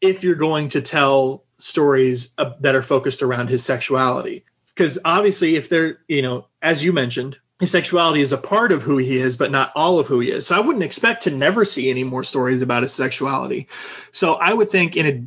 if 0.00 0.22
you're 0.22 0.36
going 0.36 0.68
to 0.70 0.80
tell 0.80 1.44
stories 1.58 2.34
that 2.60 2.74
are 2.74 2.82
focused 2.82 3.22
around 3.22 3.48
his 3.48 3.64
sexuality. 3.64 4.44
Because 4.74 4.98
obviously, 5.04 5.56
if 5.56 5.68
they're, 5.68 5.98
you 6.06 6.22
know, 6.22 6.46
as 6.62 6.82
you 6.82 6.92
mentioned, 6.92 7.38
his 7.58 7.72
sexuality 7.72 8.22
is 8.22 8.32
a 8.32 8.38
part 8.38 8.72
of 8.72 8.82
who 8.82 8.96
he 8.96 9.18
is, 9.18 9.36
but 9.36 9.50
not 9.50 9.72
all 9.74 9.98
of 9.98 10.06
who 10.06 10.20
he 10.20 10.30
is. 10.30 10.46
So 10.46 10.56
I 10.56 10.60
wouldn't 10.60 10.84
expect 10.84 11.24
to 11.24 11.30
never 11.30 11.64
see 11.64 11.90
any 11.90 12.04
more 12.04 12.24
stories 12.24 12.62
about 12.62 12.82
his 12.82 12.94
sexuality. 12.94 13.68
So 14.12 14.34
I 14.34 14.54
would 14.54 14.70
think 14.70 14.96
in 14.96 15.06
a 15.06 15.24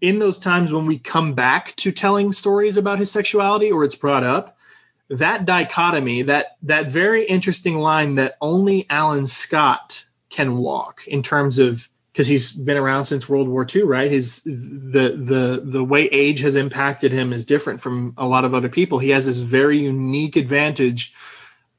in 0.00 0.18
those 0.18 0.38
times 0.38 0.72
when 0.72 0.86
we 0.86 0.98
come 0.98 1.34
back 1.34 1.74
to 1.76 1.92
telling 1.92 2.32
stories 2.32 2.76
about 2.76 2.98
his 2.98 3.10
sexuality 3.10 3.70
or 3.70 3.84
it's 3.84 3.94
brought 3.94 4.24
up, 4.24 4.58
that 5.08 5.44
dichotomy, 5.44 6.22
that 6.22 6.56
that 6.62 6.90
very 6.90 7.24
interesting 7.24 7.78
line 7.78 8.16
that 8.16 8.36
only 8.40 8.86
Alan 8.90 9.26
Scott 9.26 10.04
can 10.30 10.56
walk 10.56 11.06
in 11.06 11.22
terms 11.22 11.58
of 11.58 11.88
because 12.12 12.26
he's 12.26 12.52
been 12.52 12.78
around 12.78 13.04
since 13.04 13.28
World 13.28 13.46
War 13.46 13.66
II, 13.72 13.82
right? 13.82 14.10
His 14.10 14.42
the 14.42 15.14
the 15.16 15.62
the 15.64 15.84
way 15.84 16.06
age 16.06 16.40
has 16.40 16.56
impacted 16.56 17.12
him 17.12 17.32
is 17.32 17.44
different 17.44 17.80
from 17.80 18.14
a 18.16 18.26
lot 18.26 18.44
of 18.44 18.54
other 18.54 18.70
people. 18.70 18.98
He 18.98 19.10
has 19.10 19.26
this 19.26 19.38
very 19.38 19.78
unique 19.78 20.36
advantage 20.36 21.12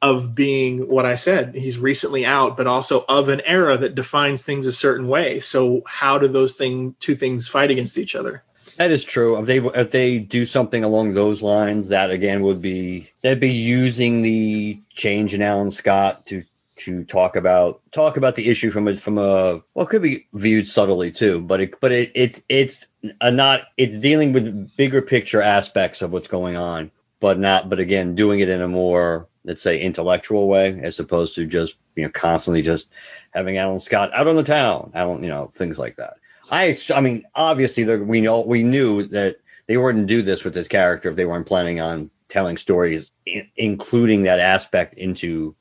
of 0.01 0.35
being 0.35 0.87
what 0.87 1.05
I 1.05 1.15
said. 1.15 1.55
He's 1.55 1.79
recently 1.79 2.25
out, 2.25 2.57
but 2.57 2.67
also 2.67 3.03
of 3.07 3.29
an 3.29 3.41
era 3.41 3.77
that 3.77 3.95
defines 3.95 4.43
things 4.43 4.67
a 4.67 4.71
certain 4.71 5.07
way. 5.07 5.39
So 5.39 5.81
how 5.85 6.19
do 6.19 6.27
those 6.27 6.55
thing 6.55 6.95
two 6.99 7.15
things 7.15 7.47
fight 7.47 7.71
against 7.71 7.97
each 7.97 8.15
other? 8.15 8.43
That 8.77 8.91
is 8.91 9.03
true. 9.03 9.39
If 9.39 9.47
they 9.47 9.57
if 9.57 9.91
they 9.91 10.19
do 10.19 10.45
something 10.45 10.83
along 10.83 11.13
those 11.13 11.41
lines, 11.41 11.89
that 11.89 12.11
again 12.11 12.43
would 12.43 12.61
be 12.61 13.09
they'd 13.21 13.39
be 13.39 13.53
using 13.53 14.21
the 14.21 14.79
change 14.89 15.33
in 15.33 15.41
Alan 15.41 15.71
Scott 15.71 16.27
to 16.27 16.43
to 16.77 17.03
talk 17.03 17.35
about 17.35 17.81
talk 17.91 18.17
about 18.17 18.35
the 18.35 18.47
issue 18.47 18.69
from 18.69 18.87
a 18.87 18.95
from 18.95 19.17
a 19.17 19.61
well 19.73 19.85
it 19.85 19.89
could 19.89 20.03
be 20.03 20.27
viewed 20.31 20.67
subtly 20.67 21.11
too, 21.11 21.41
but 21.41 21.59
it 21.59 21.79
but 21.79 21.91
it, 21.91 22.11
it 22.13 22.43
it's 22.47 22.85
a 23.19 23.31
not 23.31 23.61
it's 23.77 23.97
dealing 23.97 24.31
with 24.31 24.75
bigger 24.77 25.01
picture 25.01 25.41
aspects 25.41 26.03
of 26.03 26.11
what's 26.11 26.27
going 26.27 26.55
on, 26.55 26.91
but 27.19 27.39
not 27.39 27.69
but 27.69 27.79
again 27.79 28.13
doing 28.13 28.41
it 28.41 28.49
in 28.49 28.61
a 28.61 28.67
more 28.67 29.27
let's 29.47 29.61
say 29.61 29.81
intellectual 29.81 30.47
way 30.47 30.79
as 30.83 30.99
opposed 30.99 31.35
to 31.35 31.45
just 31.45 31.77
you 31.95 32.03
know 32.03 32.11
constantly 32.11 32.61
just 32.61 32.89
having 33.31 33.57
Alan 33.57 33.79
Scott 33.79 34.13
out 34.13 34.27
on 34.27 34.35
the 34.35 34.43
town, 34.43 34.91
Alan, 34.93 35.23
you 35.23 35.29
know 35.29 35.51
things 35.55 35.79
like 35.79 35.95
that. 35.95 36.17
I 36.51 36.75
I 36.93 37.01
mean 37.01 37.23
obviously 37.33 37.85
we 37.97 38.21
know 38.21 38.41
we 38.41 38.61
knew 38.61 39.07
that 39.07 39.37
they 39.67 39.77
wouldn't 39.77 40.07
do 40.07 40.21
this 40.21 40.43
with 40.43 40.53
this 40.53 40.67
character 40.67 41.09
if 41.09 41.15
they 41.15 41.25
weren't 41.25 41.47
planning 41.47 41.81
on 41.81 42.11
telling 42.29 42.57
stories, 42.57 43.11
I- 43.27 43.49
including 43.55 44.23
that 44.23 44.39
aspect 44.39 44.95
into 44.95 45.55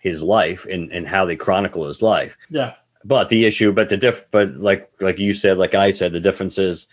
his 0.00 0.22
life 0.22 0.66
and, 0.70 0.92
and 0.92 1.06
how 1.06 1.24
they 1.24 1.36
chronicle 1.36 1.86
his 1.88 2.02
life. 2.02 2.36
Yeah. 2.48 2.74
But 3.04 3.28
the 3.28 3.44
issue, 3.44 3.72
but 3.72 3.88
the 3.88 3.96
diff, 3.96 4.26
but 4.30 4.54
like 4.54 4.90
like 5.00 5.18
you 5.18 5.34
said, 5.34 5.58
like 5.58 5.74
I 5.74 5.92
said, 5.92 6.12
the 6.12 6.20
difference 6.20 6.58
is 6.58 6.88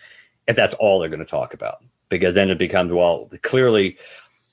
if 0.46 0.56
that's 0.56 0.74
all 0.74 0.98
they're 1.00 1.08
going 1.08 1.18
to 1.20 1.24
talk 1.24 1.54
about, 1.54 1.78
because 2.08 2.34
then 2.34 2.50
it 2.50 2.58
becomes 2.58 2.92
well, 2.92 3.30
clearly, 3.42 3.98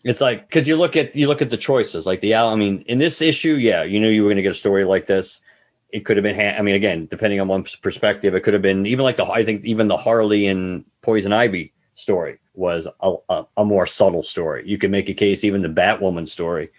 it's 0.03 0.21
like 0.21 0.47
because 0.47 0.67
you 0.67 0.77
look 0.77 0.95
at 0.95 1.15
you 1.15 1.27
look 1.27 1.41
at 1.41 1.49
the 1.49 1.57
choices, 1.57 2.05
like 2.05 2.21
the 2.21 2.35
I 2.35 2.55
mean, 2.55 2.83
in 2.87 2.97
this 2.97 3.21
issue, 3.21 3.53
yeah, 3.53 3.83
you 3.83 3.99
knew 3.99 4.09
you 4.09 4.23
were 4.23 4.29
going 4.29 4.37
to 4.37 4.43
get 4.43 4.51
a 4.51 4.55
story 4.55 4.85
like 4.85 5.05
this. 5.05 5.41
It 5.89 6.05
could 6.05 6.15
have 6.15 6.23
been, 6.23 6.39
I 6.39 6.61
mean, 6.61 6.75
again, 6.75 7.07
depending 7.07 7.41
on 7.41 7.49
one's 7.49 7.75
perspective, 7.75 8.33
it 8.33 8.41
could 8.41 8.53
have 8.53 8.61
been 8.61 8.85
even 8.85 9.03
like 9.03 9.17
the 9.17 9.25
I 9.25 9.43
think 9.43 9.65
even 9.65 9.87
the 9.87 9.97
Harley 9.97 10.47
and 10.47 10.85
Poison 11.01 11.33
Ivy 11.33 11.73
story 11.95 12.39
was 12.53 12.87
a, 13.01 13.13
a, 13.29 13.45
a 13.57 13.65
more 13.65 13.85
subtle 13.85 14.23
story. 14.23 14.63
You 14.65 14.77
could 14.77 14.91
make 14.91 15.09
a 15.09 15.13
case 15.13 15.43
even 15.43 15.61
the 15.61 15.69
Batwoman 15.69 16.27
story 16.27 16.69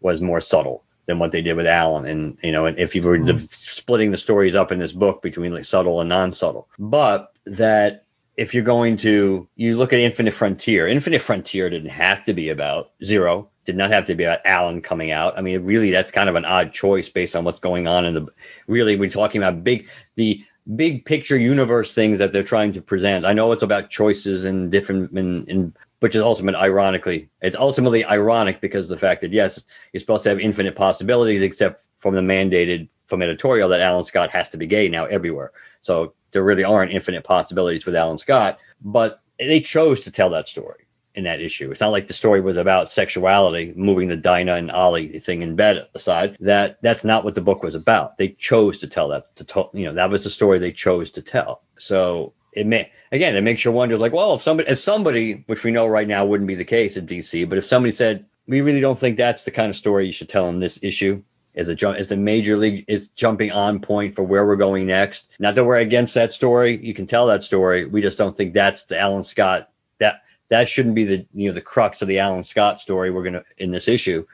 was 0.00 0.20
more 0.20 0.40
subtle 0.40 0.84
than 1.06 1.18
what 1.18 1.32
they 1.32 1.42
did 1.42 1.56
with 1.56 1.66
Alan. 1.66 2.06
And 2.06 2.38
you 2.42 2.52
know, 2.52 2.66
and 2.66 2.78
if 2.78 2.94
you 2.94 3.02
were 3.02 3.18
mm-hmm. 3.18 3.38
splitting 3.46 4.10
the 4.10 4.18
stories 4.18 4.54
up 4.54 4.72
in 4.72 4.78
this 4.78 4.92
book 4.92 5.22
between 5.22 5.54
like 5.54 5.64
subtle 5.64 6.00
and 6.00 6.08
non-subtle, 6.08 6.68
but 6.78 7.32
that 7.44 8.04
if 8.38 8.54
you're 8.54 8.62
going 8.62 8.96
to 8.96 9.48
you 9.56 9.76
look 9.76 9.92
at 9.92 9.98
Infinite 9.98 10.32
Frontier, 10.32 10.86
Infinite 10.86 11.20
Frontier 11.20 11.68
didn't 11.68 11.90
have 11.90 12.24
to 12.24 12.32
be 12.32 12.50
about 12.50 12.92
Zero, 13.04 13.50
did 13.64 13.76
not 13.76 13.90
have 13.90 14.04
to 14.06 14.14
be 14.14 14.22
about 14.22 14.38
Alan 14.44 14.80
coming 14.80 15.10
out. 15.10 15.36
I 15.36 15.42
mean, 15.42 15.64
really, 15.64 15.90
that's 15.90 16.12
kind 16.12 16.28
of 16.28 16.36
an 16.36 16.44
odd 16.44 16.72
choice 16.72 17.08
based 17.08 17.34
on 17.34 17.42
what's 17.42 17.58
going 17.58 17.88
on 17.88 18.04
in 18.04 18.14
the. 18.14 18.28
Really, 18.68 18.94
we're 18.94 19.10
talking 19.10 19.42
about 19.42 19.64
big 19.64 19.88
the 20.14 20.42
big 20.76 21.04
picture 21.04 21.36
universe 21.36 21.92
things 21.94 22.20
that 22.20 22.32
they're 22.32 22.44
trying 22.44 22.72
to 22.74 22.80
present. 22.80 23.24
I 23.24 23.32
know 23.32 23.50
it's 23.50 23.64
about 23.64 23.90
choices 23.90 24.44
and 24.44 24.70
different 24.70 25.10
and, 25.18 25.48
and 25.48 25.76
which 25.98 26.14
is 26.14 26.22
ultimately 26.22 26.60
ironically 26.60 27.28
it's 27.42 27.56
ultimately 27.56 28.04
ironic 28.04 28.60
because 28.60 28.88
the 28.88 28.96
fact 28.96 29.20
that 29.22 29.32
yes 29.32 29.64
you're 29.92 29.98
supposed 29.98 30.22
to 30.22 30.28
have 30.28 30.38
infinite 30.38 30.76
possibilities 30.76 31.42
except 31.42 31.88
from 31.96 32.14
the 32.14 32.20
mandated 32.20 32.88
from 33.06 33.20
editorial 33.20 33.68
that 33.70 33.80
Alan 33.80 34.04
Scott 34.04 34.30
has 34.30 34.48
to 34.50 34.58
be 34.58 34.66
gay 34.66 34.88
now 34.88 35.06
everywhere 35.06 35.50
so 35.80 36.14
there 36.30 36.42
really 36.42 36.64
aren't 36.64 36.92
infinite 36.92 37.24
possibilities 37.24 37.86
with 37.86 37.96
Alan 37.96 38.18
Scott 38.18 38.58
but 38.80 39.20
they 39.38 39.60
chose 39.60 40.02
to 40.02 40.10
tell 40.10 40.30
that 40.30 40.48
story 40.48 40.88
in 41.18 41.24
that 41.24 41.40
issue. 41.40 41.70
It's 41.70 41.80
not 41.80 41.90
like 41.90 42.06
the 42.06 42.14
story 42.14 42.40
was 42.40 42.56
about 42.56 42.90
sexuality 42.90 43.72
moving 43.74 44.08
the 44.08 44.16
Dinah 44.16 44.54
and 44.54 44.70
Ollie 44.70 45.18
thing 45.18 45.42
in 45.42 45.56
bed 45.56 45.88
aside. 45.94 46.36
That 46.40 46.78
that's 46.80 47.02
not 47.04 47.24
what 47.24 47.34
the 47.34 47.40
book 47.40 47.62
was 47.62 47.74
about. 47.74 48.16
They 48.16 48.28
chose 48.28 48.78
to 48.78 48.86
tell 48.86 49.08
that 49.08 49.34
to 49.36 49.70
you 49.74 49.86
know 49.86 49.94
that 49.94 50.10
was 50.10 50.24
the 50.24 50.30
story 50.30 50.58
they 50.58 50.72
chose 50.72 51.10
to 51.12 51.22
tell. 51.22 51.62
So 51.76 52.34
it 52.52 52.66
may 52.66 52.90
again 53.10 53.36
it 53.36 53.42
makes 53.42 53.64
you 53.64 53.72
wonder 53.72 53.98
like 53.98 54.12
well 54.12 54.34
if 54.34 54.42
somebody 54.42 54.68
if 54.70 54.78
somebody 54.78 55.42
which 55.46 55.64
we 55.64 55.72
know 55.72 55.86
right 55.86 56.08
now 56.08 56.24
wouldn't 56.24 56.48
be 56.48 56.54
the 56.54 56.64
case 56.64 56.96
at 56.96 57.06
DC 57.06 57.48
but 57.48 57.58
if 57.58 57.66
somebody 57.66 57.92
said 57.92 58.24
we 58.46 58.62
really 58.62 58.80
don't 58.80 58.98
think 58.98 59.16
that's 59.16 59.44
the 59.44 59.50
kind 59.50 59.68
of 59.68 59.76
story 59.76 60.06
you 60.06 60.12
should 60.12 60.28
tell 60.28 60.48
in 60.48 60.58
this 60.58 60.78
issue 60.82 61.22
is 61.58 61.68
a 61.68 61.74
jump 61.74 61.98
is 61.98 62.08
the 62.08 62.16
major 62.16 62.56
league 62.56 62.84
is 62.88 63.10
jumping 63.10 63.50
on 63.50 63.80
point 63.80 64.14
for 64.14 64.22
where 64.22 64.46
we're 64.46 64.56
going 64.56 64.86
next 64.86 65.28
not 65.38 65.54
that 65.54 65.64
we're 65.64 65.76
against 65.76 66.14
that 66.14 66.32
story 66.32 66.78
you 66.82 66.94
can 66.94 67.06
tell 67.06 67.26
that 67.26 67.44
story 67.44 67.84
we 67.84 68.00
just 68.00 68.18
don't 68.18 68.34
think 68.34 68.54
that's 68.54 68.84
the 68.84 68.98
Alan 68.98 69.24
Scott 69.24 69.70
that 69.98 70.22
that 70.48 70.68
shouldn't 70.68 70.94
be 70.94 71.04
the 71.04 71.26
you 71.34 71.48
know 71.48 71.54
the 71.54 71.60
crux 71.60 72.00
of 72.00 72.08
the 72.08 72.20
Alan 72.20 72.44
Scott 72.44 72.80
story 72.80 73.10
we're 73.10 73.24
gonna 73.24 73.42
in 73.58 73.70
this 73.70 73.88
issue 73.88 74.24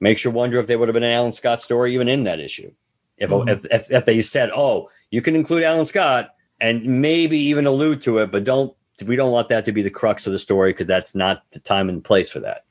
makes 0.00 0.24
you 0.24 0.30
wonder 0.30 0.58
if 0.58 0.66
they 0.66 0.76
would 0.76 0.88
have 0.88 0.94
been 0.94 1.02
an 1.02 1.12
Alan 1.12 1.32
Scott 1.32 1.62
story 1.62 1.94
even 1.94 2.08
in 2.08 2.24
that 2.24 2.40
issue 2.40 2.72
if, 3.16 3.30
mm-hmm. 3.30 3.48
if, 3.48 3.64
if, 3.64 3.90
if 3.90 4.04
they 4.04 4.20
said 4.22 4.50
oh 4.54 4.90
you 5.10 5.22
can 5.22 5.36
include 5.36 5.62
Alan 5.62 5.86
Scott 5.86 6.34
and 6.60 7.02
maybe 7.02 7.38
even 7.38 7.66
allude 7.66 8.02
to 8.02 8.18
it, 8.18 8.30
but 8.30 8.44
don't 8.44 8.74
we 9.04 9.16
don't 9.16 9.32
want 9.32 9.48
that 9.48 9.66
to 9.66 9.72
be 9.72 9.82
the 9.82 9.90
crux 9.90 10.26
of 10.26 10.32
the 10.32 10.38
story 10.38 10.72
because 10.72 10.86
that's 10.86 11.14
not 11.14 11.42
the 11.50 11.60
time 11.60 11.88
and 11.88 12.02
place 12.02 12.30
for 12.30 12.40
that. 12.40 12.64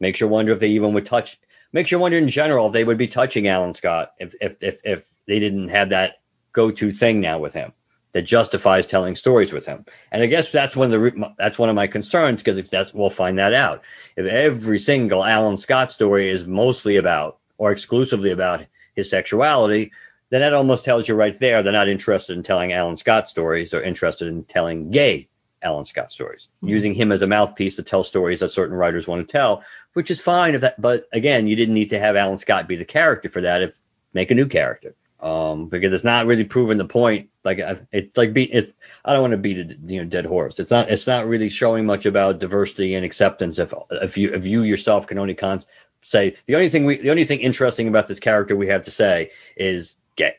Makes 0.00 0.20
you 0.20 0.28
wonder 0.28 0.52
if 0.52 0.58
they 0.58 0.70
even 0.70 0.94
would 0.94 1.06
touch. 1.06 1.38
Makes 1.72 1.92
you 1.92 1.98
wonder 1.98 2.18
in 2.18 2.28
general 2.28 2.66
if 2.66 2.72
they 2.72 2.84
would 2.84 2.98
be 2.98 3.06
touching 3.06 3.46
Alan 3.46 3.74
Scott 3.74 4.12
if 4.18 4.34
if 4.40 4.56
if, 4.60 4.80
if 4.84 5.12
they 5.26 5.38
didn't 5.38 5.68
have 5.68 5.90
that 5.90 6.16
go-to 6.52 6.90
thing 6.90 7.20
now 7.20 7.38
with 7.38 7.54
him 7.54 7.72
that 8.12 8.22
justifies 8.22 8.86
telling 8.86 9.14
stories 9.14 9.52
with 9.52 9.66
him. 9.66 9.84
And 10.10 10.22
I 10.22 10.26
guess 10.26 10.50
that's 10.50 10.76
one 10.76 10.92
of 10.92 11.00
the 11.00 11.34
that's 11.38 11.58
one 11.58 11.68
of 11.68 11.76
my 11.76 11.86
concerns 11.86 12.40
because 12.40 12.58
if 12.58 12.68
that's 12.68 12.92
we'll 12.92 13.10
find 13.10 13.38
that 13.38 13.54
out. 13.54 13.82
If 14.16 14.26
every 14.26 14.78
single 14.78 15.24
Alan 15.24 15.56
Scott 15.56 15.92
story 15.92 16.30
is 16.30 16.46
mostly 16.46 16.96
about 16.96 17.38
or 17.56 17.70
exclusively 17.70 18.32
about 18.32 18.66
his 18.94 19.08
sexuality, 19.08 19.92
then 20.30 20.40
that 20.40 20.54
almost 20.54 20.84
tells 20.84 21.06
you 21.06 21.14
right 21.14 21.38
there 21.38 21.62
they're 21.62 21.72
not 21.72 21.88
interested 21.88 22.36
in 22.36 22.42
telling 22.42 22.72
Alan 22.72 22.96
Scott 22.96 23.30
stories. 23.30 23.70
They're 23.70 23.82
interested 23.82 24.26
in 24.28 24.44
telling 24.44 24.90
gay 24.90 25.28
Alan 25.62 25.84
Scott 25.84 26.12
stories, 26.12 26.48
mm-hmm. 26.58 26.68
using 26.68 26.94
him 26.94 27.12
as 27.12 27.22
a 27.22 27.26
mouthpiece 27.26 27.76
to 27.76 27.82
tell 27.82 28.04
stories 28.04 28.40
that 28.40 28.50
certain 28.50 28.76
writers 28.76 29.06
want 29.06 29.26
to 29.26 29.30
tell, 29.30 29.62
which 29.92 30.10
is 30.10 30.20
fine. 30.20 30.54
If 30.54 30.62
that, 30.62 30.80
but 30.80 31.08
again, 31.12 31.46
you 31.46 31.56
didn't 31.56 31.74
need 31.74 31.90
to 31.90 31.98
have 31.98 32.16
Alan 32.16 32.38
Scott 32.38 32.68
be 32.68 32.76
the 32.76 32.84
character 32.84 33.28
for 33.28 33.42
that. 33.42 33.62
If 33.62 33.80
make 34.12 34.30
a 34.30 34.34
new 34.34 34.46
character, 34.46 34.94
um, 35.20 35.66
because 35.66 35.92
it's 35.92 36.04
not 36.04 36.26
really 36.26 36.44
proving 36.44 36.78
the 36.78 36.84
point. 36.84 37.30
Like 37.44 37.60
it's 37.92 38.16
like 38.16 38.32
beat. 38.32 38.50
It's, 38.52 38.72
I 39.04 39.12
don't 39.12 39.22
want 39.22 39.32
to 39.32 39.38
beat 39.38 39.58
a 39.58 39.76
you 39.86 40.00
know 40.00 40.08
dead 40.08 40.26
horse. 40.26 40.58
It's 40.58 40.70
not. 40.70 40.90
It's 40.90 41.06
not 41.06 41.26
really 41.26 41.48
showing 41.48 41.86
much 41.86 42.06
about 42.06 42.38
diversity 42.38 42.94
and 42.94 43.04
acceptance. 43.04 43.58
If 43.58 43.74
if 43.90 44.16
you 44.16 44.32
if 44.32 44.46
you 44.46 44.62
yourself 44.62 45.06
can 45.06 45.18
only 45.18 45.34
con- 45.34 45.62
say 46.02 46.36
the 46.46 46.54
only 46.54 46.68
thing 46.68 46.84
we 46.84 46.96
the 46.96 47.10
only 47.10 47.24
thing 47.24 47.40
interesting 47.40 47.88
about 47.88 48.08
this 48.08 48.20
character 48.20 48.56
we 48.56 48.68
have 48.68 48.84
to 48.84 48.90
say 48.90 49.30
is 49.56 49.96
gay, 50.16 50.34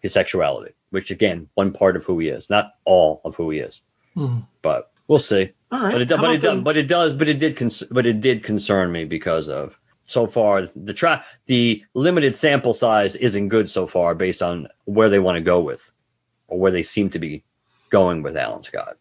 his 0.00 0.12
sexuality, 0.12 0.74
which 0.90 1.10
again, 1.10 1.48
one 1.54 1.72
part 1.72 1.96
of 1.96 2.04
who 2.04 2.18
he 2.18 2.28
is, 2.28 2.50
not 2.50 2.72
all 2.84 3.20
of 3.24 3.36
who 3.36 3.50
he 3.50 3.58
is. 3.58 3.82
Hmm. 4.14 4.40
But 4.62 4.90
we'll 5.08 5.18
see. 5.18 5.52
All 5.72 5.80
right. 5.80 5.92
But 5.92 6.02
it, 6.02 6.08
but 6.08 6.34
it, 6.34 6.38
does, 6.42 6.62
but 6.62 6.76
it 6.76 6.88
does, 6.88 7.14
but 7.14 7.28
it 7.28 7.38
did, 7.38 7.56
cons- 7.56 7.84
but 7.90 8.06
it 8.06 8.20
did 8.20 8.42
concern 8.42 8.90
me 8.90 9.04
because 9.04 9.48
of 9.48 9.78
so 10.06 10.26
far 10.26 10.66
the 10.74 10.92
tra- 10.92 11.24
the 11.46 11.84
limited 11.94 12.34
sample 12.34 12.74
size 12.74 13.14
isn't 13.14 13.48
good 13.48 13.70
so 13.70 13.86
far 13.86 14.14
based 14.16 14.42
on 14.42 14.66
where 14.84 15.08
they 15.08 15.20
want 15.20 15.36
to 15.36 15.40
go 15.40 15.60
with 15.60 15.90
or 16.48 16.58
where 16.58 16.72
they 16.72 16.82
seem 16.82 17.10
to 17.10 17.20
be 17.20 17.44
going 17.90 18.22
with 18.22 18.36
Alan 18.36 18.64
Scott. 18.64 18.96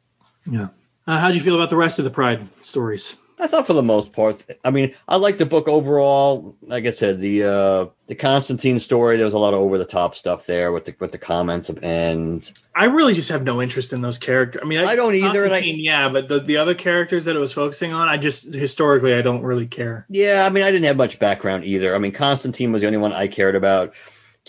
Yeah. 0.45 0.67
Uh, 1.07 1.17
how 1.17 1.29
do 1.29 1.35
you 1.35 1.41
feel 1.41 1.55
about 1.55 1.71
the 1.71 1.75
rest 1.75 1.97
of 1.97 2.05
the 2.05 2.11
Pride 2.11 2.47
stories? 2.61 3.15
I 3.39 3.47
thought 3.47 3.67
for 3.67 3.73
the 3.73 3.81
most 3.81 4.11
part, 4.11 4.43
I 4.65 4.71
mean, 4.71 4.95
I 5.07 5.15
like 5.15 5.37
the 5.37 5.45
book 5.45 5.69
overall. 5.69 6.57
Like 6.61 6.85
I 6.85 6.89
said, 6.89 7.19
the 7.19 7.43
uh, 7.43 7.85
the 8.07 8.15
Constantine 8.15 8.79
story, 8.79 9.15
there 9.15 9.25
was 9.25 9.33
a 9.33 9.39
lot 9.39 9.53
of 9.53 9.61
over 9.61 9.77
the 9.77 9.85
top 9.85 10.15
stuff 10.15 10.45
there 10.45 10.73
with 10.73 10.85
the 10.85 10.95
with 10.99 11.11
the 11.13 11.17
comments 11.17 11.69
and. 11.69 12.51
I 12.75 12.85
really 12.85 13.13
just 13.13 13.29
have 13.29 13.43
no 13.43 13.61
interest 13.61 13.93
in 13.93 14.01
those 14.01 14.17
characters. 14.17 14.61
I 14.63 14.67
mean, 14.67 14.79
I, 14.79 14.91
I 14.91 14.95
don't 14.95 15.15
either. 15.15 15.47
Constantine, 15.47 15.75
I, 15.75 15.81
yeah, 15.81 16.09
but 16.09 16.27
the 16.27 16.39
the 16.39 16.57
other 16.57 16.75
characters 16.75 17.25
that 17.25 17.35
it 17.35 17.39
was 17.39 17.53
focusing 17.53 17.93
on, 17.93 18.09
I 18.09 18.17
just 18.17 18.53
historically 18.53 19.13
I 19.13 19.21
don't 19.21 19.41
really 19.41 19.67
care. 19.67 20.05
Yeah, 20.09 20.45
I 20.45 20.49
mean, 20.49 20.63
I 20.63 20.71
didn't 20.71 20.85
have 20.85 20.97
much 20.97 21.17
background 21.19 21.63
either. 21.63 21.95
I 21.95 21.99
mean, 21.99 22.11
Constantine 22.11 22.71
was 22.71 22.81
the 22.81 22.87
only 22.87 22.99
one 22.99 23.13
I 23.13 23.27
cared 23.27 23.55
about 23.55 23.93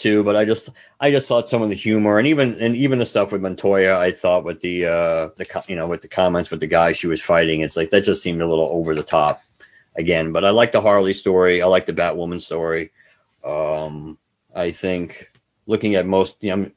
too, 0.00 0.24
but 0.24 0.36
I 0.36 0.44
just 0.44 0.70
I 0.98 1.10
just 1.10 1.28
thought 1.28 1.48
some 1.48 1.62
of 1.62 1.68
the 1.68 1.74
humor 1.74 2.18
and 2.18 2.26
even 2.26 2.60
and 2.60 2.74
even 2.74 2.98
the 2.98 3.06
stuff 3.06 3.32
with 3.32 3.42
Montoya, 3.42 3.98
I 3.98 4.12
thought 4.12 4.44
with 4.44 4.60
the 4.60 4.86
uh 4.86 5.28
the 5.36 5.64
you 5.68 5.76
know 5.76 5.86
with 5.86 6.00
the 6.00 6.08
comments 6.08 6.50
with 6.50 6.60
the 6.60 6.66
guy 6.66 6.92
she 6.92 7.06
was 7.06 7.22
fighting, 7.22 7.60
it's 7.60 7.76
like 7.76 7.90
that 7.90 8.02
just 8.02 8.22
seemed 8.22 8.42
a 8.42 8.48
little 8.48 8.68
over 8.70 8.94
the 8.94 9.02
top 9.02 9.42
again. 9.96 10.32
But 10.32 10.44
I 10.44 10.50
like 10.50 10.72
the 10.72 10.80
Harley 10.80 11.12
story, 11.12 11.62
I 11.62 11.66
like 11.66 11.86
the 11.86 11.92
Batwoman 11.92 12.40
story. 12.40 12.90
Um, 13.44 14.18
I 14.54 14.72
think 14.72 15.30
looking 15.66 15.94
at 15.94 16.06
most, 16.06 16.36
you 16.40 16.56
know, 16.56 16.70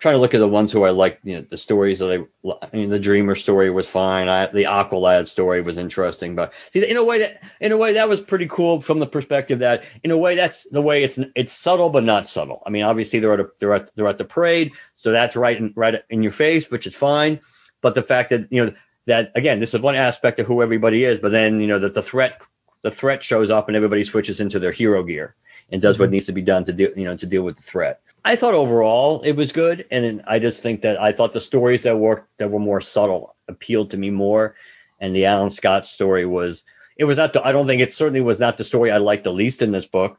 trying 0.00 0.14
to 0.14 0.18
look 0.18 0.32
at 0.32 0.38
the 0.38 0.48
ones 0.48 0.72
who 0.72 0.82
I 0.82 0.90
like, 0.90 1.20
you 1.22 1.36
know, 1.36 1.42
the 1.42 1.58
stories 1.58 1.98
that 1.98 2.10
I, 2.10 2.50
I 2.62 2.76
mean, 2.76 2.88
the 2.88 2.98
Dreamer 2.98 3.34
story 3.34 3.70
was 3.70 3.86
fine. 3.86 4.28
I, 4.28 4.46
the 4.46 4.64
Aqualad 4.64 5.28
story 5.28 5.60
was 5.60 5.76
interesting, 5.76 6.34
but 6.34 6.54
see, 6.72 6.84
in 6.84 6.96
a 6.96 7.04
way 7.04 7.18
that, 7.18 7.42
in 7.60 7.70
a 7.70 7.76
way 7.76 7.92
that 7.92 8.08
was 8.08 8.20
pretty 8.20 8.46
cool 8.46 8.80
from 8.80 8.98
the 8.98 9.06
perspective 9.06 9.58
that, 9.58 9.84
in 10.02 10.10
a 10.10 10.16
way, 10.16 10.36
that's 10.36 10.64
the 10.64 10.80
way 10.80 11.04
it's, 11.04 11.18
it's 11.36 11.52
subtle 11.52 11.90
but 11.90 12.02
not 12.02 12.26
subtle. 12.26 12.62
I 12.66 12.70
mean, 12.70 12.82
obviously 12.82 13.20
they're 13.20 13.34
at, 13.34 13.40
a, 13.40 13.50
they're 13.58 13.74
at, 13.74 13.94
they're 13.94 14.08
at 14.08 14.18
the 14.18 14.24
parade, 14.24 14.72
so 14.96 15.12
that's 15.12 15.36
right 15.36 15.56
in, 15.56 15.74
right 15.76 16.02
in 16.08 16.22
your 16.22 16.32
face, 16.32 16.70
which 16.70 16.86
is 16.86 16.96
fine. 16.96 17.40
But 17.82 17.94
the 17.94 18.02
fact 18.02 18.30
that, 18.30 18.50
you 18.50 18.64
know, 18.64 18.74
that 19.06 19.32
again, 19.34 19.60
this 19.60 19.74
is 19.74 19.80
one 19.80 19.96
aspect 19.96 20.38
of 20.40 20.46
who 20.46 20.62
everybody 20.62 21.04
is, 21.04 21.18
but 21.18 21.30
then, 21.30 21.60
you 21.60 21.66
know, 21.66 21.78
that 21.78 21.94
the 21.94 22.02
threat, 22.02 22.40
the 22.80 22.90
threat 22.90 23.22
shows 23.22 23.50
up 23.50 23.68
and 23.68 23.76
everybody 23.76 24.04
switches 24.04 24.40
into 24.40 24.58
their 24.58 24.72
hero 24.72 25.02
gear 25.02 25.34
and 25.70 25.82
does 25.82 25.98
what 25.98 26.06
mm-hmm. 26.06 26.14
needs 26.14 26.26
to 26.26 26.32
be 26.32 26.42
done 26.42 26.64
to 26.64 26.72
do, 26.72 26.92
you 26.96 27.04
know, 27.04 27.16
to 27.16 27.26
deal 27.26 27.42
with 27.42 27.56
the 27.56 27.62
threat. 27.62 28.00
I 28.24 28.36
thought 28.36 28.54
overall 28.54 29.22
it 29.22 29.32
was 29.32 29.52
good, 29.52 29.86
and 29.90 30.22
I 30.26 30.38
just 30.38 30.62
think 30.62 30.82
that 30.82 31.00
I 31.00 31.12
thought 31.12 31.32
the 31.32 31.40
stories 31.40 31.82
that 31.82 31.98
worked 31.98 32.28
that 32.38 32.50
were 32.50 32.58
more 32.58 32.80
subtle 32.80 33.34
appealed 33.48 33.92
to 33.92 33.96
me 33.96 34.10
more, 34.10 34.56
and 35.00 35.14
the 35.14 35.26
Alan 35.26 35.50
Scott 35.50 35.86
story 35.86 36.26
was 36.26 36.64
it 36.96 37.04
was 37.04 37.16
not 37.16 37.32
the, 37.32 37.42
I 37.42 37.52
don't 37.52 37.66
think 37.66 37.80
it 37.80 37.92
certainly 37.92 38.20
was 38.20 38.38
not 38.38 38.58
the 38.58 38.64
story 38.64 38.90
I 38.90 38.98
liked 38.98 39.24
the 39.24 39.32
least 39.32 39.62
in 39.62 39.72
this 39.72 39.86
book, 39.86 40.18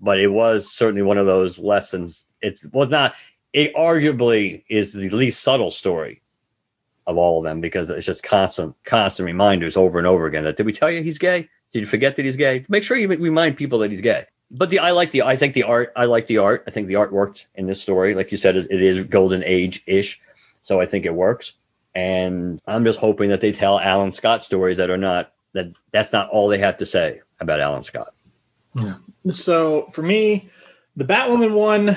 but 0.00 0.20
it 0.20 0.28
was 0.28 0.70
certainly 0.70 1.02
one 1.02 1.16
of 1.16 1.26
those 1.26 1.58
lessons. 1.58 2.26
It 2.42 2.60
was 2.72 2.90
not 2.90 3.14
it 3.52 3.74
arguably 3.74 4.64
is 4.68 4.92
the 4.92 5.08
least 5.08 5.42
subtle 5.42 5.70
story 5.70 6.20
of 7.06 7.16
all 7.16 7.38
of 7.38 7.44
them 7.44 7.62
because 7.62 7.88
it's 7.88 8.04
just 8.04 8.22
constant 8.22 8.76
constant 8.84 9.24
reminders 9.24 9.76
over 9.78 9.96
and 9.98 10.06
over 10.06 10.26
again 10.26 10.44
that 10.44 10.58
did 10.58 10.66
we 10.66 10.74
tell 10.74 10.90
you 10.90 11.02
he's 11.02 11.18
gay? 11.18 11.48
Did 11.72 11.80
you 11.80 11.86
forget 11.86 12.16
that 12.16 12.24
he's 12.24 12.36
gay? 12.36 12.66
Make 12.68 12.84
sure 12.84 12.96
you 12.96 13.08
remind 13.08 13.56
people 13.56 13.78
that 13.78 13.90
he's 13.90 14.02
gay 14.02 14.26
but 14.50 14.70
the 14.70 14.78
I 14.78 14.92
like 14.92 15.10
the 15.10 15.22
I 15.22 15.36
think 15.36 15.54
the 15.54 15.64
art 15.64 15.92
I 15.96 16.06
like 16.06 16.26
the 16.26 16.38
art. 16.38 16.64
I 16.66 16.70
think 16.70 16.88
the 16.88 16.96
art 16.96 17.12
worked 17.12 17.46
in 17.54 17.66
this 17.66 17.82
story. 17.82 18.14
Like 18.14 18.32
you 18.32 18.38
said, 18.38 18.56
it, 18.56 18.70
it 18.70 18.82
is 18.82 19.04
golden 19.04 19.44
age 19.44 19.82
ish. 19.86 20.20
So 20.62 20.80
I 20.80 20.86
think 20.86 21.06
it 21.06 21.14
works. 21.14 21.54
And 21.94 22.60
I'm 22.66 22.84
just 22.84 22.98
hoping 22.98 23.30
that 23.30 23.40
they 23.40 23.52
tell 23.52 23.80
Alan 23.80 24.12
Scott 24.12 24.44
stories 24.44 24.76
that 24.78 24.90
are 24.90 24.98
not 24.98 25.32
that 25.52 25.72
that's 25.92 26.12
not 26.12 26.30
all 26.30 26.48
they 26.48 26.58
have 26.58 26.78
to 26.78 26.86
say 26.86 27.20
about 27.40 27.60
Alan 27.60 27.84
Scott. 27.84 28.14
Yeah. 28.74 28.94
So 29.32 29.88
for 29.92 30.02
me, 30.02 30.50
the 30.96 31.04
Batwoman 31.04 31.52
one, 31.52 31.96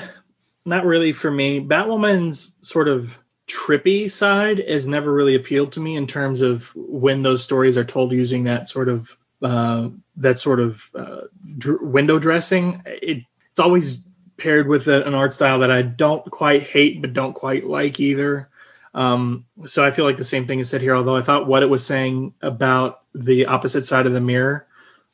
not 0.64 0.84
really 0.84 1.12
for 1.12 1.30
me. 1.30 1.60
Batwoman's 1.60 2.54
sort 2.60 2.88
of 2.88 3.18
trippy 3.48 4.10
side 4.10 4.58
has 4.58 4.88
never 4.88 5.12
really 5.12 5.34
appealed 5.34 5.72
to 5.72 5.80
me 5.80 5.96
in 5.96 6.06
terms 6.06 6.40
of 6.40 6.70
when 6.74 7.22
those 7.22 7.42
stories 7.42 7.76
are 7.76 7.84
told 7.84 8.12
using 8.12 8.44
that 8.44 8.68
sort 8.68 8.88
of 8.88 9.16
uh, 9.42 9.88
that 10.16 10.38
sort 10.38 10.60
of 10.60 10.90
uh, 10.94 11.22
dr- 11.58 11.82
window 11.82 12.18
dressing. 12.18 12.82
It, 12.86 13.24
it's 13.50 13.60
always 13.60 14.04
paired 14.36 14.68
with 14.68 14.88
a, 14.88 15.06
an 15.06 15.14
art 15.14 15.34
style 15.34 15.60
that 15.60 15.70
I 15.70 15.82
don't 15.82 16.28
quite 16.30 16.62
hate 16.62 17.00
but 17.00 17.12
don't 17.12 17.34
quite 17.34 17.64
like 17.64 18.00
either. 18.00 18.48
Um, 18.94 19.46
so 19.66 19.84
I 19.84 19.90
feel 19.90 20.04
like 20.04 20.16
the 20.16 20.24
same 20.24 20.46
thing 20.46 20.58
is 20.58 20.68
said 20.68 20.82
here. 20.82 20.94
Although 20.94 21.16
I 21.16 21.22
thought 21.22 21.46
what 21.46 21.62
it 21.62 21.70
was 21.70 21.84
saying 21.84 22.34
about 22.42 23.02
the 23.14 23.46
opposite 23.46 23.86
side 23.86 24.06
of 24.06 24.12
the 24.12 24.20
mirror 24.20 24.66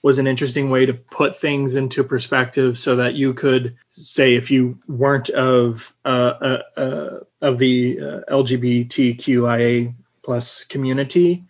was 0.03 0.19
an 0.19 0.27
interesting 0.27 0.71
way 0.71 0.87
to 0.87 0.95
put 0.95 1.41
things 1.41 1.75
into 1.75 2.05
perspective 2.05 2.79
so 2.79 2.97
that 2.97 3.15
you 3.15 3.35
could 3.35 3.77
say 3.91 4.35
if 4.35 4.51
you 4.51 4.79
weren't 4.87 5.29
of 5.31 5.93
uh, 6.05 6.09
uh, 6.09 6.63
uh, 6.77 7.19
of 7.41 7.59
the 7.59 7.99
uh, 8.01 8.21
LGBTQIA 8.31 9.95
plus 10.23 10.65
community 10.65 11.48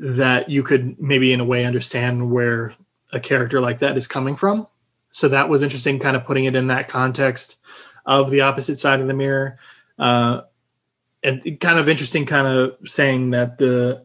that 0.00 0.48
you 0.48 0.62
could 0.62 1.00
maybe 1.00 1.32
in 1.32 1.40
a 1.40 1.44
way 1.44 1.64
understand 1.64 2.30
where 2.30 2.74
a 3.12 3.20
character 3.20 3.60
like 3.60 3.80
that 3.80 3.98
is 3.98 4.08
coming 4.08 4.34
from. 4.34 4.66
So 5.12 5.28
that 5.28 5.48
was 5.48 5.62
interesting, 5.62 5.98
kind 5.98 6.16
of 6.16 6.24
putting 6.24 6.46
it 6.46 6.54
in 6.56 6.68
that 6.68 6.88
context 6.88 7.58
of 8.06 8.30
the 8.30 8.42
opposite 8.42 8.78
side 8.78 9.00
of 9.00 9.08
the 9.08 9.14
mirror. 9.14 9.58
Uh, 9.98 10.42
and 11.22 11.60
kind 11.60 11.78
of 11.78 11.88
interesting, 11.88 12.24
kind 12.24 12.46
of 12.46 12.88
saying 12.88 13.30
that 13.30 13.58
the 13.58 14.04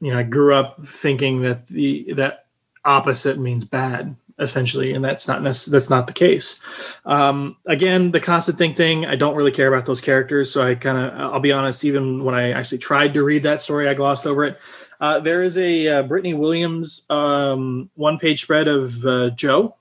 you 0.00 0.12
know 0.12 0.18
I 0.18 0.24
grew 0.24 0.52
up 0.52 0.84
thinking 0.88 1.42
that 1.42 1.68
the 1.68 2.14
that 2.14 2.46
opposite 2.84 3.38
means 3.38 3.64
bad 3.64 4.16
essentially, 4.38 4.92
and 4.94 5.04
that's 5.04 5.28
not 5.28 5.42
nec- 5.42 5.64
that's 5.66 5.90
not 5.90 6.08
the 6.08 6.12
case. 6.12 6.60
Um, 7.04 7.56
again, 7.66 8.10
the 8.10 8.20
Constantine 8.20 8.74
thing, 8.74 9.06
I 9.06 9.14
don't 9.16 9.36
really 9.36 9.52
care 9.52 9.72
about 9.72 9.86
those 9.86 10.00
characters, 10.00 10.50
so 10.50 10.66
I 10.66 10.74
kind 10.74 10.98
of 10.98 11.34
I'll 11.34 11.40
be 11.40 11.52
honest. 11.52 11.84
Even 11.84 12.24
when 12.24 12.34
I 12.34 12.50
actually 12.50 12.78
tried 12.78 13.14
to 13.14 13.22
read 13.22 13.44
that 13.44 13.60
story, 13.60 13.88
I 13.88 13.94
glossed 13.94 14.26
over 14.26 14.44
it. 14.44 14.58
Uh, 15.00 15.20
there 15.20 15.42
is 15.42 15.58
a 15.58 15.88
uh, 15.88 16.02
Brittney 16.02 16.36
Williams 16.36 17.06
um, 17.10 17.90
one-page 17.94 18.42
spread 18.42 18.68
of 18.68 19.04
uh, 19.04 19.30
Jo, 19.30 19.76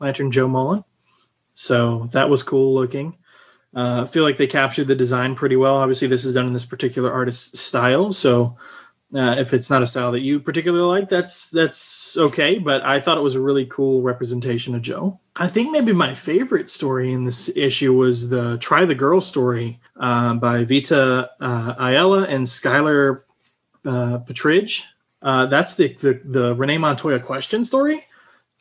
Lantern 0.00 0.30
Jo 0.30 0.48
Mullein, 0.48 0.84
so 1.54 2.08
that 2.12 2.30
was 2.30 2.42
cool 2.42 2.74
looking. 2.74 3.16
Uh, 3.74 4.04
I 4.04 4.06
feel 4.06 4.22
like 4.22 4.36
they 4.36 4.46
captured 4.46 4.86
the 4.86 4.94
design 4.94 5.34
pretty 5.34 5.56
well. 5.56 5.76
Obviously, 5.76 6.06
this 6.08 6.24
is 6.24 6.34
done 6.34 6.46
in 6.46 6.52
this 6.52 6.66
particular 6.66 7.12
artist's 7.12 7.58
style, 7.58 8.12
so 8.12 8.56
uh, 9.12 9.34
if 9.38 9.52
it's 9.52 9.70
not 9.70 9.82
a 9.82 9.86
style 9.86 10.12
that 10.12 10.20
you 10.20 10.38
particularly 10.38 11.00
like, 11.00 11.08
that's 11.08 11.50
that's 11.50 12.16
okay. 12.16 12.58
But 12.58 12.82
I 12.82 13.00
thought 13.00 13.18
it 13.18 13.22
was 13.22 13.34
a 13.34 13.40
really 13.40 13.66
cool 13.66 14.02
representation 14.02 14.76
of 14.76 14.82
Jo. 14.82 15.18
I 15.34 15.48
think 15.48 15.72
maybe 15.72 15.92
my 15.92 16.14
favorite 16.14 16.70
story 16.70 17.12
in 17.12 17.24
this 17.24 17.50
issue 17.54 17.92
was 17.92 18.28
the 18.28 18.56
Try 18.58 18.84
the 18.84 18.94
Girl 18.94 19.20
story 19.20 19.80
by 19.96 20.64
Vita 20.64 21.30
Ayala 21.40 22.22
and 22.24 22.46
Skylar 22.46 23.22
uh, 23.84 24.18
Patridge. 24.18 24.82
Uh, 25.20 25.46
that's 25.46 25.76
the, 25.76 25.94
the 25.94 26.20
the 26.24 26.54
Renee 26.54 26.78
Montoya 26.78 27.18
question 27.20 27.64
story. 27.64 28.04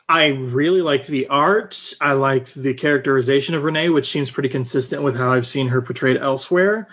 I 0.08 0.28
really 0.28 0.82
liked 0.82 1.08
the 1.08 1.28
art. 1.28 1.94
I 2.00 2.14
liked 2.14 2.56
the 2.56 2.74
characterization 2.74 3.56
of 3.56 3.64
Renee, 3.64 3.90
which 3.90 4.12
seems 4.12 4.32
pretty 4.32 4.50
consistent 4.50 5.02
with 5.02 5.16
how 5.16 5.32
I've 5.32 5.48
seen 5.48 5.70
her 5.70 5.82
portrayed 5.82 6.18
elsewhere. 6.18 6.90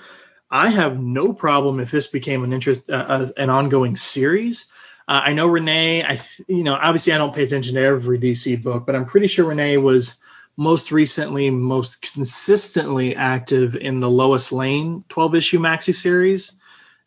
I 0.50 0.70
have 0.70 1.00
no 1.00 1.32
problem 1.32 1.80
if 1.80 1.90
this 1.90 2.08
became 2.08 2.44
an 2.44 2.52
interest, 2.52 2.88
uh, 2.88 2.94
uh, 2.94 3.28
an 3.36 3.50
ongoing 3.50 3.94
series. 3.96 4.72
Uh, 5.06 5.22
I 5.24 5.32
know 5.32 5.46
Renee. 5.46 6.04
I, 6.04 6.20
you 6.48 6.64
know, 6.64 6.74
obviously 6.74 7.12
I 7.12 7.18
don't 7.18 7.34
pay 7.34 7.44
attention 7.44 7.74
to 7.74 7.80
every 7.80 8.18
DC 8.18 8.62
book, 8.62 8.86
but 8.86 8.96
I'm 8.96 9.06
pretty 9.06 9.26
sure 9.26 9.46
Renee 9.46 9.76
was 9.76 10.16
most 10.56 10.92
recently, 10.92 11.50
most 11.50 12.12
consistently 12.12 13.16
active 13.16 13.76
in 13.76 14.00
the 14.00 14.10
Lois 14.10 14.52
Lane 14.52 15.04
12 15.08 15.34
issue 15.36 15.58
maxi 15.58 15.94
series 15.94 16.60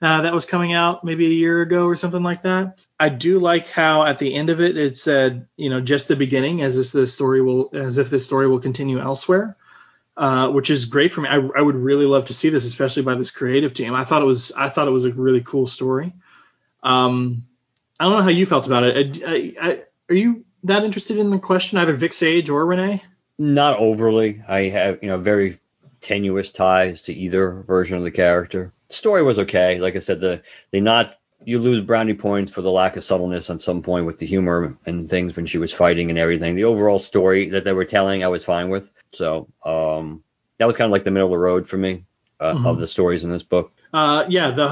uh, 0.04 0.22
that 0.22 0.34
was 0.34 0.46
coming 0.46 0.74
out 0.74 1.04
maybe 1.04 1.26
a 1.26 1.30
year 1.30 1.62
ago 1.62 1.86
or 1.86 1.96
something 1.96 2.24
like 2.24 2.44
that. 2.44 2.78
I 3.00 3.10
do 3.10 3.40
like 3.40 3.68
how 3.70 4.06
at 4.06 4.20
the 4.20 4.34
end 4.34 4.50
of 4.50 4.62
it 4.62 4.78
it 4.78 4.98
said, 4.98 5.48
you 5.58 5.70
know, 5.70 5.82
just 5.82 6.08
the 6.08 6.16
beginning, 6.16 6.62
as 6.62 6.78
if 6.78 6.92
the 6.92 7.08
story 7.08 7.42
will, 7.42 7.70
as 7.74 7.98
if 7.98 8.10
this 8.10 8.26
story 8.26 8.48
will 8.48 8.60
continue 8.60 9.00
elsewhere 9.00 9.58
uh, 10.18 10.50
which 10.50 10.70
is 10.70 10.86
great 10.86 11.12
for 11.12 11.22
me. 11.22 11.30
I, 11.30 11.38
I, 11.38 11.62
would 11.62 11.76
really 11.76 12.06
love 12.06 12.26
to 12.26 12.34
see 12.34 12.50
this, 12.50 12.66
especially 12.66 13.02
by 13.02 13.16
this 13.16 13.32
creative 13.32 13.74
team. 13.74 13.96
I 13.96 14.06
thought 14.06 14.22
it 14.22 14.26
was 14.26 14.52
I 14.52 14.70
thought 14.70 14.88
it 14.88 14.92
was 14.92 15.06
a 15.06 15.12
really 15.12 15.42
cool 15.42 15.66
story. 15.66 16.14
Um, 16.84 17.44
I 18.00 18.06
don't 18.06 18.18
know 18.18 18.24
how 18.24 18.30
you 18.30 18.46
felt 18.46 18.68
about 18.68 18.84
it. 18.84 19.24
I, 19.26 19.54
I, 19.60 19.80
are 20.10 20.16
you 20.16 20.46
that 20.66 20.84
interested 20.84 21.18
in 21.18 21.30
the 21.30 21.40
question, 21.40 21.78
either 21.78 21.96
Vic 21.96 22.14
Sage 22.14 22.50
or 22.50 22.66
Renee? 22.66 23.02
Not 23.40 23.78
overly. 23.78 24.44
I 24.48 24.64
have 24.64 25.00
you 25.02 25.10
know 25.10 25.18
very 25.18 25.58
tenuous 26.04 26.52
ties 26.52 27.04
to 27.04 27.14
either 27.14 27.64
version 27.66 27.98
of 27.98 28.04
the 28.04 28.12
character. 28.12 28.74
The 28.90 28.94
story 28.94 29.24
was 29.24 29.40
okay. 29.40 29.80
Like 29.80 29.96
I 29.96 30.00
said, 30.00 30.22
the 30.22 30.44
they 30.72 30.82
not 30.82 31.16
you 31.46 31.60
lose 31.60 31.82
brownie 31.82 32.14
points 32.14 32.52
for 32.52 32.62
the 32.62 32.72
lack 32.72 32.96
of 32.96 33.04
subtleness 33.04 33.50
on 33.50 33.60
some 33.60 33.82
point 33.82 34.06
with 34.06 34.18
the 34.18 34.26
humor 34.26 34.78
and 34.86 35.10
things 35.10 35.36
when 35.36 35.46
she 35.46 35.58
was 35.58 35.74
fighting 35.74 36.10
and 36.10 36.20
everything. 36.20 36.56
The 36.56 36.66
overall 36.66 37.00
story 37.00 37.50
that 37.50 37.64
they 37.64 37.74
were 37.74 37.86
telling, 37.86 38.24
I 38.24 38.28
was 38.28 38.46
fine 38.46 38.70
with. 38.70 38.92
So 39.14 39.50
um, 39.66 40.24
that 40.58 40.66
was 40.66 40.78
kind 40.78 40.86
of 40.86 40.92
like 40.92 41.04
the 41.04 41.12
middle 41.12 41.28
of 41.28 41.32
the 41.32 41.38
road 41.38 41.68
for 41.68 41.78
me 41.78 42.06
uh, 42.40 42.54
mm-hmm. 42.54 42.66
of 42.66 42.80
the 42.80 42.88
stories 42.88 43.24
in 43.24 43.32
this 43.32 43.44
book. 43.44 43.72
Uh, 43.94 44.26
yeah, 44.28 44.52
the 44.52 44.66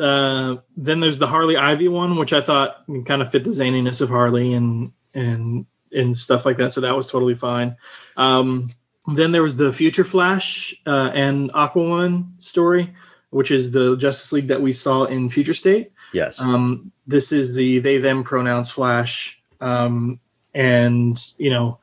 uh, 0.00 0.62
then 0.76 1.00
there's 1.00 1.18
the 1.18 1.26
Harley 1.26 1.56
Ivy 1.56 1.88
one, 1.88 2.16
which 2.16 2.32
I 2.32 2.40
thought 2.40 2.84
kind 3.06 3.22
of 3.22 3.30
fit 3.30 3.44
the 3.44 3.50
zaniness 3.50 4.00
of 4.00 4.08
Harley 4.08 4.54
and 4.54 4.92
and 5.12 5.66
and 5.92 6.16
stuff 6.16 6.46
like 6.46 6.56
that. 6.58 6.72
So 6.72 6.80
that 6.82 6.96
was 6.96 7.06
totally 7.06 7.34
fine. 7.34 7.76
Um, 8.16 8.70
then 9.06 9.32
there 9.32 9.42
was 9.42 9.56
the 9.56 9.72
Future 9.72 10.04
Flash 10.04 10.74
uh, 10.86 11.10
and 11.12 11.52
Aquaman 11.52 12.40
story, 12.42 12.94
which 13.30 13.50
is 13.50 13.72
the 13.72 13.96
Justice 13.96 14.32
League 14.32 14.48
that 14.48 14.62
we 14.62 14.72
saw 14.72 15.04
in 15.04 15.30
Future 15.30 15.54
State. 15.54 15.92
Yes. 16.12 16.40
Um, 16.40 16.92
this 17.06 17.32
is 17.32 17.54
the 17.54 17.80
they 17.80 17.98
them 17.98 18.24
pronouns 18.24 18.70
Flash, 18.70 19.40
um, 19.60 20.20
and 20.54 21.18
you 21.36 21.50
know 21.50 21.78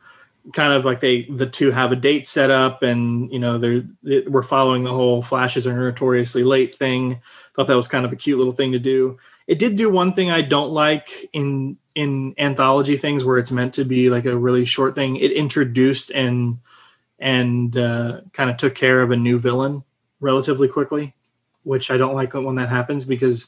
kind 0.54 0.74
of 0.74 0.86
like 0.86 1.00
they 1.00 1.24
the 1.24 1.46
two 1.46 1.70
have 1.70 1.92
a 1.92 1.96
date 1.96 2.26
set 2.26 2.50
up 2.50 2.82
and 2.82 3.32
you 3.32 3.38
know 3.38 3.60
they're 3.60 3.84
they, 4.02 4.22
we're 4.22 4.42
following 4.42 4.84
the 4.84 4.94
whole 4.94 5.22
flashes 5.22 5.68
are 5.68 5.78
notoriously 5.78 6.44
late 6.44 6.76
thing 6.76 7.22
thought 7.56 7.68
that 7.68 7.76
was 7.76 7.88
kind 7.88 8.06
of 8.06 8.12
a 8.12 8.16
cute 8.16 8.40
little 8.40 8.54
thing 8.54 8.72
to 8.72 8.80
do 8.80 9.20
it 9.46 9.60
did 9.60 9.76
do 9.76 9.88
one 9.88 10.14
thing 10.14 10.32
i 10.32 10.42
don't 10.42 10.72
like 10.72 11.30
in 11.32 11.78
in 11.94 12.34
anthology 12.40 12.98
things 12.98 13.24
where 13.24 13.38
it's 13.38 13.52
meant 13.52 13.76
to 13.76 13.84
be 13.84 14.10
like 14.10 14.26
a 14.26 14.36
really 14.36 14.66
short 14.66 14.96
thing 14.96 15.16
it 15.18 15.32
introduced 15.32 16.10
and 16.10 16.58
and 17.22 17.78
uh, 17.78 18.22
kind 18.34 18.50
of 18.50 18.58
took 18.58 18.76
care 18.76 19.02
of 19.02 19.12
a 19.12 19.18
new 19.18 19.40
villain 19.40 19.84
relatively 20.20 20.68
quickly 20.68 21.14
which 21.64 21.92
i 21.92 21.98
don't 21.98 22.16
like 22.16 22.34
when 22.34 22.56
that 22.56 22.70
happens 22.70 23.06
because 23.06 23.48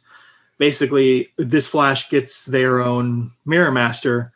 basically 0.58 1.30
this 1.38 1.68
flash 1.68 2.10
gets 2.10 2.46
their 2.46 2.82
own 2.82 3.32
mirror 3.46 3.72
master 3.72 4.34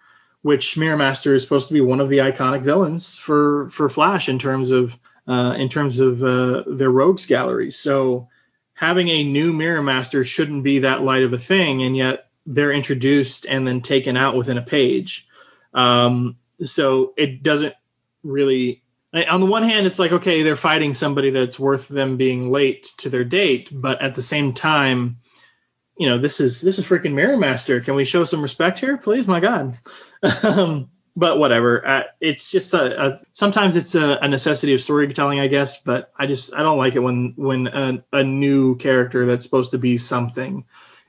which 0.48 0.78
Mirror 0.78 0.96
Master 0.96 1.34
is 1.34 1.44
supposed 1.44 1.68
to 1.68 1.74
be 1.74 1.82
one 1.82 2.00
of 2.00 2.08
the 2.08 2.20
iconic 2.20 2.62
villains 2.62 3.16
for 3.16 3.70
for 3.70 3.90
Flash 3.90 4.30
in 4.30 4.40
terms 4.40 4.72
of 4.72 4.98
uh, 5.28 5.56
in 5.58 5.68
terms 5.68 6.00
of 6.00 6.24
uh, 6.24 6.64
their 6.68 6.90
rogues 6.90 7.26
gallery. 7.26 7.70
So 7.70 8.30
having 8.74 9.10
a 9.10 9.26
new 9.26 9.52
Mirror 9.52 9.84
Master 9.84 10.24
shouldn't 10.24 10.64
be 10.64 10.80
that 10.80 11.02
light 11.02 11.24
of 11.24 11.34
a 11.34 11.38
thing, 11.38 11.84
and 11.84 11.98
yet 11.98 12.30
they're 12.46 12.72
introduced 12.72 13.46
and 13.46 13.68
then 13.68 13.82
taken 13.82 14.16
out 14.16 14.38
within 14.38 14.58
a 14.58 14.62
page. 14.62 15.28
Um, 15.74 16.38
so 16.64 17.14
it 17.18 17.44
doesn't 17.44 17.76
really. 18.24 18.84
On 19.26 19.40
the 19.40 19.46
one 19.46 19.64
hand, 19.64 19.88
it's 19.88 20.00
like 20.00 20.12
okay, 20.12 20.44
they're 20.44 20.56
fighting 20.56 20.94
somebody 20.94 21.32
that's 21.32 21.60
worth 21.60 21.88
them 21.88 22.18
being 22.18 22.52
late 22.52 22.94
to 22.98 23.10
their 23.10 23.24
date, 23.24 23.70
but 23.72 24.02
at 24.02 24.16
the 24.16 24.22
same 24.22 24.54
time, 24.54 25.18
you 25.98 26.08
know, 26.08 26.18
this 26.18 26.40
is 26.40 26.62
this 26.62 26.78
is 26.78 26.86
freaking 26.86 27.14
Mirror 27.14 27.38
Master. 27.38 27.82
Can 27.82 27.96
we 27.96 28.06
show 28.06 28.24
some 28.24 28.42
respect 28.42 28.80
here, 28.80 28.98
please? 28.98 29.28
My 29.28 29.40
God. 29.40 29.78
um, 30.44 30.90
but 31.16 31.40
whatever. 31.40 31.86
Uh, 31.86 32.04
it's 32.22 32.52
just 32.52 32.74
a, 32.76 33.08
a, 33.08 33.20
sometimes 33.34 33.76
it's 33.76 33.96
a, 33.96 34.20
a, 34.22 34.28
necessity 34.28 34.76
of 34.76 34.82
storytelling, 34.82 35.40
I 35.40 35.48
guess. 35.48 35.82
But 35.82 36.12
I 36.18 36.28
just 36.28 36.54
I 36.54 36.62
don't 36.62 36.78
like 36.78 36.96
it 36.96 37.00
when 37.00 37.34
when 37.36 37.68
a, 37.68 38.04
a 38.14 38.24
new 38.24 38.78
character 38.78 39.26
that's 39.26 39.44
supposed 39.44 39.72
to 39.72 39.80
be 39.80 39.98
something 39.98 40.66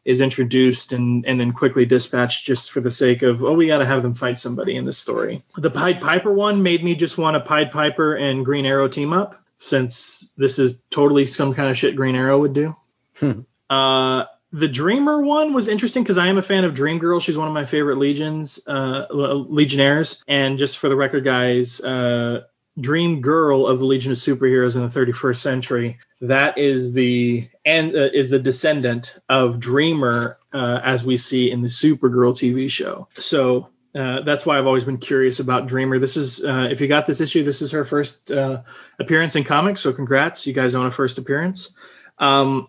is 0.09 0.23
introduced 0.23 0.93
and 0.93 1.27
and 1.27 1.39
then 1.39 1.53
quickly 1.53 1.85
dispatched 1.85 2.47
just 2.47 2.73
for 2.73 2.81
the 2.81 2.91
sake 2.91 3.21
of 3.21 3.45
oh 3.45 3.53
we 3.53 3.67
got 3.67 3.79
to 3.79 3.85
have 3.85 4.03
them 4.03 4.15
fight 4.15 4.39
somebody 4.39 4.75
in 4.75 4.87
this 4.87 4.97
story. 4.97 5.45
The 5.59 5.71
Pied 5.71 6.01
Piper 6.01 6.33
one 6.33 6.63
made 6.63 6.83
me 6.83 6.95
just 6.95 7.19
want 7.19 7.37
a 7.37 7.41
Pied 7.41 7.71
Piper 7.71 8.17
and 8.17 8.43
Green 8.43 8.65
Arrow 8.65 8.89
team 8.89 9.13
up 9.13 9.45
since 9.59 10.33
this 10.39 10.59
is 10.59 10.77
totally 10.89 11.27
some 11.27 11.53
kind 11.53 11.71
of 11.71 11.77
shit 11.77 11.95
Green 11.95 12.17
Arrow 12.17 12.39
would 12.41 12.55
do. 12.55 12.75
Hmm. 13.17 13.41
uh, 13.69 14.25
the 14.51 14.69
Dreamer 14.69 15.21
one 15.21 15.53
was 15.53 15.69
interesting 15.69 16.05
because 16.05 16.17
I 16.17 16.29
am 16.29 16.39
a 16.39 16.43
fan 16.43 16.65
of 16.65 16.73
Dream 16.73 16.99
Girl. 16.99 17.21
She's 17.21 17.37
one 17.37 17.49
of 17.49 17.53
my 17.53 17.67
favorite 17.67 17.99
legions, 17.99 18.67
uh, 18.67 19.09
legionnaires. 19.11 20.25
And 20.27 20.59
just 20.59 20.79
for 20.79 20.89
the 20.89 20.97
record, 20.97 21.23
guys, 21.23 21.83
uh, 21.83 22.45
Dream 22.81 23.21
Girl 23.21 23.67
of 23.67 23.79
the 23.79 23.85
Legion 23.85 24.13
of 24.13 24.19
Superheroes 24.19 24.77
in 24.77 24.83
the 24.83 24.89
31st 24.89 25.37
century. 25.37 25.99
That 26.21 26.59
is 26.59 26.93
the 26.93 27.49
and 27.65 27.95
uh, 27.95 28.11
is 28.13 28.31
the 28.31 28.39
descendant 28.39 29.19
of 29.29 29.61
Dreamer 29.61 30.39
uh, 30.53 30.81
as 30.83 31.05
we 31.05 31.17
see 31.17 31.51
in 31.51 31.63
the 31.63 31.69
Supergirl 31.69 32.33
TV 32.33 32.71
show. 32.71 33.09
So 33.15 33.69
uh, 33.95 34.23
that's 34.23 34.45
why 34.45 34.59
I've 34.59 34.67
always 34.67 34.85
been 34.85 34.99
curious 34.99 35.41
about 35.41 35.67
Dreamer. 35.67 35.99
This 35.99 36.17
is 36.17 36.45
uh, 36.45 36.69
if 36.71 36.81
you 36.81 36.89
got 36.89 37.07
this 37.07 37.21
issue, 37.21 37.45
this 37.45 37.63
is 37.63 37.73
her 37.73 37.85
first 37.85 38.31
uh, 38.31 38.63
appearance 38.99 39.37
in 39.37 39.45
comics. 39.45 39.81
So 39.81 39.93
congrats, 39.93 40.47
you 40.47 40.53
guys 40.53 40.75
own 40.75 40.87
a 40.87 40.91
first 40.91 41.19
appearance. 41.19 41.77
Um, 42.19 42.69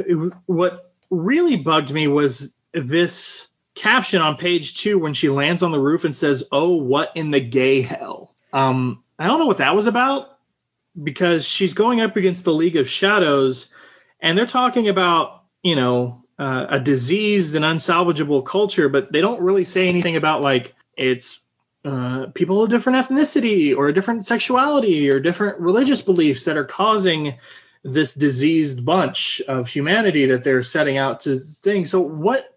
it, 0.00 0.32
what 0.46 0.92
really 1.10 1.56
bugged 1.56 1.92
me 1.92 2.08
was 2.08 2.54
this 2.72 3.48
caption 3.74 4.20
on 4.20 4.36
page 4.36 4.76
two 4.76 4.98
when 4.98 5.14
she 5.14 5.28
lands 5.28 5.62
on 5.62 5.70
the 5.70 5.80
roof 5.80 6.04
and 6.04 6.16
says, 6.16 6.44
"Oh, 6.50 6.74
what 6.74 7.12
in 7.14 7.30
the 7.30 7.40
gay 7.40 7.80
hell?" 7.80 8.34
Um, 8.52 9.03
I 9.18 9.26
don't 9.26 9.38
know 9.38 9.46
what 9.46 9.58
that 9.58 9.74
was 9.74 9.86
about 9.86 10.38
because 11.00 11.44
she's 11.44 11.74
going 11.74 12.00
up 12.00 12.16
against 12.16 12.44
the 12.44 12.52
League 12.52 12.76
of 12.76 12.88
Shadows, 12.88 13.72
and 14.20 14.36
they're 14.36 14.46
talking 14.46 14.88
about 14.88 15.42
you 15.62 15.76
know 15.76 16.24
uh, 16.38 16.66
a 16.70 16.80
diseased 16.80 17.54
and 17.54 17.64
unsalvageable 17.64 18.44
culture, 18.44 18.88
but 18.88 19.12
they 19.12 19.20
don't 19.20 19.40
really 19.40 19.64
say 19.64 19.88
anything 19.88 20.16
about 20.16 20.42
like 20.42 20.74
it's 20.96 21.40
uh, 21.84 22.26
people 22.34 22.62
of 22.62 22.70
different 22.70 23.06
ethnicity 23.06 23.76
or 23.76 23.88
a 23.88 23.94
different 23.94 24.26
sexuality 24.26 25.10
or 25.10 25.20
different 25.20 25.60
religious 25.60 26.02
beliefs 26.02 26.46
that 26.46 26.56
are 26.56 26.64
causing 26.64 27.34
this 27.82 28.14
diseased 28.14 28.84
bunch 28.84 29.42
of 29.46 29.68
humanity 29.68 30.26
that 30.26 30.42
they're 30.42 30.62
setting 30.62 30.96
out 30.96 31.20
to 31.20 31.38
thing. 31.38 31.84
So 31.84 32.00
what 32.00 32.56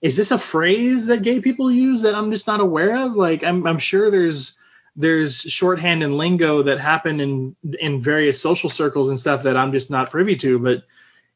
is 0.00 0.16
this 0.16 0.30
a 0.30 0.38
phrase 0.38 1.06
that 1.06 1.22
gay 1.22 1.40
people 1.40 1.70
use 1.70 2.02
that 2.02 2.14
I'm 2.14 2.30
just 2.30 2.46
not 2.46 2.60
aware 2.60 2.96
of? 2.96 3.14
Like 3.14 3.42
I'm 3.42 3.66
I'm 3.66 3.78
sure 3.78 4.10
there's 4.10 4.56
there's 4.96 5.40
shorthand 5.40 6.02
and 6.02 6.16
lingo 6.16 6.62
that 6.62 6.80
happen 6.80 7.20
in 7.20 7.56
in 7.78 8.02
various 8.02 8.40
social 8.40 8.70
circles 8.70 9.08
and 9.08 9.18
stuff 9.18 9.44
that 9.44 9.56
I'm 9.56 9.72
just 9.72 9.90
not 9.90 10.10
privy 10.10 10.36
to, 10.36 10.58
but 10.58 10.82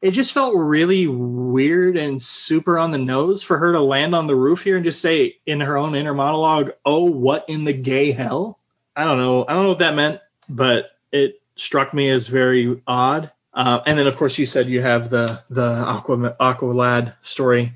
it 0.01 0.11
just 0.11 0.33
felt 0.33 0.55
really 0.55 1.07
weird 1.07 1.97
and 1.97 2.21
super 2.21 2.77
on 2.77 2.91
the 2.91 2.97
nose 2.97 3.43
for 3.43 3.57
her 3.57 3.71
to 3.71 3.81
land 3.81 4.13
on 4.13 4.27
the 4.27 4.35
roof 4.35 4.63
here 4.63 4.75
and 4.75 4.85
just 4.85 5.01
say 5.01 5.37
in 5.45 5.61
her 5.61 5.77
own 5.77 5.95
inner 5.95 6.13
monologue, 6.13 6.71
"Oh, 6.85 7.05
what 7.05 7.45
in 7.47 7.63
the 7.63 7.73
gay 7.73 8.11
hell?" 8.11 8.59
I 8.95 9.03
don't 9.05 9.17
know. 9.17 9.45
I 9.47 9.53
don't 9.53 9.63
know 9.63 9.69
what 9.69 9.79
that 9.79 9.95
meant, 9.95 10.21
but 10.47 10.91
it 11.11 11.41
struck 11.55 11.93
me 11.93 12.09
as 12.09 12.27
very 12.27 12.81
odd. 12.85 13.31
Uh, 13.53 13.79
and 13.85 13.97
then 13.97 14.07
of 14.07 14.17
course 14.17 14.37
you 14.37 14.45
said 14.45 14.67
you 14.67 14.81
have 14.81 15.09
the 15.09 15.41
the 15.49 15.65
Aqua 15.65 16.35
Aqualad 16.39 17.15
story 17.21 17.73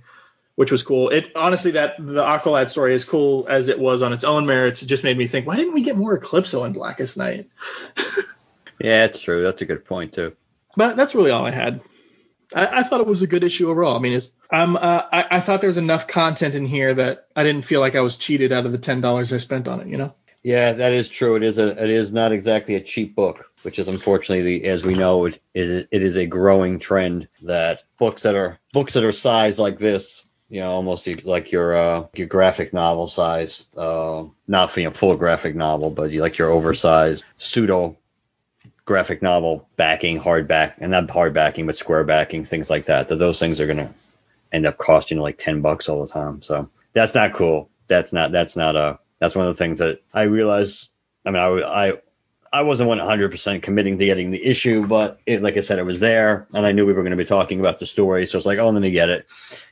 which 0.60 0.74
was 0.74 0.84
cool. 0.84 1.08
It 1.08 1.32
honestly 1.38 1.72
that 1.72 1.96
the 1.98 2.22
Aqualad 2.22 2.68
story, 2.68 2.94
as 2.94 3.06
cool 3.06 3.46
as 3.48 3.70
it 3.70 3.80
was 3.80 4.02
on 4.02 4.12
its 4.12 4.26
own 4.26 4.46
merits, 4.46 4.84
it 4.84 4.88
just 4.88 5.06
made 5.06 5.18
me 5.18 5.26
think, 5.26 5.48
why 5.48 5.56
didn't 5.56 5.74
we 5.74 5.84
get 5.84 5.96
more 5.96 6.20
Eclipso 6.20 6.66
in 6.66 6.74
Blackest 6.74 7.18
Night? 7.18 7.50
yeah, 8.78 9.06
it's 9.06 9.22
true. 9.22 9.42
That's 9.42 9.62
a 9.62 9.66
good 9.66 9.86
point 9.86 10.12
too. 10.12 10.36
But 10.76 10.98
that's 10.98 11.16
really 11.16 11.32
all 11.32 11.46
I 11.46 11.52
had. 11.52 11.80
I, 12.54 12.80
I 12.80 12.84
thought 12.84 13.00
it 13.00 13.08
was 13.08 13.22
a 13.22 13.28
good 13.28 13.46
issue 13.46 13.70
overall. 13.70 13.96
I 13.96 14.00
mean, 14.00 14.12
it's 14.12 14.32
um, 14.52 14.76
uh, 14.76 15.04
I, 15.10 15.28
I 15.32 15.40
thought 15.40 15.62
there 15.62 15.70
was 15.70 15.78
enough 15.78 16.08
content 16.08 16.56
in 16.56 16.66
here 16.66 16.94
that 16.94 17.28
I 17.38 17.46
didn't 17.46 17.64
feel 17.64 17.80
like 17.80 17.96
I 17.96 18.02
was 18.02 18.18
cheated 18.18 18.52
out 18.52 18.66
of 18.66 18.74
the 18.74 18.78
ten 18.80 19.00
dollars 19.00 19.32
I 19.32 19.38
spent 19.38 19.70
on 19.70 19.80
it. 19.80 19.88
You 19.88 19.96
know. 19.96 20.14
Yeah, 20.44 20.74
that 20.74 20.92
is 20.92 21.08
true. 21.08 21.38
It 21.38 21.44
is 21.44 21.58
a 21.58 21.70
it 21.82 21.90
is 21.90 22.12
not 22.12 22.34
exactly 22.34 22.76
a 22.76 22.82
cheap 22.82 23.16
book, 23.16 23.50
which 23.62 23.80
is 23.80 23.88
unfortunately 23.88 24.60
the 24.60 24.68
as 24.68 24.84
we 24.84 24.96
know 24.96 25.24
it 25.24 25.40
is 25.54 25.86
it 25.90 26.04
is 26.04 26.18
a 26.18 26.26
growing 26.26 26.80
trend 26.80 27.30
that 27.44 27.84
books 27.98 28.24
that 28.24 28.36
are 28.36 28.60
books 28.74 28.96
that 28.96 29.06
are 29.06 29.14
sized 29.14 29.58
like 29.58 29.80
this 29.80 30.26
you 30.50 30.60
know, 30.60 30.72
almost 30.72 31.08
like 31.26 31.52
your 31.52 31.76
uh, 31.76 32.08
your 32.16 32.28
graphic 32.28 32.74
novel 32.74 33.08
size, 33.08 33.70
uh, 33.78 34.26
not 34.48 34.76
you 34.76 34.86
know, 34.86 34.92
full 34.92 35.16
graphic 35.16 35.56
novel, 35.56 35.92
but 35.92 36.12
you 36.12 36.22
like 36.22 36.38
your 36.38 36.50
oversized 36.50 37.24
pseudo 37.38 37.96
graphic 38.84 39.22
novel 39.22 39.70
backing, 39.78 40.20
hardback, 40.20 40.74
and 40.80 40.90
not 40.90 41.10
hard 41.10 41.34
backing, 41.36 41.68
but 41.68 41.78
square 41.78 42.04
backing, 42.04 42.44
things 42.44 42.70
like 42.70 42.86
that. 42.86 43.08
That 43.10 43.18
those 43.18 43.40
things 43.40 43.60
are 43.60 43.68
gonna 43.68 43.94
end 44.52 44.66
up 44.66 44.80
costing 44.80 45.20
like 45.20 45.38
ten 45.38 45.62
bucks 45.62 45.88
all 45.88 46.02
the 46.02 46.12
time. 46.12 46.42
So 46.42 46.70
that's 46.94 47.14
not 47.14 47.34
cool. 47.34 47.70
That's 47.88 48.12
not 48.12 48.32
that's 48.32 48.56
not 48.56 48.76
a 48.76 49.00
that's 49.20 49.36
one 49.36 49.46
of 49.46 49.56
the 49.56 49.64
things 49.64 49.80
that 49.80 50.02
I 50.12 50.24
realized. 50.24 50.90
I 51.26 51.32
mean, 51.32 51.42
I 51.42 51.90
I 51.90 51.94
I 52.52 52.64
wasn't 52.64 52.90
100% 52.90 53.62
committing 53.62 54.00
to 54.00 54.06
getting 54.06 54.32
the 54.32 54.44
issue, 54.44 54.88
but 54.88 55.20
it, 55.28 55.44
like 55.44 55.58
I 55.58 55.62
said, 55.62 55.78
it 55.78 55.84
was 55.84 56.00
there, 56.00 56.48
and 56.52 56.66
I 56.66 56.72
knew 56.72 56.86
we 56.86 56.94
were 56.94 57.04
going 57.04 57.12
to 57.12 57.18
be 57.18 57.26
talking 57.26 57.60
about 57.60 57.78
the 57.78 57.86
story, 57.86 58.26
so 58.26 58.38
it's 58.38 58.48
like, 58.48 58.58
oh, 58.58 58.70
let 58.70 58.82
me 58.82 58.90
get 58.90 59.10
it, 59.10 59.28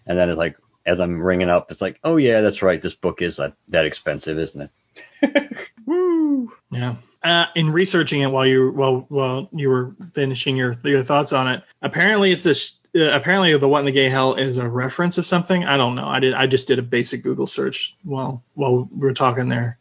and 0.05 0.15
then 0.15 0.29
it's 0.29 0.37
like, 0.37 0.57
as 0.87 0.99
I'm 0.99 1.21
ringing 1.21 1.49
up, 1.49 1.69
it's 1.69 1.81
like, 1.81 1.99
oh 2.03 2.17
yeah, 2.17 2.41
that's 2.41 2.63
right. 2.63 2.81
This 2.81 2.95
book 2.95 3.21
is 3.21 3.35
that, 3.35 3.53
that 3.67 3.85
expensive, 3.85 4.39
isn't 4.39 4.69
it? 5.21 5.57
Woo! 5.85 6.51
Yeah. 6.71 6.95
Uh, 7.23 7.45
in 7.55 7.69
researching 7.69 8.21
it 8.21 8.31
while 8.31 8.45
you 8.45 8.71
while 8.71 9.05
while 9.09 9.49
you 9.51 9.69
were 9.69 9.95
finishing 10.13 10.55
your 10.55 10.75
your 10.83 11.03
thoughts 11.03 11.33
on 11.33 11.47
it, 11.47 11.63
apparently 11.81 12.31
it's 12.31 12.45
a 12.45 12.51
uh, 12.97 13.11
apparently 13.11 13.57
the 13.57 13.67
what 13.67 13.79
in 13.79 13.85
the 13.85 13.91
gay 13.91 14.07
hell 14.07 14.35
is 14.35 14.57
a 14.57 14.67
reference 14.67 15.17
of 15.17 15.25
something. 15.25 15.65
I 15.65 15.77
don't 15.77 15.95
know. 15.95 16.07
I 16.07 16.19
did 16.19 16.33
I 16.33 16.47
just 16.47 16.67
did 16.67 16.79
a 16.79 16.83
basic 16.83 17.23
Google 17.23 17.47
search 17.47 17.95
while 18.03 18.43
while 18.53 18.87
we 18.89 18.99
were 18.99 19.13
talking 19.13 19.49
there, 19.49 19.77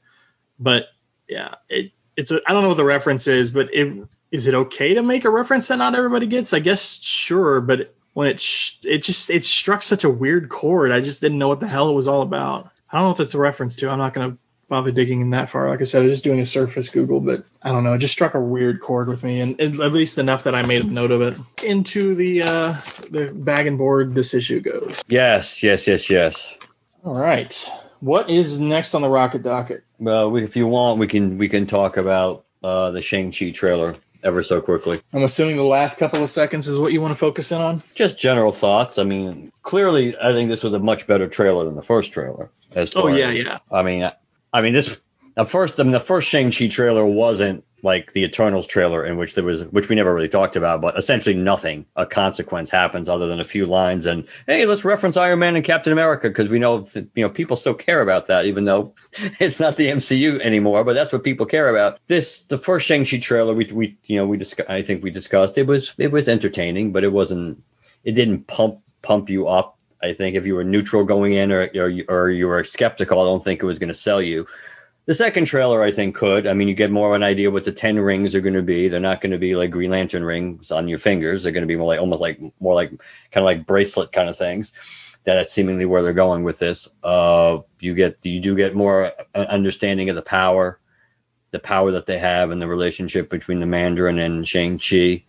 but 0.58 0.86
yeah, 1.28 1.54
it 1.68 1.92
it's 2.16 2.30
a 2.30 2.40
I 2.46 2.52
don't 2.52 2.62
know 2.62 2.68
what 2.68 2.78
the 2.78 2.84
reference 2.84 3.28
is, 3.28 3.52
but 3.52 3.72
it 3.72 4.08
is 4.32 4.46
it 4.48 4.54
okay 4.54 4.94
to 4.94 5.02
make 5.02 5.24
a 5.24 5.30
reference 5.30 5.68
that 5.68 5.76
not 5.76 5.94
everybody 5.94 6.26
gets? 6.26 6.52
I 6.52 6.58
guess 6.58 6.98
sure, 7.00 7.60
but 7.60 7.94
when 8.16 8.28
it 8.28 8.40
sh- 8.40 8.78
it 8.82 9.02
just 9.02 9.28
it 9.28 9.44
struck 9.44 9.82
such 9.82 10.04
a 10.04 10.08
weird 10.08 10.48
chord. 10.48 10.90
I 10.90 11.02
just 11.02 11.20
didn't 11.20 11.36
know 11.36 11.48
what 11.48 11.60
the 11.60 11.68
hell 11.68 11.90
it 11.90 11.92
was 11.92 12.08
all 12.08 12.22
about. 12.22 12.70
I 12.90 12.96
don't 12.96 13.08
know 13.08 13.10
if 13.10 13.20
it's 13.20 13.34
a 13.34 13.38
reference 13.38 13.76
to. 13.76 13.90
I'm 13.90 13.98
not 13.98 14.14
gonna 14.14 14.38
bother 14.70 14.90
digging 14.90 15.20
in 15.20 15.30
that 15.30 15.50
far. 15.50 15.68
Like 15.68 15.82
I 15.82 15.84
said, 15.84 16.00
I 16.00 16.06
was 16.06 16.14
just 16.14 16.24
doing 16.24 16.40
a 16.40 16.46
surface 16.46 16.88
Google, 16.88 17.20
but 17.20 17.44
I 17.62 17.72
don't 17.72 17.84
know. 17.84 17.92
It 17.92 17.98
just 17.98 18.14
struck 18.14 18.32
a 18.32 18.40
weird 18.40 18.80
chord 18.80 19.10
with 19.10 19.22
me, 19.22 19.40
and, 19.40 19.60
and 19.60 19.82
at 19.82 19.92
least 19.92 20.16
enough 20.16 20.44
that 20.44 20.54
I 20.54 20.62
made 20.62 20.82
a 20.82 20.86
note 20.86 21.10
of 21.10 21.20
it. 21.20 21.36
Into 21.62 22.14
the 22.14 22.42
uh, 22.42 22.72
the 23.10 23.32
bag 23.34 23.66
and 23.66 23.76
board 23.76 24.14
this 24.14 24.32
issue 24.32 24.60
goes. 24.60 25.04
Yes, 25.08 25.62
yes, 25.62 25.86
yes, 25.86 26.08
yes. 26.08 26.56
All 27.04 27.20
right. 27.20 27.70
What 28.00 28.30
is 28.30 28.58
next 28.58 28.94
on 28.94 29.02
the 29.02 29.10
rocket 29.10 29.42
docket? 29.42 29.84
Well, 29.98 30.34
if 30.36 30.56
you 30.56 30.66
want, 30.66 31.00
we 31.00 31.06
can 31.06 31.36
we 31.36 31.50
can 31.50 31.66
talk 31.66 31.98
about 31.98 32.46
uh, 32.64 32.92
the 32.92 33.02
Shang 33.02 33.30
Chi 33.30 33.50
trailer 33.50 33.94
ever 34.26 34.42
so 34.42 34.60
quickly. 34.60 34.98
I'm 35.12 35.22
assuming 35.22 35.56
the 35.56 35.62
last 35.62 35.98
couple 35.98 36.22
of 36.22 36.28
seconds 36.28 36.66
is 36.66 36.78
what 36.78 36.92
you 36.92 37.00
want 37.00 37.12
to 37.12 37.18
focus 37.18 37.52
in 37.52 37.60
on. 37.60 37.82
Just 37.94 38.18
general 38.18 38.52
thoughts. 38.52 38.98
I 38.98 39.04
mean, 39.04 39.52
clearly, 39.62 40.16
I 40.18 40.32
think 40.32 40.50
this 40.50 40.62
was 40.62 40.74
a 40.74 40.78
much 40.78 41.06
better 41.06 41.28
trailer 41.28 41.64
than 41.64 41.76
the 41.76 41.82
first 41.82 42.12
trailer. 42.12 42.50
As 42.74 42.92
oh 42.96 43.06
yeah, 43.06 43.30
as, 43.30 43.44
yeah. 43.44 43.58
I 43.70 43.82
mean, 43.82 44.10
I 44.52 44.60
mean 44.60 44.72
this. 44.72 45.00
The 45.36 45.46
first, 45.46 45.78
I 45.78 45.82
mean, 45.82 45.92
the 45.92 46.00
first 46.00 46.28
Shang 46.28 46.50
Chi 46.50 46.68
trailer 46.68 47.04
wasn't 47.04 47.62
like 47.82 48.12
the 48.12 48.24
Eternals 48.24 48.66
trailer 48.66 49.04
in 49.04 49.16
which 49.16 49.34
there 49.34 49.44
was, 49.44 49.64
which 49.66 49.88
we 49.88 49.96
never 49.96 50.12
really 50.12 50.28
talked 50.28 50.56
about, 50.56 50.80
but 50.80 50.98
essentially 50.98 51.34
nothing 51.34 51.86
a 51.94 52.06
consequence 52.06 52.70
happens 52.70 53.08
other 53.08 53.26
than 53.26 53.38
a 53.38 53.44
few 53.44 53.66
lines 53.66 54.06
and 54.06 54.26
hey, 54.46 54.66
let's 54.66 54.84
reference 54.84 55.16
Iron 55.16 55.38
Man 55.38 55.56
and 55.56 55.64
Captain 55.64 55.92
America 55.92 56.28
because 56.28 56.48
we 56.48 56.58
know 56.58 56.80
that, 56.80 57.08
you 57.14 57.22
know 57.22 57.28
people 57.28 57.56
still 57.56 57.74
care 57.74 58.00
about 58.00 58.26
that 58.26 58.46
even 58.46 58.64
though 58.64 58.94
it's 59.40 59.60
not 59.60 59.76
the 59.76 59.88
MCU 59.88 60.40
anymore, 60.40 60.84
but 60.84 60.94
that's 60.94 61.12
what 61.12 61.24
people 61.24 61.46
care 61.46 61.68
about. 61.68 61.98
This 62.06 62.42
the 62.42 62.58
first 62.58 62.86
Shang-Chi 62.86 63.18
trailer 63.18 63.54
we 63.54 63.66
we 63.66 63.96
you 64.04 64.16
know 64.16 64.26
we 64.26 64.36
discuss, 64.36 64.66
I 64.68 64.82
think 64.82 65.02
we 65.02 65.10
discussed 65.10 65.58
it 65.58 65.66
was 65.66 65.94
it 65.98 66.12
was 66.12 66.28
entertaining, 66.28 66.92
but 66.92 67.04
it 67.04 67.12
wasn't 67.12 67.62
it 68.04 68.12
didn't 68.12 68.46
pump 68.46 68.80
pump 69.02 69.30
you 69.30 69.48
up. 69.48 69.78
I 70.02 70.12
think 70.12 70.36
if 70.36 70.46
you 70.46 70.54
were 70.54 70.64
neutral 70.64 71.04
going 71.04 71.32
in 71.32 71.50
or 71.50 71.70
or, 71.74 71.92
or 72.08 72.30
you 72.30 72.46
were 72.46 72.64
skeptical, 72.64 73.20
I 73.20 73.24
don't 73.24 73.42
think 73.42 73.62
it 73.62 73.66
was 73.66 73.78
going 73.78 73.88
to 73.88 73.94
sell 73.94 74.20
you. 74.20 74.46
The 75.06 75.14
second 75.14 75.44
trailer, 75.44 75.84
I 75.84 75.92
think, 75.92 76.16
could. 76.16 76.48
I 76.48 76.52
mean, 76.52 76.66
you 76.66 76.74
get 76.74 76.90
more 76.90 77.10
of 77.10 77.14
an 77.14 77.22
idea 77.22 77.50
what 77.50 77.64
the 77.64 77.70
ten 77.70 77.98
rings 77.98 78.34
are 78.34 78.40
going 78.40 78.54
to 78.54 78.62
be. 78.62 78.88
They're 78.88 78.98
not 78.98 79.20
going 79.20 79.30
to 79.30 79.38
be 79.38 79.54
like 79.54 79.70
Green 79.70 79.92
Lantern 79.92 80.24
rings 80.24 80.72
on 80.72 80.88
your 80.88 80.98
fingers. 80.98 81.44
They're 81.44 81.52
going 81.52 81.62
to 81.62 81.68
be 81.68 81.76
more 81.76 81.86
like 81.86 82.00
almost 82.00 82.20
like 82.20 82.40
more 82.58 82.74
like 82.74 82.90
kind 82.90 83.36
of 83.36 83.44
like 83.44 83.66
bracelet 83.66 84.10
kind 84.10 84.28
of 84.28 84.36
things. 84.36 84.72
That's 85.34 85.52
seemingly 85.52 85.86
where 85.86 86.02
they're 86.02 86.12
going 86.12 86.44
with 86.44 86.58
this. 86.58 86.88
Uh, 87.02 87.58
you 87.80 87.94
get 87.94 88.24
you 88.24 88.40
do 88.40 88.54
get 88.54 88.74
more 88.74 89.12
understanding 89.34 90.08
of 90.08 90.16
the 90.16 90.22
power, 90.22 90.78
the 91.50 91.58
power 91.58 91.92
that 91.92 92.06
they 92.06 92.18
have, 92.18 92.50
and 92.50 92.62
the 92.62 92.68
relationship 92.68 93.28
between 93.28 93.60
the 93.60 93.66
Mandarin 93.66 94.18
and 94.18 94.46
Shang 94.46 94.78
Chi. 94.78 95.24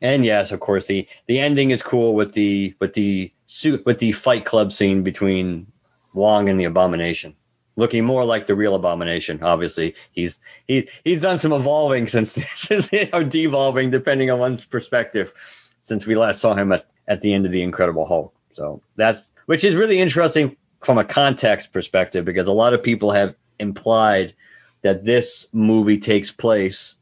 And 0.00 0.24
yes, 0.24 0.50
of 0.50 0.60
course, 0.60 0.86
the 0.86 1.08
the 1.26 1.40
ending 1.40 1.70
is 1.70 1.82
cool 1.82 2.14
with 2.14 2.32
the 2.32 2.74
with 2.80 2.94
the 2.94 3.32
suit 3.46 3.84
with 3.84 3.98
the 3.98 4.12
Fight 4.12 4.46
Club 4.46 4.72
scene 4.72 5.02
between 5.02 5.70
Wong 6.14 6.48
and 6.48 6.58
the 6.58 6.64
Abomination 6.64 7.36
looking 7.76 8.04
more 8.04 8.24
like 8.24 8.46
the 8.46 8.54
real 8.54 8.74
abomination. 8.74 9.42
Obviously, 9.42 9.94
he's 10.12 10.40
he 10.66 10.88
he's 11.04 11.20
done 11.20 11.38
some 11.38 11.52
evolving 11.52 12.06
since 12.06 12.32
since 12.54 12.90
or 13.12 13.24
devolving, 13.24 13.90
depending 13.90 14.30
on 14.30 14.38
one's 14.38 14.64
perspective, 14.64 15.32
since 15.82 16.06
we 16.06 16.14
last 16.14 16.40
saw 16.40 16.54
him 16.54 16.72
at, 16.72 16.86
at 17.06 17.20
the 17.20 17.34
end 17.34 17.46
of 17.46 17.52
the 17.52 17.62
Incredible 17.62 18.06
Hulk. 18.06 18.34
So 18.54 18.82
that's 18.96 19.32
which 19.46 19.64
is 19.64 19.74
really 19.74 20.00
interesting 20.00 20.56
from 20.82 20.98
a 20.98 21.04
context 21.04 21.72
perspective 21.72 22.24
because 22.24 22.48
a 22.48 22.52
lot 22.52 22.74
of 22.74 22.82
people 22.82 23.12
have 23.12 23.34
implied 23.58 24.34
that 24.82 25.04
this 25.04 25.48
movie 25.52 25.98
takes 25.98 26.30
place 26.30 26.96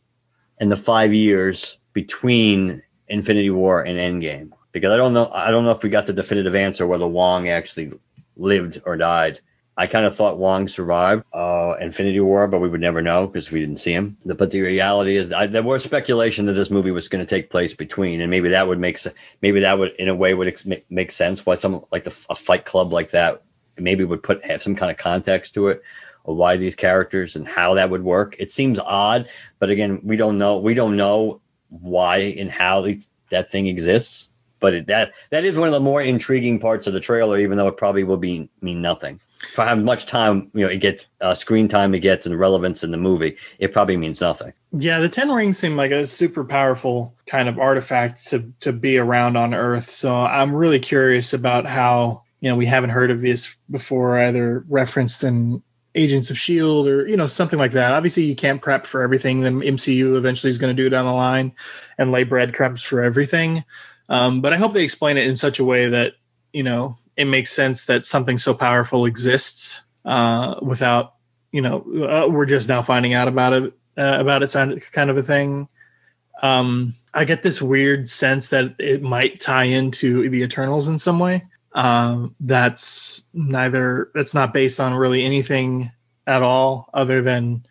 in 0.61 0.69
the 0.69 0.77
five 0.77 1.13
years 1.13 1.79
between 1.93 2.83
Infinity 3.09 3.51
War 3.51 3.83
and 3.83 3.99
Endgame. 3.99 4.51
Because 4.73 4.93
I 4.93 4.97
don't 4.97 5.13
know 5.13 5.31
I 5.33 5.51
don't 5.51 5.65
know 5.65 5.73
if 5.73 5.83
we 5.83 5.91
got 5.91 6.07
the 6.07 6.13
definitive 6.13 6.55
answer 6.55 6.87
whether 6.87 7.07
Wong 7.07 7.49
actually 7.49 7.93
lived 8.37 8.81
or 8.87 8.97
died 8.97 9.41
I 9.75 9.87
kind 9.87 10.05
of 10.05 10.15
thought 10.15 10.37
Wong 10.37 10.69
survived 10.69 11.25
uh, 11.33 11.77
Infinity 11.81 12.21
War, 12.21 12.47
but 12.47 12.61
we 12.61 12.69
would 12.69 12.81
never 12.81 13.01
know 13.01 13.27
because 13.27 13.51
we 13.51 13.61
didn't 13.61 13.79
see 13.79 13.93
him. 13.93 14.19
But 14.25 14.51
the 14.51 14.61
reality 14.61 15.17
is, 15.17 15.33
I, 15.33 15.47
there 15.47 15.63
was 15.63 15.83
speculation 15.83 16.45
that 16.47 16.53
this 16.53 16.71
movie 16.71 16.91
was 16.91 17.09
going 17.09 17.25
to 17.25 17.31
take 17.31 17.49
place 17.49 17.73
between, 17.73 18.21
and 18.21 18.31
maybe 18.31 18.51
that 18.51 18.69
would 18.69 18.79
make 18.79 18.99
maybe 19.41 19.61
that 19.61 19.79
would 19.79 19.93
in 19.93 20.09
a 20.09 20.15
way 20.15 20.35
would 20.35 20.49
ex- 20.49 20.67
make 20.91 21.11
sense 21.11 21.47
why 21.47 21.57
some 21.57 21.85
like 21.91 22.05
the, 22.05 22.27
a 22.29 22.35
Fight 22.35 22.67
Club 22.67 22.93
like 22.93 23.11
that 23.13 23.43
maybe 23.79 24.05
would 24.05 24.23
put 24.23 24.45
have 24.45 24.63
some 24.63 24.77
kind 24.77 24.91
of 24.91 24.99
context 24.99 25.55
to 25.55 25.69
it 25.69 25.83
of 26.27 26.37
why 26.37 26.59
these 26.59 26.77
characters 26.77 27.35
and 27.35 27.49
how 27.49 27.75
that 27.75 27.89
would 27.89 28.05
work. 28.05 28.37
It 28.39 28.53
seems 28.53 28.79
odd, 28.79 29.31
but 29.59 29.71
again, 29.71 30.03
we 30.05 30.17
don't 30.17 30.37
know 30.37 30.59
we 30.59 30.75
don't 30.75 30.97
know 30.97 31.41
why 31.71 32.19
and 32.19 32.51
how 32.51 32.87
that 33.31 33.51
thing 33.51 33.69
exists. 33.69 34.29
But 34.61 34.75
it, 34.75 34.87
that 34.89 35.15
that 35.31 35.45
is 35.47 35.57
one 35.57 35.69
of 35.69 35.73
the 35.73 35.81
more 35.81 36.03
intriguing 36.03 36.61
parts 36.61 36.87
of 36.87 36.93
the 36.93 37.01
trailer, 37.01 37.39
even 37.39 37.57
though 37.57 37.69
it 37.69 37.79
probably 37.79 38.05
will 38.05 38.19
be 38.19 38.51
mean 38.61 38.83
nothing 38.83 39.19
for 39.55 39.65
how 39.65 39.75
much 39.75 40.07
time 40.07 40.51
you 40.55 40.63
know 40.63 40.69
it 40.69 40.79
gets 40.79 41.07
uh, 41.21 41.35
screen 41.35 41.69
time 41.69 41.95
it 41.95 42.01
gets 42.01 42.27
and 42.27 42.39
relevance 42.39 42.85
in 42.85 42.91
the 42.91 42.97
movie, 42.97 43.37
it 43.59 43.73
probably 43.73 43.97
means 43.97 44.21
nothing. 44.21 44.53
Yeah, 44.73 45.01
the 45.01 45.09
Ten 45.09 45.31
Rings 45.31 45.59
seem 45.59 45.77
like 45.77 45.91
a 45.91 46.07
super 46.07 46.45
powerful 46.45 47.15
kind 47.27 47.49
of 47.49 47.59
artifact 47.59 48.29
to 48.29 48.53
to 48.61 48.73
be 48.73 48.99
around 48.99 49.37
on 49.37 49.55
Earth. 49.55 49.91
So 49.91 50.15
I'm 50.15 50.55
really 50.55 50.81
curious 50.81 51.33
about 51.33 51.67
how 51.67 52.23
you 52.41 52.51
know 52.51 52.57
we 52.57 52.67
haven't 52.67 52.91
heard 52.91 53.11
of 53.11 53.21
this 53.21 53.55
before, 53.71 54.19
either 54.19 54.65
referenced 54.69 55.25
in 55.25 55.63
Agents 55.95 56.31
of 56.31 56.39
Shield 56.39 56.89
or 56.89 57.07
you 57.07 57.17
know 57.17 57.27
something 57.27 57.59
like 57.59 57.73
that. 57.73 57.93
Obviously, 57.93 58.25
you 58.25 58.37
can't 58.37 58.63
prep 58.63 58.87
for 58.87 59.03
everything 59.03 59.41
the 59.41 59.51
MCU 59.51 60.17
eventually 60.17 60.51
is 60.51 60.59
going 60.59 60.75
to 60.75 60.83
do 60.83 60.89
down 60.89 61.05
the 61.05 61.13
line 61.13 61.53
and 61.99 62.13
lay 62.13 62.25
breadcrumbs 62.25 62.83
for 62.83 63.03
everything. 63.03 63.65
Um, 64.09 64.41
but 64.41 64.53
I 64.53 64.57
hope 64.57 64.73
they 64.73 64.85
explain 64.85 65.17
it 65.17 65.27
in 65.27 65.37
such 65.37 65.59
a 65.59 65.65
way 65.65 65.91
that 65.91 66.15
you 66.53 66.63
know 66.63 66.99
it 67.17 67.27
makes 67.27 67.53
sense 67.53 67.87
that 67.87 68.05
something 68.05 68.39
so 68.39 68.55
powerful 68.55 69.07
exists 69.07 69.81
uh, 70.05 70.57
without, 70.63 71.15
you 71.51 71.61
know, 71.61 71.79
uh, 72.09 72.29
we're 72.29 72.47
just 72.47 72.69
now 72.69 72.83
finding 72.83 73.15
out 73.15 73.29
about 73.29 73.53
it, 73.53 73.73
uh, 73.99 74.19
about 74.21 74.43
its 74.43 74.55
kind 74.55 75.11
of 75.11 75.19
a 75.19 75.23
thing. 75.23 75.69
Um, 76.43 76.95
I 77.15 77.25
get 77.25 77.43
this 77.43 77.61
weird 77.61 78.09
sense 78.09 78.49
that 78.49 78.77
it 78.79 79.03
might 79.03 79.41
tie 79.41 79.65
into 79.65 80.29
the 80.29 80.43
Eternals 80.43 80.89
in 80.89 80.99
some 80.99 81.19
way. 81.19 81.45
Um, 81.73 82.35
that's 82.41 83.25
neither, 83.33 84.11
that's 84.15 84.35
not 84.35 84.53
based 84.53 84.81
on 84.81 84.95
really 84.95 85.25
anything 85.25 85.93
at 86.27 86.43
all 86.43 86.89
other 86.93 87.23
than 87.23 87.67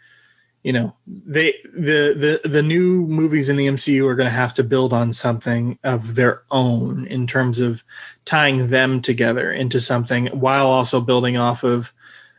you 0.64 0.74
know 0.74 0.96
they 1.08 1.56
the 1.64 2.40
the 2.44 2.50
the 2.50 2.62
new 2.62 3.06
movies 3.08 3.50
in 3.50 3.58
the 3.58 3.68
MCU 3.68 4.08
are 4.08 4.16
going 4.16 4.30
to 4.30 4.36
have 4.36 4.54
to 4.56 4.64
build 4.64 4.94
on 4.94 5.14
something 5.14 5.80
of 5.84 6.16
their 6.16 6.44
own 6.52 7.08
in 7.08 7.26
terms 7.26 7.60
of 7.60 7.84
tying 8.26 8.70
them 8.70 9.02
together 9.02 9.52
into 9.52 9.82
something 9.82 10.28
while 10.28 10.68
also 10.68 11.02
building 11.02 11.38
off 11.38 11.64
of 11.64 11.92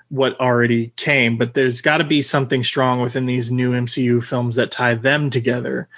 what 0.09 0.39
already 0.41 0.93
came. 0.95 1.39
But 1.39 1.55
there's 1.55 1.81
got 1.81 1.99
to 1.99 2.05
be 2.05 2.23
something 2.23 2.62
strong 2.62 3.01
within 3.01 3.27
these 3.27 3.51
new 3.51 3.73
MCU 3.73 4.23
films 4.23 4.57
that 4.57 4.70
tie 4.70 4.95
them 4.95 5.31
together. 5.31 5.89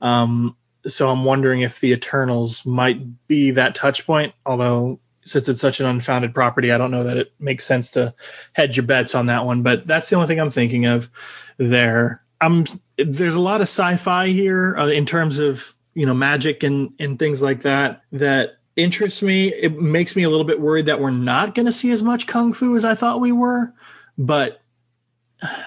Um, 0.00 0.56
so 0.86 1.10
I'm 1.10 1.24
wondering 1.24 1.62
if 1.62 1.80
the 1.80 1.92
Eternals 1.92 2.64
might 2.64 3.26
be 3.26 3.52
that 3.52 3.74
touch 3.74 4.06
point 4.06 4.34
although 4.44 5.00
since 5.26 5.48
it's 5.48 5.60
such 5.60 5.80
an 5.80 5.86
unfounded 5.86 6.34
property 6.34 6.70
I 6.70 6.78
don't 6.78 6.90
know 6.90 7.04
that 7.04 7.16
it 7.16 7.32
makes 7.38 7.64
sense 7.64 7.92
to 7.92 8.14
hedge 8.52 8.76
your 8.76 8.86
bets 8.86 9.14
on 9.14 9.26
that 9.26 9.44
one. 9.44 9.62
But 9.62 9.86
that's 9.86 10.08
the 10.08 10.16
only 10.16 10.28
thing 10.28 10.40
I'm 10.40 10.50
thinking 10.50 10.86
of 10.86 11.10
there. 11.56 12.22
Um, 12.40 12.64
there's 12.96 13.34
a 13.34 13.40
lot 13.40 13.60
of 13.60 13.68
sci-fi 13.68 14.28
here 14.28 14.76
uh, 14.76 14.88
in 14.88 15.06
terms 15.06 15.38
of 15.38 15.74
you 15.94 16.06
know 16.06 16.14
magic 16.14 16.62
and 16.62 16.92
and 16.98 17.18
things 17.18 17.40
like 17.40 17.62
that 17.62 18.02
that 18.12 18.56
interests 18.76 19.22
me. 19.22 19.48
It 19.48 19.78
makes 19.80 20.16
me 20.16 20.24
a 20.24 20.30
little 20.30 20.44
bit 20.44 20.60
worried 20.60 20.86
that 20.86 21.00
we're 21.00 21.10
not 21.10 21.54
going 21.54 21.66
to 21.66 21.72
see 21.72 21.90
as 21.90 22.02
much 22.02 22.26
kung 22.26 22.52
fu 22.52 22.76
as 22.76 22.84
I 22.84 22.94
thought 22.94 23.20
we 23.20 23.32
were, 23.32 23.72
but 24.18 24.60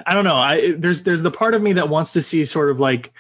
I 0.06 0.14
don't 0.14 0.26
know. 0.26 0.38
I 0.38 0.74
there's 0.78 1.04
there's 1.04 1.22
the 1.22 1.32
part 1.32 1.54
of 1.54 1.62
me 1.62 1.74
that 1.74 1.90
wants 1.90 2.14
to 2.14 2.22
see 2.22 2.46
sort 2.46 2.70
of 2.70 2.80
like 2.80 3.14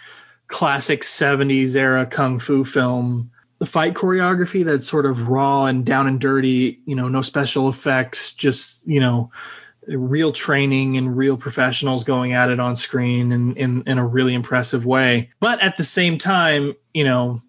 classic 0.48 1.02
70s 1.02 1.76
era 1.76 2.06
kung 2.06 2.40
fu 2.40 2.64
film 2.64 3.32
the 3.60 3.66
fight 3.66 3.96
choreography 3.96 4.64
that's 4.66 4.88
sort 4.88 5.06
of 5.06 5.30
raw 5.30 5.66
and 5.66 5.86
down 5.86 6.08
and 6.08 6.20
dirty, 6.20 6.80
you 6.86 6.96
know, 6.96 7.08
no 7.08 7.22
special 7.22 7.70
effects, 7.70 8.34
just, 8.34 8.86
you 8.88 9.00
know, 9.00 9.32
real 9.88 10.32
training 10.32 10.98
and 10.98 11.16
real 11.16 11.38
professionals 11.38 12.04
going 12.04 12.34
at 12.34 12.50
it 12.50 12.60
on 12.60 12.76
screen 12.76 13.32
in, 13.32 13.56
in, 13.56 13.84
in 13.88 13.98
a 13.98 14.06
really 14.06 14.34
impressive 14.34 14.86
way. 14.86 15.32
But 15.40 15.62
at 15.62 15.78
the 15.78 15.84
same 15.84 16.18
time, 16.18 16.76
you 16.94 17.04
know, 17.04 17.42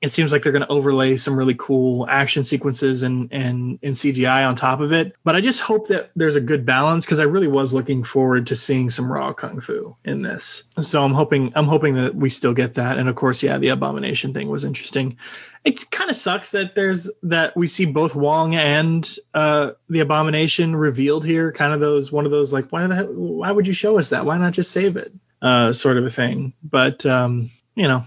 it 0.00 0.12
seems 0.12 0.30
like 0.30 0.42
they're 0.42 0.52
going 0.52 0.62
to 0.62 0.68
overlay 0.68 1.16
some 1.16 1.36
really 1.36 1.56
cool 1.58 2.06
action 2.08 2.44
sequences 2.44 3.02
and, 3.02 3.32
and, 3.32 3.80
and 3.82 3.94
CGI 3.94 4.46
on 4.46 4.54
top 4.54 4.80
of 4.80 4.92
it. 4.92 5.14
But 5.24 5.34
I 5.34 5.40
just 5.40 5.60
hope 5.60 5.88
that 5.88 6.10
there's 6.14 6.36
a 6.36 6.40
good 6.40 6.64
balance 6.64 7.04
because 7.04 7.18
I 7.18 7.24
really 7.24 7.48
was 7.48 7.74
looking 7.74 8.04
forward 8.04 8.48
to 8.48 8.56
seeing 8.56 8.90
some 8.90 9.10
raw 9.10 9.32
kung 9.32 9.60
fu 9.60 9.96
in 10.04 10.22
this. 10.22 10.64
So 10.80 11.02
I'm 11.02 11.14
hoping 11.14 11.52
I'm 11.56 11.66
hoping 11.66 11.94
that 11.94 12.14
we 12.14 12.28
still 12.28 12.54
get 12.54 12.74
that. 12.74 12.98
And 12.98 13.08
of 13.08 13.16
course, 13.16 13.42
yeah, 13.42 13.58
the 13.58 13.68
abomination 13.68 14.34
thing 14.34 14.48
was 14.48 14.64
interesting. 14.64 15.16
It 15.64 15.90
kind 15.90 16.10
of 16.10 16.16
sucks 16.16 16.52
that 16.52 16.76
there's 16.76 17.10
that 17.24 17.56
we 17.56 17.66
see 17.66 17.84
both 17.84 18.14
Wong 18.14 18.54
and 18.54 19.08
uh, 19.34 19.72
the 19.88 20.00
abomination 20.00 20.76
revealed 20.76 21.24
here. 21.24 21.50
Kind 21.50 21.72
of 21.72 21.80
those 21.80 22.12
one 22.12 22.24
of 22.24 22.30
those 22.30 22.52
like 22.52 22.70
why 22.70 22.86
the, 22.86 23.04
why 23.04 23.50
would 23.50 23.66
you 23.66 23.72
show 23.72 23.98
us 23.98 24.10
that? 24.10 24.24
Why 24.24 24.38
not 24.38 24.52
just 24.52 24.70
save 24.70 24.96
it? 24.96 25.12
Uh, 25.42 25.72
sort 25.72 25.98
of 25.98 26.04
a 26.04 26.10
thing. 26.10 26.52
But 26.62 27.04
um, 27.04 27.50
you 27.74 27.88
know, 27.88 28.06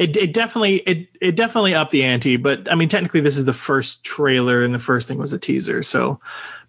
it, 0.00 0.16
it 0.16 0.32
definitely 0.32 0.76
it 0.76 1.08
it 1.20 1.36
definitely 1.36 1.74
upped 1.74 1.90
the 1.90 2.04
ante. 2.04 2.36
But 2.36 2.72
I 2.72 2.74
mean, 2.74 2.88
technically, 2.88 3.20
this 3.20 3.36
is 3.36 3.44
the 3.44 3.52
first 3.52 4.02
trailer, 4.02 4.64
and 4.64 4.74
the 4.74 4.78
first 4.78 5.06
thing 5.06 5.18
was 5.18 5.34
a 5.34 5.38
teaser. 5.38 5.82
So, 5.82 6.20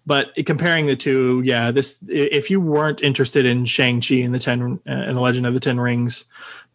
but 0.04 0.34
comparing 0.44 0.84
the 0.84 0.96
two, 0.96 1.40
yeah, 1.42 1.70
this 1.70 1.98
if 2.06 2.50
you 2.50 2.60
weren't 2.60 3.02
interested 3.02 3.46
in 3.46 3.64
Shang 3.64 4.02
Chi 4.02 4.16
and 4.16 4.34
the 4.34 4.38
ten 4.38 4.80
uh, 4.86 4.90
and 4.90 5.16
the 5.16 5.20
Legend 5.20 5.46
of 5.46 5.54
the 5.54 5.60
Ten 5.60 5.80
Rings 5.80 6.26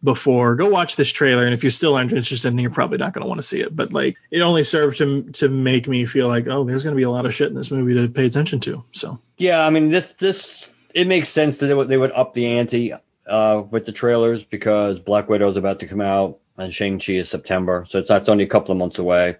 before, 0.02 0.56
go 0.56 0.68
watch 0.68 0.96
this 0.96 1.10
trailer. 1.10 1.44
And 1.44 1.54
if 1.54 1.62
you're 1.62 1.70
still 1.70 1.94
aren't 1.94 2.12
interested, 2.12 2.58
you're 2.58 2.70
probably 2.70 2.98
not 2.98 3.12
going 3.12 3.22
to 3.22 3.28
want 3.28 3.40
to 3.40 3.46
see 3.46 3.60
it. 3.60 3.74
But 3.74 3.92
like, 3.92 4.16
it 4.28 4.40
only 4.40 4.64
served 4.64 4.98
to 4.98 5.30
to 5.34 5.48
make 5.48 5.86
me 5.86 6.06
feel 6.06 6.26
like, 6.26 6.48
oh, 6.48 6.64
there's 6.64 6.82
going 6.82 6.96
to 6.96 7.00
be 7.00 7.04
a 7.04 7.10
lot 7.10 7.24
of 7.24 7.32
shit 7.32 7.48
in 7.48 7.54
this 7.54 7.70
movie 7.70 7.94
to 7.94 8.08
pay 8.08 8.26
attention 8.26 8.58
to. 8.60 8.82
So 8.90 9.20
yeah, 9.36 9.64
I 9.64 9.70
mean, 9.70 9.90
this 9.90 10.14
this 10.14 10.74
it 10.92 11.06
makes 11.06 11.28
sense 11.28 11.58
that 11.58 11.66
they 11.68 11.74
would, 11.74 11.86
they 11.86 11.96
would 11.96 12.10
up 12.10 12.34
the 12.34 12.58
ante 12.58 12.94
uh, 13.28 13.62
with 13.70 13.84
the 13.86 13.92
trailers 13.92 14.44
because 14.44 14.98
Black 14.98 15.28
Widow 15.28 15.50
is 15.50 15.56
about 15.56 15.80
to 15.80 15.86
come 15.86 16.00
out 16.00 16.40
and 16.58 16.74
Shang-Chi 16.74 17.14
is 17.14 17.30
September. 17.30 17.86
So 17.88 18.00
it's, 18.00 18.08
that's 18.08 18.28
only 18.28 18.44
a 18.44 18.48
couple 18.48 18.72
of 18.72 18.78
months 18.78 18.98
away. 18.98 19.36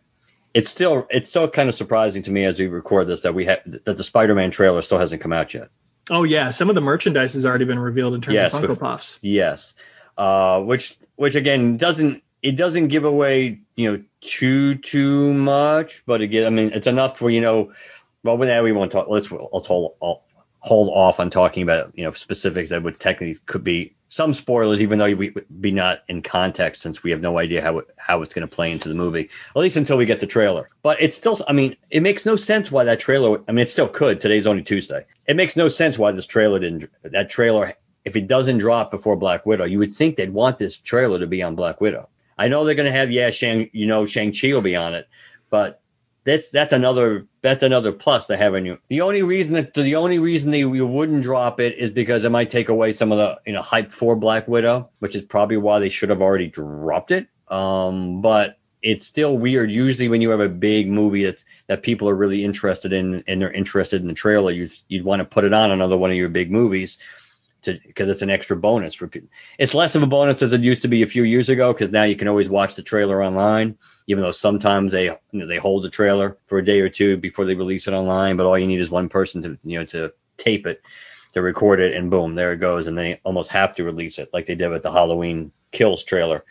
It's 0.55 0.71
still 0.71 1.07
it's 1.11 1.29
still 1.29 1.49
kind 1.49 1.69
of 1.69 1.75
surprising 1.75 2.23
to 2.23 2.31
me 2.31 2.45
as 2.45 2.59
we 2.59 2.69
record 2.69 3.07
this 3.07 3.21
that 3.21 3.35
we 3.35 3.45
have 3.45 3.61
that 3.85 3.97
the 3.97 4.05
Spider-Man 4.05 4.51
trailer 4.51 4.81
still 4.81 4.99
hasn't 4.99 5.21
come 5.21 5.33
out 5.33 5.53
yet. 5.53 5.69
Oh 6.11 6.25
yeah, 6.25 6.51
some 6.51 6.71
of 6.71 6.75
the 6.75 6.81
merchandise 6.81 7.35
has 7.35 7.45
already 7.45 7.67
been 7.67 7.79
revealed 7.79 8.15
in 8.15 8.23
terms 8.23 8.37
yes, 8.37 8.55
of 8.55 8.63
Funko 8.63 8.69
with, 8.71 8.81
Pops. 8.81 9.19
Yes, 9.21 9.75
uh, 10.17 10.63
which 10.63 10.97
which 11.17 11.35
again 11.35 11.77
doesn't 11.77 12.23
it 12.43 12.57
doesn't 12.57 12.89
give 12.89 13.05
away 13.05 13.61
you 13.77 13.93
know 13.93 14.03
too 14.23 14.77
too 14.77 15.35
much, 15.35 16.05
but 16.07 16.23
again 16.23 16.47
I 16.47 16.51
mean 16.51 16.73
it's 16.73 16.87
enough 16.87 17.19
for 17.19 17.29
you 17.29 17.43
know. 17.43 17.73
Well, 18.25 18.39
now 18.39 18.63
we 18.63 18.73
won't 18.73 18.91
talk. 18.91 19.09
Let's 19.09 19.29
hold 19.29 19.97
I'll 20.03 20.25
hold 20.61 20.89
off 20.89 21.21
on 21.21 21.31
talking 21.31 21.63
about 21.63 21.93
you 21.95 22.05
know 22.05 22.13
specifics 22.13 22.71
that 22.71 22.83
would 22.83 22.99
technically 22.99 23.39
could 23.47 23.65
be 23.65 23.95
some 24.09 24.33
spoilers, 24.33 24.81
even 24.81 24.99
though 24.99 25.15
we 25.15 25.35
be 25.61 25.71
not 25.71 26.03
in 26.09 26.23
context 26.23 26.83
since 26.83 27.03
we 27.03 27.11
have 27.11 27.21
no 27.21 27.39
idea 27.39 27.61
how 27.63 27.79
it, 27.79 27.87
how 27.99 28.23
it's 28.23 28.35
going 28.35 28.49
to 28.49 28.55
play 28.55 28.73
into 28.73 28.89
the 28.89 28.95
movie, 28.95 29.29
at 29.55 29.61
least 29.61 29.77
until 29.77 29.99
we 29.99 30.07
get 30.07 30.21
the 30.21 30.27
trailer. 30.27 30.71
But 30.83 31.03
it's 31.03 31.17
still, 31.17 31.39
I 31.47 31.53
mean, 31.53 31.77
it 31.91 32.01
makes 32.01 32.25
no 32.25 32.37
sense 32.37 32.73
why 32.73 32.85
that 32.85 33.01
trailer. 33.01 33.43
I 33.47 33.53
mean, 33.53 33.63
it 33.63 33.71
still 33.71 33.89
could. 33.89 34.21
Today's 34.21 34.47
only 34.47 34.63
Tuesday. 34.63 35.05
It 35.27 35.37
makes 35.37 35.57
no 35.57 35.69
sense 35.69 35.99
why 35.99 36.13
this 36.13 36.27
trailer 36.27 36.59
didn't. 36.59 36.87
That 37.03 37.29
trailer, 37.29 37.75
if 38.05 38.17
it 38.17 38.29
doesn't 38.29 38.59
drop 38.59 38.91
before 38.91 39.17
Black 39.17 39.45
Widow, 39.45 39.65
you 39.65 39.79
would 39.79 39.93
think 39.93 40.17
they'd 40.17 40.33
want 40.33 40.59
this 40.59 40.79
trailer 40.79 41.19
to 41.19 41.27
be 41.27 41.43
on 41.43 41.55
Black 41.55 41.81
Widow. 41.81 42.09
I 42.39 42.49
know 42.49 42.65
they're 42.65 42.77
going 42.77 42.91
to 42.91 42.99
have, 42.99 43.11
yeah, 43.11 43.31
Shang, 43.31 43.69
you 43.73 43.87
know, 43.87 44.07
Shang 44.07 44.33
Chi 44.33 44.53
will 44.53 44.63
be 44.63 44.77
on 44.77 44.95
it, 44.95 45.09
but 45.51 45.83
that's 46.29 46.51
that's 46.51 46.75
another 46.75 47.27
that's 47.41 47.63
another 47.63 47.91
plus 47.91 48.27
to 48.27 48.37
having 48.37 48.67
you. 48.67 48.79
The 48.89 49.01
only 49.01 49.23
reason 49.23 49.55
that 49.55 49.73
the 49.73 49.97
only 49.97 50.19
reason 50.19 50.51
that 50.51 50.59
you 50.59 50.87
wouldn't 50.87 51.23
drop 51.23 51.59
it 51.59 51.79
is 51.79 51.91
because 51.91 52.23
it 52.25 52.31
might 52.31 52.51
take 52.51 52.69
away 52.69 52.93
some 52.93 53.13
of 53.13 53.19
the 53.19 53.41
you 53.47 53.55
know 53.55 53.63
hype 53.63 53.93
for 53.93 54.15
Black 54.15 54.47
Widow, 54.47 54.91
which 54.99 55.17
is 55.17 55.23
probably 55.23 55.57
why 55.57 55.79
they 55.79 55.89
should 55.89 56.11
have 56.11 56.21
already 56.21 56.49
dropped 56.49 57.13
it. 57.13 57.29
Um, 57.49 58.21
but 58.21 58.59
it's 58.83 59.07
still 59.07 59.39
weird. 59.39 59.71
Usually, 59.71 60.09
when 60.09 60.21
you 60.21 60.29
have 60.31 60.41
a 60.41 60.51
big 60.51 60.89
movie 60.89 61.25
that 61.25 61.43
that 61.67 61.83
people 61.83 62.11
are 62.11 62.15
really 62.15 62.45
interested 62.45 62.93
in 62.93 63.25
and 63.27 63.41
they're 63.41 63.51
interested 63.51 64.03
in 64.03 64.09
the 64.09 64.15
trailer, 64.15 64.53
you 64.53 64.67
you'd 64.89 65.05
want 65.05 65.21
to 65.21 65.25
put 65.25 65.45
it 65.45 65.55
on 65.55 65.71
another 65.71 65.97
one 65.97 66.11
of 66.11 66.17
your 66.17 66.29
big 66.29 66.51
movies 66.51 66.99
because 67.73 68.09
it's 68.09 68.23
an 68.23 68.31
extra 68.31 68.57
bonus 68.57 68.95
for 68.95 69.07
people. 69.07 69.29
It's 69.59 69.75
less 69.75 69.95
of 69.95 70.03
a 70.03 70.07
bonus 70.07 70.43
as 70.43 70.53
it 70.53 70.63
used 70.63 70.83
to 70.83 70.89
be 70.89 71.03
a 71.03 71.07
few 71.07 71.25
years 71.25 71.49
ago 71.49 71.73
because 71.73 71.91
now 71.91 72.05
you 72.05 72.17
can 72.17 72.29
always 72.29 72.49
watch 72.49 72.75
the 72.75 72.83
trailer 72.83 73.23
online 73.23 73.79
even 74.09 74.23
though 74.23 74.33
sometimes 74.33 74.93
they 74.93 75.05
you 75.05 75.19
know, 75.33 75.47
they 75.47 75.59
hold 75.59 75.85
the 75.85 75.91
trailer 75.91 76.39
for 76.47 76.59
a 76.59 76.65
day 76.65 76.81
or 76.81 76.89
two 76.89 77.17
before 77.19 77.45
they 77.45 77.55
release 77.55 77.87
it 77.87 77.95
online. 77.95 78.37
But 78.37 78.47
all 78.47 78.59
you 78.59 78.67
need 78.67 78.81
is 78.81 78.91
one 78.91 79.09
person 79.09 79.43
to 79.43 79.59
you 79.63 79.79
know 79.79 79.85
to 79.87 80.13
tape 80.39 80.67
it, 80.67 80.83
to 81.35 81.43
record 81.43 81.79
it, 81.79 81.95
and 81.95 82.11
boom, 82.11 82.35
there 82.35 82.53
it 82.53 82.59
goes. 82.59 82.87
And 82.87 82.99
they 82.99 83.21
almost 83.23 83.51
have 83.51 83.77
to 83.77 83.85
release 83.85 84.19
it 84.19 84.31
like 84.33 84.47
they 84.47 84.55
did 84.55 84.71
with 84.71 84.83
the 84.83 84.91
Halloween 84.91 85.53
Kills 85.71 86.03
trailer. 86.03 86.45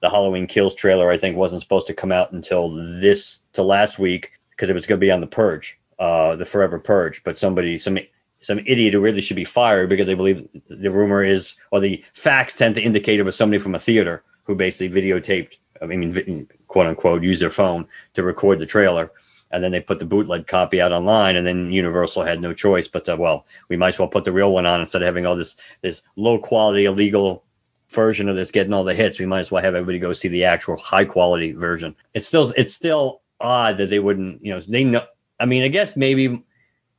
The 0.00 0.10
Halloween 0.10 0.46
Kills 0.46 0.74
trailer 0.74 1.10
I 1.10 1.18
think 1.18 1.36
wasn't 1.36 1.62
supposed 1.62 1.86
to 1.88 1.94
come 1.94 2.12
out 2.12 2.32
until 2.32 2.70
this 2.70 3.40
to 3.52 3.62
last 3.62 3.98
week 3.98 4.32
because 4.50 4.70
it 4.70 4.74
was 4.74 4.86
going 4.86 4.98
to 4.98 5.06
be 5.06 5.12
on 5.12 5.20
the 5.20 5.26
Purge. 5.26 5.78
uh, 5.98 6.36
the 6.36 6.46
Forever 6.46 6.78
Purge, 6.78 7.22
but 7.24 7.38
somebody 7.38 7.78
some 7.78 7.98
some 8.42 8.58
idiot 8.58 8.94
who 8.94 9.00
really 9.00 9.20
should 9.20 9.36
be 9.36 9.44
fired 9.44 9.88
because 9.88 10.06
they 10.06 10.14
believe 10.14 10.48
the 10.68 10.90
rumor 10.90 11.24
is 11.24 11.54
or 11.70 11.80
the 11.80 12.04
facts 12.14 12.56
tend 12.56 12.74
to 12.74 12.82
indicate 12.82 13.20
it 13.20 13.24
was 13.24 13.36
somebody 13.36 13.62
from 13.62 13.74
a 13.74 13.80
theater 13.80 14.22
who 14.44 14.54
basically 14.54 15.02
videotaped, 15.02 15.56
I 15.80 15.86
mean, 15.86 16.48
quote 16.68 16.86
unquote, 16.86 17.22
used 17.22 17.40
their 17.40 17.50
phone 17.50 17.88
to 18.14 18.22
record 18.22 18.58
the 18.58 18.66
trailer. 18.66 19.10
And 19.50 19.62
then 19.62 19.70
they 19.70 19.80
put 19.80 19.98
the 19.98 20.06
bootleg 20.06 20.46
copy 20.46 20.80
out 20.80 20.92
online, 20.92 21.36
and 21.36 21.46
then 21.46 21.72
Universal 21.72 22.24
had 22.24 22.40
no 22.40 22.54
choice 22.54 22.88
but 22.88 23.04
to, 23.04 23.16
well, 23.16 23.44
we 23.68 23.76
might 23.76 23.88
as 23.88 23.98
well 23.98 24.08
put 24.08 24.24
the 24.24 24.32
real 24.32 24.50
one 24.50 24.64
on 24.64 24.80
instead 24.80 25.02
of 25.02 25.06
having 25.06 25.26
all 25.26 25.36
this 25.36 25.56
this 25.82 26.00
low 26.16 26.38
quality 26.38 26.86
illegal 26.86 27.44
version 27.90 28.30
of 28.30 28.36
this 28.36 28.50
getting 28.50 28.72
all 28.72 28.84
the 28.84 28.94
hits. 28.94 29.18
We 29.18 29.26
might 29.26 29.40
as 29.40 29.50
well 29.50 29.62
have 29.62 29.74
everybody 29.74 29.98
go 29.98 30.14
see 30.14 30.28
the 30.28 30.44
actual 30.44 30.78
high 30.78 31.04
quality 31.04 31.52
version. 31.52 31.96
It's 32.14 32.26
still 32.26 32.50
it's 32.56 32.72
still 32.72 33.20
odd 33.38 33.76
that 33.76 33.90
they 33.90 33.98
wouldn't, 33.98 34.42
you 34.42 34.54
know, 34.54 34.60
they 34.60 34.84
know. 34.84 35.04
I 35.38 35.44
mean, 35.44 35.64
I 35.64 35.68
guess 35.68 35.96
maybe 35.96 36.42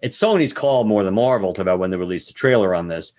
it's 0.04 0.20
Sony's 0.20 0.52
call 0.52 0.84
more 0.84 1.06
than 1.06 1.14
Marvel 1.14 1.56
about 1.58 1.80
when 1.80 1.90
they 1.90 1.96
released 1.96 2.30
a 2.30 2.34
trailer 2.34 2.76
on 2.76 2.90
this, 2.90 3.14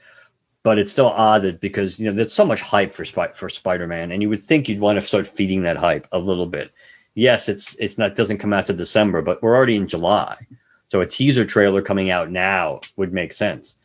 but 0.62 0.78
it's 0.78 0.92
still 0.92 1.08
odd 1.08 1.42
that 1.42 1.58
because 1.58 1.98
you 1.98 2.06
know 2.06 2.12
there's 2.12 2.34
so 2.34 2.44
much 2.44 2.60
hype 2.60 2.92
for 2.92 3.06
Sp- 3.08 3.34
for 3.34 3.48
Spider-Man, 3.48 4.12
and 4.12 4.20
you 4.20 4.28
would 4.28 4.42
think 4.42 4.68
you'd 4.68 4.80
want 4.80 5.00
to 5.00 5.06
start 5.06 5.26
feeding 5.26 5.62
that 5.62 5.78
hype 5.78 6.06
a 6.12 6.18
little 6.18 6.46
bit. 6.46 6.72
Yes, 7.14 7.48
it's 7.48 7.74
it's 7.76 7.96
not 7.96 8.14
doesn't 8.14 8.38
come 8.38 8.52
out 8.52 8.66
to 8.66 8.74
December, 8.74 9.22
but 9.22 9.42
we're 9.42 9.56
already 9.56 9.76
in 9.76 9.88
July, 9.88 10.46
so 10.90 11.00
a 11.00 11.06
teaser 11.06 11.46
trailer 11.46 11.80
coming 11.80 12.10
out 12.10 12.30
now 12.30 12.82
would 12.96 13.14
make 13.14 13.32
sense. 13.32 13.76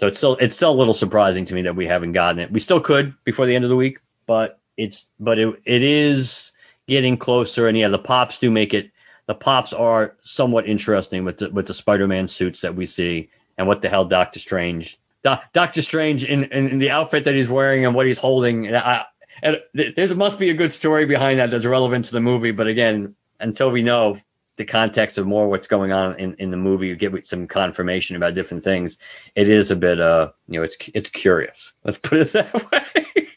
So 0.00 0.08
it's 0.08 0.18
still 0.18 0.36
it's 0.40 0.56
still 0.56 0.72
a 0.72 0.80
little 0.80 0.94
surprising 0.94 1.44
to 1.44 1.54
me 1.54 1.62
that 1.62 1.76
we 1.76 1.86
haven't 1.86 2.12
gotten 2.12 2.40
it. 2.40 2.50
We 2.50 2.58
still 2.58 2.80
could 2.80 3.14
before 3.22 3.46
the 3.46 3.54
end 3.54 3.64
of 3.64 3.70
the 3.70 3.76
week, 3.76 4.00
but 4.26 4.58
it's 4.76 5.08
but 5.20 5.38
it, 5.38 5.62
it 5.64 5.82
is 5.82 6.50
getting 6.88 7.16
closer. 7.16 7.68
And 7.68 7.78
yeah, 7.78 7.88
the 7.88 7.98
pops 7.98 8.40
do 8.40 8.50
make 8.50 8.74
it. 8.74 8.90
The 9.28 9.34
pops 9.34 9.72
are 9.72 10.16
somewhat 10.24 10.66
interesting 10.66 11.24
with 11.24 11.38
the 11.38 11.50
with 11.50 11.66
the 11.66 11.74
Spider-Man 11.74 12.26
suits 12.26 12.62
that 12.62 12.74
we 12.74 12.86
see 12.86 13.30
and 13.56 13.68
what 13.68 13.82
the 13.82 13.88
hell 13.88 14.04
Doctor 14.04 14.40
Strange 14.40 14.98
Doctor 15.22 15.82
Strange 15.82 16.24
in, 16.24 16.44
in, 16.44 16.68
in 16.68 16.78
the 16.78 16.90
outfit 16.90 17.24
that 17.24 17.34
he's 17.34 17.48
wearing 17.48 17.84
and 17.84 17.94
what 17.94 18.06
he's 18.06 18.18
holding. 18.18 18.68
And 18.68 19.60
there 19.74 20.14
must 20.14 20.38
be 20.38 20.50
a 20.50 20.54
good 20.54 20.72
story 20.72 21.06
behind 21.06 21.40
that 21.40 21.50
that's 21.50 21.66
relevant 21.66 22.06
to 22.06 22.12
the 22.12 22.20
movie. 22.20 22.52
But 22.52 22.66
again, 22.66 23.14
until 23.40 23.70
we 23.70 23.82
know 23.82 24.18
the 24.56 24.64
context 24.64 25.18
of 25.18 25.26
more 25.26 25.48
what's 25.48 25.68
going 25.68 25.92
on 25.92 26.18
in, 26.18 26.34
in 26.34 26.50
the 26.50 26.56
movie, 26.56 26.88
you 26.88 26.96
get 26.96 27.26
some 27.26 27.46
confirmation 27.46 28.16
about 28.16 28.34
different 28.34 28.64
things. 28.64 28.98
It 29.34 29.48
is 29.48 29.70
a 29.70 29.76
bit, 29.76 30.00
uh, 30.00 30.30
you 30.48 30.60
know, 30.60 30.64
it's 30.64 30.76
it's 30.94 31.10
curious. 31.10 31.72
Let's 31.84 31.98
put 31.98 32.18
it 32.18 32.32
that 32.32 32.72
way. 33.14 33.27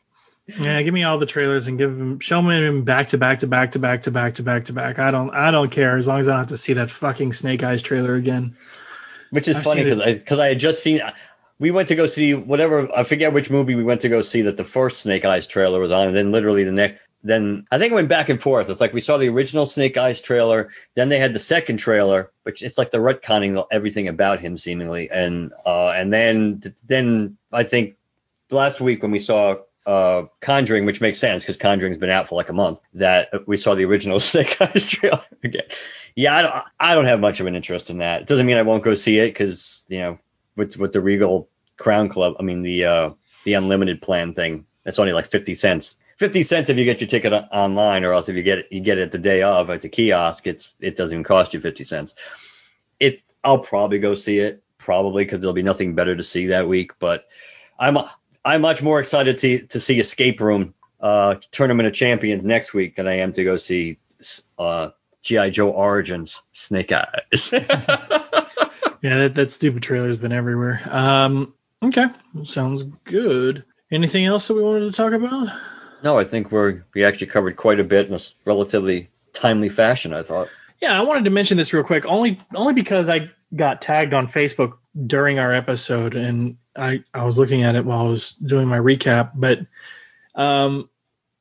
Yeah, 0.60 0.82
give 0.82 0.94
me 0.94 1.04
all 1.04 1.18
the 1.18 1.26
trailers 1.26 1.68
and 1.68 1.78
give 1.78 1.98
them, 1.98 2.20
show 2.20 2.42
me 2.42 2.60
them 2.60 2.84
back 2.84 3.10
to 3.10 3.18
back 3.18 3.40
to 3.40 3.48
back 3.48 3.74
to 3.74 3.80
back 3.80 4.04
to 4.04 4.12
back 4.12 4.36
to 4.36 4.44
back 4.44 4.66
to 4.66 4.74
back. 4.74 5.00
I 5.00 5.12
don't, 5.12 5.32
I 5.32 5.52
don't 5.52 5.70
care 5.70 5.98
as 5.98 6.08
long 6.08 6.20
as 6.20 6.28
I 6.28 6.32
don't 6.32 6.40
have 6.40 6.50
to 6.50 6.58
see 6.58 6.74
that 6.74 6.90
fucking 6.90 7.34
Snake 7.34 7.64
Eyes 7.64 7.82
trailer 7.82 8.16
again. 8.16 8.58
Which 9.32 9.48
is 9.48 9.56
I've 9.58 9.64
funny 9.64 9.84
because 9.84 10.02
I 10.02 10.14
because 10.14 10.40
I 10.40 10.48
had 10.48 10.60
just 10.60 10.84
seen. 10.84 11.02
We 11.58 11.72
went 11.72 11.90
to 11.90 11.96
go 11.96 12.08
see 12.08 12.34
whatever 12.34 12.92
I 12.96 13.04
forget 13.04 13.34
which 13.34 13.50
movie 13.50 13.76
we 13.76 13.84
went 13.84 14.02
to 14.02 14.10
go 14.10 14.24
see 14.24 14.42
that 14.44 14.58
the 14.58 14.64
first 14.64 14.98
Snake 14.98 15.26
Eyes 15.26 15.48
trailer 15.48 15.80
was 15.80 15.92
on, 15.92 16.08
and 16.08 16.16
then 16.16 16.32
literally 16.32 16.64
the 16.64 16.72
next 16.72 17.00
then 17.24 17.66
I 17.72 17.78
think 17.78 17.92
it 17.92 17.96
went 17.96 18.10
back 18.10 18.30
and 18.30 18.42
forth. 18.42 18.70
It's 18.70 18.82
like 18.82 18.94
we 18.94 19.02
saw 19.02 19.18
the 19.18 19.30
original 19.30 19.66
Snake 19.66 19.98
Eyes 19.98 20.22
trailer, 20.22 20.70
then 20.96 21.10
they 21.10 21.20
had 21.20 21.34
the 21.34 21.40
second 21.40 21.78
trailer, 21.78 22.32
which 22.44 22.62
it's 22.62 22.78
like 22.78 22.92
the 22.92 22.98
retconning 22.98 23.64
everything 23.72 24.08
about 24.08 24.40
him 24.40 24.58
seemingly, 24.58 25.10
and 25.10 25.54
uh, 25.66 25.90
and 25.90 26.12
then 26.12 26.62
then 26.86 27.38
I 27.54 27.64
think 27.64 27.96
last 28.50 28.82
week 28.82 29.02
when 29.02 29.12
we 29.12 29.20
saw 29.20 29.58
uh, 29.86 30.24
Conjuring, 30.40 30.86
which 30.86 31.02
makes 31.02 31.20
sense 31.20 31.44
because 31.44 31.58
Conjuring's 31.58 31.98
been 31.98 32.10
out 32.10 32.28
for 32.28 32.36
like 32.36 32.50
a 32.50 32.54
month, 32.54 32.80
that 32.94 33.48
we 33.48 33.58
saw 33.58 33.76
the 33.76 33.86
original 33.86 34.20
Snake 34.20 34.62
Eyes 34.62 34.86
trailer 34.86 35.24
again. 35.44 35.64
Yeah, 36.16 36.36
I 36.36 36.42
don't, 36.42 36.66
I 36.80 36.96
don't 36.96 37.06
have 37.06 37.20
much 37.20 37.40
of 37.40 37.48
an 37.48 37.56
interest 37.56 37.90
in 37.90 38.00
that. 38.00 38.22
It 38.22 38.28
doesn't 38.28 38.46
mean 38.46 38.58
I 38.58 38.64
won't 38.64 38.84
go 38.84 38.94
see 38.94 39.20
it 39.20 39.30
because 39.30 39.84
you 39.88 40.00
know 40.00 40.20
with 40.56 40.78
with 40.78 40.94
the 40.94 41.02
Regal 41.02 41.50
Crown 41.78 42.10
Club, 42.10 42.36
I 42.40 42.44
mean 42.44 42.62
the 42.62 42.86
uh, 42.86 43.10
the 43.46 43.54
unlimited 43.54 44.02
plan 44.02 44.34
thing, 44.34 44.66
that's 44.84 45.00
only 45.00 45.14
like 45.14 45.28
50 45.28 45.56
cents 45.56 45.96
50 46.18 46.44
cents 46.44 46.70
if 46.70 46.78
you 46.78 46.86
get 46.86 47.02
your 47.02 47.08
ticket 47.08 47.34
online 47.34 48.04
or 48.04 48.14
else 48.14 48.30
if 48.30 48.36
you 48.36 48.44
get 48.44 48.60
it 48.60 48.68
you 48.72 48.80
get 48.80 48.98
it 48.98 49.12
the 49.12 49.18
day 49.18 49.42
of 49.42 49.70
at 49.70 49.82
the 49.82 49.90
kiosk 49.90 50.48
it's 50.48 50.76
it 50.80 50.96
doesn't 50.96 51.16
even 51.16 51.24
cost 51.24 51.54
you 51.54 51.60
50 51.60 51.84
cents 51.84 52.16
it's 53.00 53.24
i'll 53.44 53.60
probably 53.60 54.00
go 54.00 54.14
see 54.16 54.40
it 54.40 54.64
probably 54.78 55.24
because 55.24 55.40
there'll 55.40 55.54
be 55.54 55.64
nothing 55.64 55.96
better 55.96 56.16
to 56.16 56.24
see 56.24 56.48
that 56.48 56.68
week 56.68 56.92
but 57.00 57.28
i'm 57.80 57.98
i'm 58.46 58.62
much 58.62 58.82
more 58.82 59.00
excited 59.00 59.38
to 59.40 59.66
to 59.68 59.80
see 59.80 60.00
escape 60.00 60.42
room 60.42 60.74
uh 61.00 61.36
tournament 61.52 61.88
of 61.88 61.94
champions 61.94 62.44
next 62.44 62.74
week 62.74 62.96
than 62.96 63.08
i 63.08 63.18
am 63.18 63.32
to 63.34 63.44
go 63.44 63.58
see 63.58 63.98
uh 64.58 64.90
gi 65.24 65.52
joe 65.52 65.70
origins 65.70 66.42
snake 66.52 66.92
eyes. 66.92 67.54
Yeah 69.02 69.18
that, 69.18 69.36
that 69.36 69.52
stupid 69.52 69.84
trailer's 69.84 70.18
been 70.18 70.32
everywhere. 70.32 70.82
Um 70.90 71.54
okay. 71.84 72.08
Sounds 72.44 72.84
good. 72.84 73.66
Anything 73.92 74.26
else 74.26 74.48
that 74.48 74.54
we 74.54 74.62
wanted 74.64 74.82
to 74.82 74.92
talk 74.92 75.14
about? 75.14 75.50
No, 76.04 76.18
I 76.18 76.24
think 76.24 76.52
we're 76.52 76.86
we 76.94 77.04
actually 77.04 77.28
covered 77.28 77.58
quite 77.58 77.80
a 77.80 77.84
bit 77.84 78.08
in 78.08 78.14
a 78.14 78.20
relatively 78.46 79.10
timely 79.34 79.70
fashion. 79.70 80.14
I 80.14 80.24
thought. 80.24 80.50
Yeah, 80.80 80.98
I 80.98 81.04
wanted 81.04 81.26
to 81.26 81.32
mention 81.32 81.58
this 81.58 81.74
real 81.74 81.84
quick, 81.84 82.06
only 82.06 82.40
only 82.56 82.74
because 82.74 83.10
I 83.10 83.32
got 83.56 83.82
tagged 83.82 84.14
on 84.14 84.28
Facebook 84.28 84.74
during 85.08 85.40
our 85.40 85.52
episode, 85.52 86.16
and 86.16 86.58
I 86.76 87.04
I 87.14 87.26
was 87.26 87.38
looking 87.38 87.64
at 87.64 87.76
it 87.76 87.86
while 87.86 88.06
I 88.06 88.10
was 88.10 88.34
doing 88.36 88.68
my 88.68 88.80
recap. 88.80 89.32
But 89.36 89.60
um, 90.36 90.90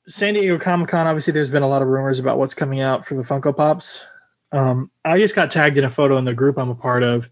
San 0.06 0.34
Diego 0.34 0.58
Comic 0.58 0.88
Con, 0.88 1.06
obviously, 1.06 1.32
there's 1.32 1.50
been 1.50 1.62
a 1.62 1.68
lot 1.68 1.82
of 1.82 1.88
rumors 1.88 2.18
about 2.18 2.38
what's 2.38 2.54
coming 2.54 2.80
out 2.80 3.06
for 3.06 3.14
the 3.14 3.22
Funko 3.22 3.56
Pops. 3.56 4.04
Um, 4.52 4.90
I 5.04 5.18
just 5.18 5.36
got 5.36 5.50
tagged 5.50 5.78
in 5.78 5.84
a 5.84 5.90
photo 5.90 6.16
in 6.16 6.24
the 6.24 6.34
group 6.34 6.58
I'm 6.58 6.70
a 6.70 6.74
part 6.74 7.02
of. 7.02 7.28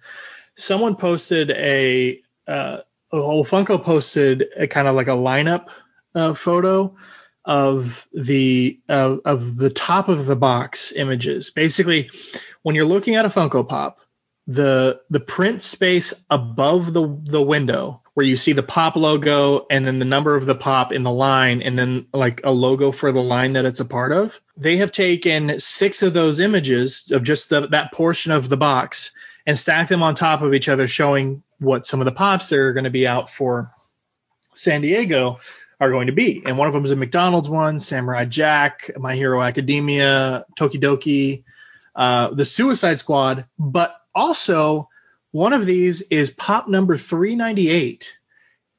Someone 0.57 0.96
posted 0.96 1.51
a 1.51 2.20
uh, 2.46 2.78
Funko 3.12 3.82
posted 3.82 4.44
a 4.57 4.66
kind 4.66 4.88
of 4.88 4.94
like 4.94 5.09
a 5.09 5.12
lineup 5.12 5.68
uh, 6.14 6.34
photo 6.34 6.96
of 7.44 8.07
the 8.12 8.78
uh, 8.88 9.16
of 9.24 9.57
the 9.57 9.70
top 9.70 10.09
of 10.09 10.26
the 10.26 10.36
box 10.36 10.92
images. 10.92 11.51
Basically, 11.51 12.11
when 12.62 12.74
you're 12.76 12.84
looking 12.84 13.16
at 13.16 13.24
a 13.24 13.30
Funko 13.30 13.66
Pop, 13.66 14.01
the 14.49 14.99
the 15.11 15.20
print 15.20 15.61
space 15.61 16.24
above 16.30 16.94
the 16.94 17.20
the 17.24 17.42
window 17.42 18.01
where 18.14 18.24
you 18.24 18.36
see 18.36 18.55
the 18.55 18.62
pop 18.62 18.96
logo 18.96 19.66
and 19.70 19.86
then 19.86 19.99
the 19.99 20.07
number 20.07 20.34
of 20.34 20.46
the 20.46 20.55
pop 20.55 20.90
in 20.90 21.03
the 21.03 21.11
line 21.11 21.61
and 21.61 21.78
then 21.78 22.07
like 22.14 22.40
a 22.44 22.51
logo 22.51 22.90
for 22.90 23.12
the 23.12 23.22
line 23.22 23.53
that 23.53 23.66
it's 23.66 23.80
a 23.80 23.84
part 23.84 24.11
of 24.11 24.40
they 24.57 24.78
have 24.78 24.90
taken 24.90 25.61
six 25.61 26.03
of 26.03 26.14
those 26.14 26.40
images 26.40 27.11
of 27.11 27.22
just 27.22 27.51
the, 27.51 27.68
that 27.68 27.92
portion 27.92 28.32
of 28.32 28.49
the 28.49 28.57
box 28.57 29.11
and 29.46 29.59
stacked 29.59 29.90
them 29.90 30.03
on 30.03 30.14
top 30.14 30.40
of 30.40 30.55
each 30.55 30.70
other 30.70 30.88
showing 30.88 31.42
what 31.59 31.86
some 31.86 32.01
of 32.01 32.07
the 32.07 32.12
pops 32.12 32.49
that 32.49 32.59
are 32.59 32.72
going 32.72 32.84
to 32.84 32.90
be 32.90 33.07
out 33.07 33.28
for 33.28 33.70
san 34.55 34.80
diego 34.80 35.38
are 35.80 35.90
going 35.90 36.07
to 36.07 36.12
be. 36.12 36.42
And 36.44 36.59
one 36.59 36.66
of 36.66 36.74
them 36.74 36.84
is 36.84 36.90
a 36.90 36.96
McDonald's 36.96 37.49
one, 37.49 37.78
Samurai 37.78 38.24
Jack, 38.24 38.90
My 38.99 39.14
Hero 39.14 39.40
Academia, 39.40 40.44
Tokidoki, 40.59 41.44
uh, 41.94 42.30
the 42.34 42.44
Suicide 42.44 42.99
Squad. 42.99 43.46
But 43.59 43.97
also, 44.19 44.89
one 45.31 45.53
of 45.53 45.64
these 45.64 46.03
is 46.03 46.31
pop 46.31 46.66
number 46.66 46.99
398, 46.99 48.19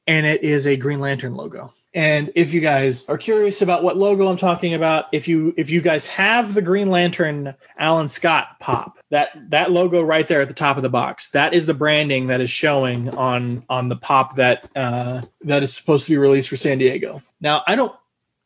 and 0.06 0.26
it 0.26 0.42
is 0.44 0.66
a 0.66 0.76
Green 0.76 1.00
Lantern 1.00 1.34
logo. 1.34 1.72
And 1.92 2.32
if 2.36 2.52
you 2.52 2.60
guys 2.60 3.04
are 3.08 3.18
curious 3.18 3.62
about 3.62 3.82
what 3.82 3.96
logo 3.96 4.28
I'm 4.28 4.36
talking 4.36 4.74
about, 4.74 5.06
if 5.12 5.26
you 5.26 5.54
if 5.56 5.70
you 5.70 5.80
guys 5.80 6.06
have 6.06 6.54
the 6.54 6.62
Green 6.62 6.88
Lantern 6.88 7.54
Alan 7.76 8.08
Scott 8.08 8.60
pop, 8.60 8.98
that 9.10 9.30
that 9.50 9.72
logo 9.72 10.00
right 10.00 10.28
there 10.28 10.42
at 10.42 10.48
the 10.48 10.54
top 10.54 10.76
of 10.76 10.84
the 10.84 10.88
box, 10.88 11.30
that 11.30 11.52
is 11.52 11.66
the 11.66 11.74
branding 11.74 12.28
that 12.28 12.40
is 12.40 12.50
showing 12.50 13.08
on 13.08 13.64
on 13.68 13.88
the 13.88 13.96
pop 13.96 14.36
that 14.36 14.70
uh, 14.76 15.22
that 15.40 15.64
is 15.64 15.74
supposed 15.74 16.06
to 16.06 16.12
be 16.12 16.18
released 16.18 16.48
for 16.48 16.56
San 16.56 16.78
Diego. 16.78 17.22
Now 17.40 17.62
I 17.66 17.74
don't 17.74 17.94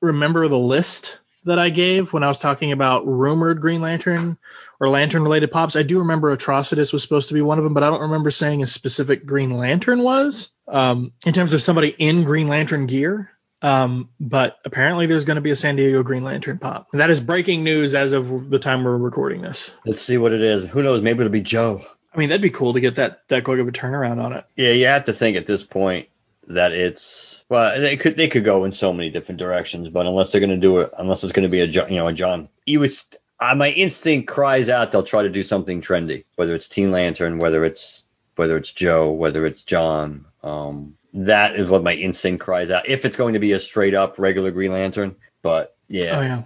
remember 0.01 0.49
the 0.49 0.57
list 0.57 1.19
that 1.45 1.59
I 1.59 1.69
gave 1.69 2.13
when 2.13 2.23
I 2.23 2.29
was 2.29 2.39
talking 2.39 2.73
about 2.73 3.07
rumored 3.07 3.61
Green 3.61 3.83
Lantern 3.83 4.39
or 4.81 4.89
Lantern 4.89 5.23
related 5.23 5.51
pops. 5.51 5.77
I 5.77 5.83
do 5.83 6.01
remember 6.01 6.37
Atrocitus 6.37 6.93
was 6.93 7.03
supposed 7.03 7.29
to 7.29 7.35
be 7.35 7.43
one 7.43 7.59
of 7.59 7.65
them, 7.65 7.75
but 7.75 7.83
I 7.83 7.91
don't 7.91 8.03
remember 8.03 8.31
saying 8.31 8.63
a 8.63 8.67
specific 8.67 9.27
Green 9.27 9.57
Lantern 9.57 10.03
was. 10.03 10.53
Um, 10.67 11.13
in 11.27 11.35
terms 11.35 11.53
of 11.53 11.61
somebody 11.61 11.89
in 11.91 12.25
Green 12.25 12.49
Lantern 12.49 12.87
gear, 12.87 13.31
um, 13.61 14.11
but 14.21 14.59
apparently 14.65 15.07
there's 15.07 15.25
going 15.25 15.37
to 15.37 15.43
be 15.43 15.51
a 15.51 15.57
San 15.57 15.77
Diego 15.77 16.03
Green 16.03 16.25
Lantern 16.25 16.59
pop. 16.59 16.89
And 16.93 17.01
that 17.01 17.11
is 17.11 17.21
breaking 17.21 17.65
news 17.65 17.95
as 17.95 18.13
of 18.13 18.51
the 18.51 18.59
time 18.59 18.85
we're 18.85 18.97
recording 18.97 19.43
this. 19.43 19.71
Let's 19.87 20.03
see 20.03 20.19
what 20.19 20.33
it 20.33 20.43
is. 20.43 20.65
Who 20.65 20.83
knows? 20.83 21.03
Maybe 21.03 21.21
it'll 21.21 21.33
be 21.33 21.41
Jo. 21.41 21.83
I 22.13 22.19
mean, 22.19 22.29
that'd 22.29 22.43
be 22.43 22.51
cool 22.51 22.75
to 22.75 22.81
get 22.81 22.97
that 22.97 23.23
that 23.29 23.45
quick 23.45 23.59
of 23.61 23.67
a 23.67 23.73
turnaround 23.73 24.23
on 24.23 24.35
it. 24.35 24.45
Yeah, 24.57 24.71
you 24.71 24.87
have 24.87 25.05
to 25.05 25.13
think 25.13 25.37
at 25.37 25.47
this 25.47 25.65
point 25.65 26.09
that 26.49 26.73
it's 26.73 27.43
well, 27.49 27.81
they 27.81 27.97
could 27.97 28.17
they 28.17 28.29
could 28.29 28.45
go 28.45 28.65
in 28.65 28.73
so 28.73 28.93
many 28.93 29.11
different 29.11 29.39
directions, 29.39 29.89
but 29.89 30.07
unless 30.07 30.31
they're 30.31 30.41
going 30.41 30.51
to 30.51 30.57
do 30.57 30.81
it, 30.81 30.91
unless 30.99 31.25
it's 31.25 31.33
going 31.33 31.45
to 31.45 31.49
be 31.49 31.61
a 31.61 31.67
you 31.67 31.97
know 31.97 32.09
a 32.09 32.13
John, 32.13 32.49
you 32.67 32.81
would. 32.81 32.93
Uh, 33.41 33.55
my 33.55 33.71
instinct 33.71 34.29
cries 34.29 34.69
out 34.69 34.93
they'll 34.93 35.03
try 35.03 35.23
to 35.23 35.29
do 35.29 35.43
something 35.43 35.81
trendy, 35.81 36.25
whether 36.37 36.55
it's 36.55 36.69
Teen 36.69 36.91
Lantern, 36.91 37.39
whether 37.39 37.65
it's 37.65 38.05
whether 38.37 38.57
it's 38.57 38.73
Jo, 38.73 39.11
whether 39.13 39.47
it's 39.47 39.63
John. 39.63 40.27
Um, 40.43 40.97
that 41.15 41.57
is 41.57 41.71
what 41.71 41.83
my 41.83 41.95
instinct 41.95 42.43
cries 42.43 42.71
out. 42.71 42.89
If 42.89 43.05
it's 43.05 43.17
going 43.17 43.35
to 43.35 43.41
be 43.41 43.53
a 43.53 43.61
straight 43.61 43.95
up 43.95 44.19
regular 44.19 44.51
Green 44.51 44.73
Lantern, 44.73 45.17
but 45.43 45.77
yeah. 45.89 46.19
Oh 46.19 46.23
yeah. 46.23 46.43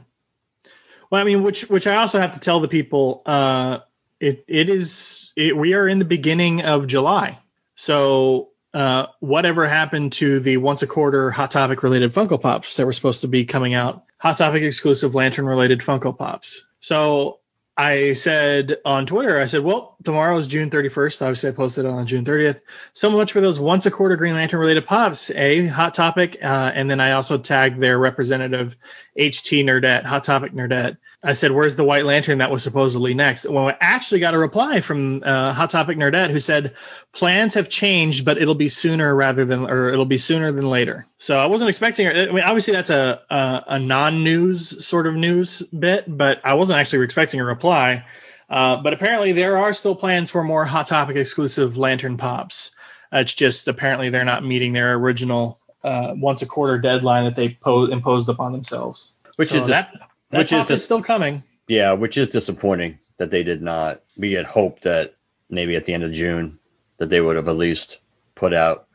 Well, 1.11 1.21
I 1.21 1.25
mean, 1.25 1.43
which 1.43 1.63
which 1.63 1.87
I 1.87 1.97
also 1.97 2.21
have 2.21 2.33
to 2.33 2.41
tell 2.41 2.61
the 2.61 2.69
people. 2.69 3.23
Uh, 3.25 3.79
it 4.21 4.45
it 4.49 4.69
is 4.69 5.33
it, 5.37 5.57
we 5.57 5.75
are 5.75 5.89
in 5.89 5.99
the 5.99 6.05
beginning 6.05 6.63
of 6.63 6.87
July. 6.87 7.39
So 7.77 8.51
uh, 8.75 9.07
whatever 9.21 9.67
happened 9.67 10.13
to 10.15 10.41
the 10.41 10.57
once 10.57 10.83
a 10.83 10.87
quarter 10.87 11.31
Hot 11.31 11.51
Topic 11.51 11.83
related 11.83 12.13
Funko 12.13 12.41
Pops 12.41 12.77
that 12.77 12.87
were 12.87 12.93
supposed 12.93 13.23
to 13.23 13.29
be 13.29 13.45
coming 13.45 13.75
out? 13.75 14.05
Hot 14.19 14.37
Topic 14.37 14.63
exclusive 14.63 15.15
Lantern 15.15 15.47
related 15.47 15.81
Funko 15.81 16.17
Pops. 16.17 16.65
So 16.89 17.41
I 17.77 18.15
said 18.15 18.79
on 18.83 19.05
Twitter, 19.05 19.39
I 19.39 19.45
said, 19.45 19.63
well, 19.63 19.99
tomorrow 20.03 20.39
is 20.39 20.47
June 20.47 20.71
31st. 20.71 21.21
Obviously, 21.21 21.51
I 21.51 21.53
posted 21.53 21.85
it 21.85 21.91
on 21.91 22.07
June 22.07 22.25
30th. 22.25 22.63
So 22.95 23.11
much 23.11 23.33
for 23.33 23.43
those 23.43 23.61
once 23.61 23.85
a 23.85 23.91
quarter 23.91 24.17
Green 24.17 24.35
Lantern 24.35 24.59
related 24.59 24.87
pops. 24.87 25.29
A 25.29 25.67
hot 25.67 25.93
topic, 25.93 26.39
uh, 26.43 26.73
and 26.75 26.91
then 26.91 26.99
I 26.99 27.13
also 27.13 27.37
tagged 27.37 27.79
their 27.79 27.99
representative, 27.99 28.75
HT 29.21 29.65
Nerdette, 29.65 30.07
Hot 30.07 30.25
Topic 30.25 30.55
Nerdette. 30.55 30.97
I 31.23 31.35
said, 31.35 31.53
where's 31.53 31.77
the 31.77 31.85
White 31.85 32.07
Lantern 32.07 32.39
that 32.39 32.51
was 32.51 32.63
supposedly 32.63 33.13
next? 33.13 33.45
Well, 33.45 33.69
I 33.69 33.77
actually 33.81 34.21
got 34.21 34.33
a 34.33 34.39
reply 34.39 34.81
from 34.81 35.23
uh, 35.23 35.53
Hot 35.53 35.69
Topic 35.69 35.99
Nerdette 35.99 36.31
who 36.31 36.41
said 36.41 36.75
plans 37.13 37.53
have 37.53 37.69
changed, 37.69 38.25
but 38.25 38.41
it'll 38.41 38.55
be 38.55 38.71
sooner 38.71 39.15
rather 39.15 39.45
than, 39.45 39.69
or 39.69 39.93
it'll 39.93 40.07
be 40.07 40.17
sooner 40.17 40.53
than 40.53 40.71
later. 40.71 41.07
So 41.21 41.37
I 41.37 41.47
wasn't 41.49 41.69
expecting. 41.69 42.07
I 42.07 42.27
mean, 42.27 42.41
obviously 42.45 42.75
that's 42.75 42.91
a 42.91 43.21
a, 43.29 43.65
a 43.69 43.79
non-news 43.79 44.87
sort 44.87 45.07
of 45.07 45.15
news 45.15 45.63
bit, 45.63 46.05
but 46.07 46.41
I 46.45 46.55
wasn't 46.55 46.79
actually 46.79 47.05
expecting 47.05 47.41
a 47.41 47.45
reply. 47.45 48.05
Uh, 48.49 48.77
but 48.77 48.93
apparently 48.95 49.33
there 49.33 49.59
are 49.59 49.73
still 49.73 49.95
plans 49.95 50.31
for 50.31 50.43
more 50.43 50.65
Hot 50.65 50.87
Topic 50.87 51.17
exclusive 51.17 51.77
Lantern 51.77 52.17
pops. 52.17 52.71
It's 53.13 53.35
just 53.35 53.69
apparently 53.69 54.11
they're 54.11 54.25
not 54.25 54.45
meeting 54.45 54.73
their 54.73 54.95
original 54.95 55.59
uh, 55.85 56.15
once 56.17 56.43
a 56.43 56.47
quarter 56.47 56.79
deadline 56.79 57.25
that 57.25 57.37
they 57.37 57.51
po- 57.51 57.87
imposed 57.87 58.29
upon 58.29 58.53
themselves. 58.53 59.13
Which 59.37 59.49
So 59.51 59.57
is 59.57 59.63
dis- 59.63 59.71
that, 59.71 59.93
that 60.31 60.39
which 60.39 60.53
is 60.53 60.59
pop 60.61 60.71
is 60.71 60.79
dis- 60.79 60.85
still 60.85 61.03
coming. 61.03 61.43
yeah, 61.67 61.93
which 61.93 62.17
is 62.17 62.29
disappointing 62.29 62.99
that 63.19 63.31
they 63.31 63.43
did 63.43 63.61
not. 63.61 64.03
We 64.17 64.33
had 64.33 64.47
hoped 64.47 64.83
that 64.85 65.15
maybe 65.51 65.75
at 65.77 65.85
the 65.85 65.95
end 65.95 66.05
of 66.05 66.13
June 66.13 66.59
that 66.99 67.11
they 67.11 67.21
would 67.21 67.37
have 67.37 67.49
at 67.49 67.57
least 67.57 67.99
put 68.35 68.55
out 68.55 68.87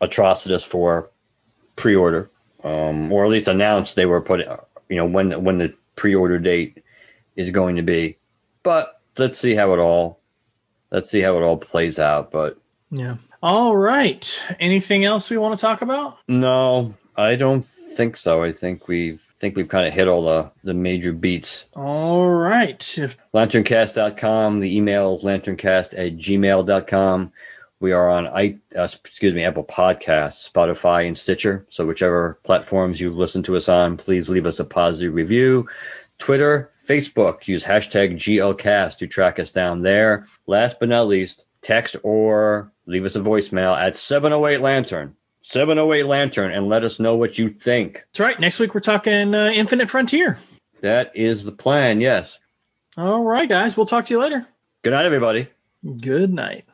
Atrocitus 0.00 0.64
for 0.64 1.10
pre-order, 1.76 2.30
um, 2.62 3.12
or 3.12 3.24
at 3.24 3.30
least 3.30 3.48
announced 3.48 3.96
they 3.96 4.06
were 4.06 4.20
putting, 4.20 4.48
you 4.88 4.96
know, 4.96 5.06
when 5.06 5.44
when 5.44 5.58
the 5.58 5.74
pre-order 5.96 6.38
date 6.38 6.82
is 7.36 7.50
going 7.50 7.76
to 7.76 7.82
be. 7.82 8.16
But 8.62 9.00
let's 9.18 9.38
see 9.38 9.54
how 9.54 9.72
it 9.74 9.78
all 9.78 10.20
let's 10.90 11.10
see 11.10 11.20
how 11.20 11.36
it 11.36 11.42
all 11.42 11.56
plays 11.56 11.98
out. 11.98 12.30
But 12.30 12.58
Yeah. 12.90 13.16
All 13.42 13.76
right. 13.76 14.42
Anything 14.58 15.04
else 15.04 15.28
we 15.28 15.36
want 15.36 15.58
to 15.58 15.60
talk 15.60 15.82
about? 15.82 16.18
no, 16.28 16.94
I 17.16 17.36
don't 17.36 17.64
think 17.64 18.16
so. 18.16 18.42
I 18.42 18.52
think 18.52 18.88
we've 18.88 19.20
think 19.38 19.56
we've 19.56 19.68
kind 19.68 19.86
of 19.86 19.92
hit 19.92 20.08
all 20.08 20.24
the 20.24 20.50
the 20.62 20.74
major 20.74 21.12
beats. 21.12 21.66
All 21.74 22.28
right. 22.28 22.98
If 22.98 23.16
lanterncast.com. 23.34 24.60
The 24.60 24.76
email 24.76 25.18
lanterncast 25.20 25.92
at 25.98 26.16
gmail.com. 26.16 27.32
We 27.84 27.92
are 27.92 28.08
on 28.08 28.26
I, 28.26 28.60
uh, 28.74 28.84
excuse 28.84 29.34
me, 29.34 29.44
Apple 29.44 29.62
Podcasts, 29.62 30.50
Spotify, 30.50 31.06
and 31.06 31.18
Stitcher. 31.18 31.66
So 31.68 31.84
whichever 31.84 32.38
platforms 32.42 32.98
you 32.98 33.10
listen 33.10 33.42
to 33.42 33.58
us 33.58 33.68
on, 33.68 33.98
please 33.98 34.30
leave 34.30 34.46
us 34.46 34.58
a 34.58 34.64
positive 34.64 35.12
review. 35.12 35.68
Twitter, 36.18 36.70
Facebook, 36.82 37.46
use 37.46 37.62
hashtag 37.62 38.14
GLCast 38.14 39.00
to 39.00 39.06
track 39.06 39.38
us 39.38 39.50
down 39.50 39.82
there. 39.82 40.28
Last 40.46 40.80
but 40.80 40.88
not 40.88 41.08
least, 41.08 41.44
text 41.60 41.96
or 42.02 42.72
leave 42.86 43.04
us 43.04 43.16
a 43.16 43.20
voicemail 43.20 43.76
at 43.76 43.98
708 43.98 44.62
Lantern. 44.62 45.14
708 45.42 46.06
Lantern 46.06 46.52
and 46.52 46.70
let 46.70 46.84
us 46.84 46.98
know 46.98 47.16
what 47.16 47.38
you 47.38 47.50
think. 47.50 48.02
That's 48.12 48.20
right. 48.20 48.40
Next 48.40 48.60
week 48.60 48.72
we're 48.72 48.80
talking 48.80 49.34
uh, 49.34 49.50
Infinite 49.50 49.90
Frontier. 49.90 50.38
That 50.80 51.12
is 51.16 51.44
the 51.44 51.52
plan, 51.52 52.00
yes. 52.00 52.38
All 52.96 53.22
right, 53.22 53.46
guys. 53.46 53.76
We'll 53.76 53.84
talk 53.84 54.06
to 54.06 54.14
you 54.14 54.20
later. 54.20 54.46
Good 54.82 54.92
night, 54.92 55.04
everybody. 55.04 55.48
Good 56.00 56.32
night. 56.32 56.64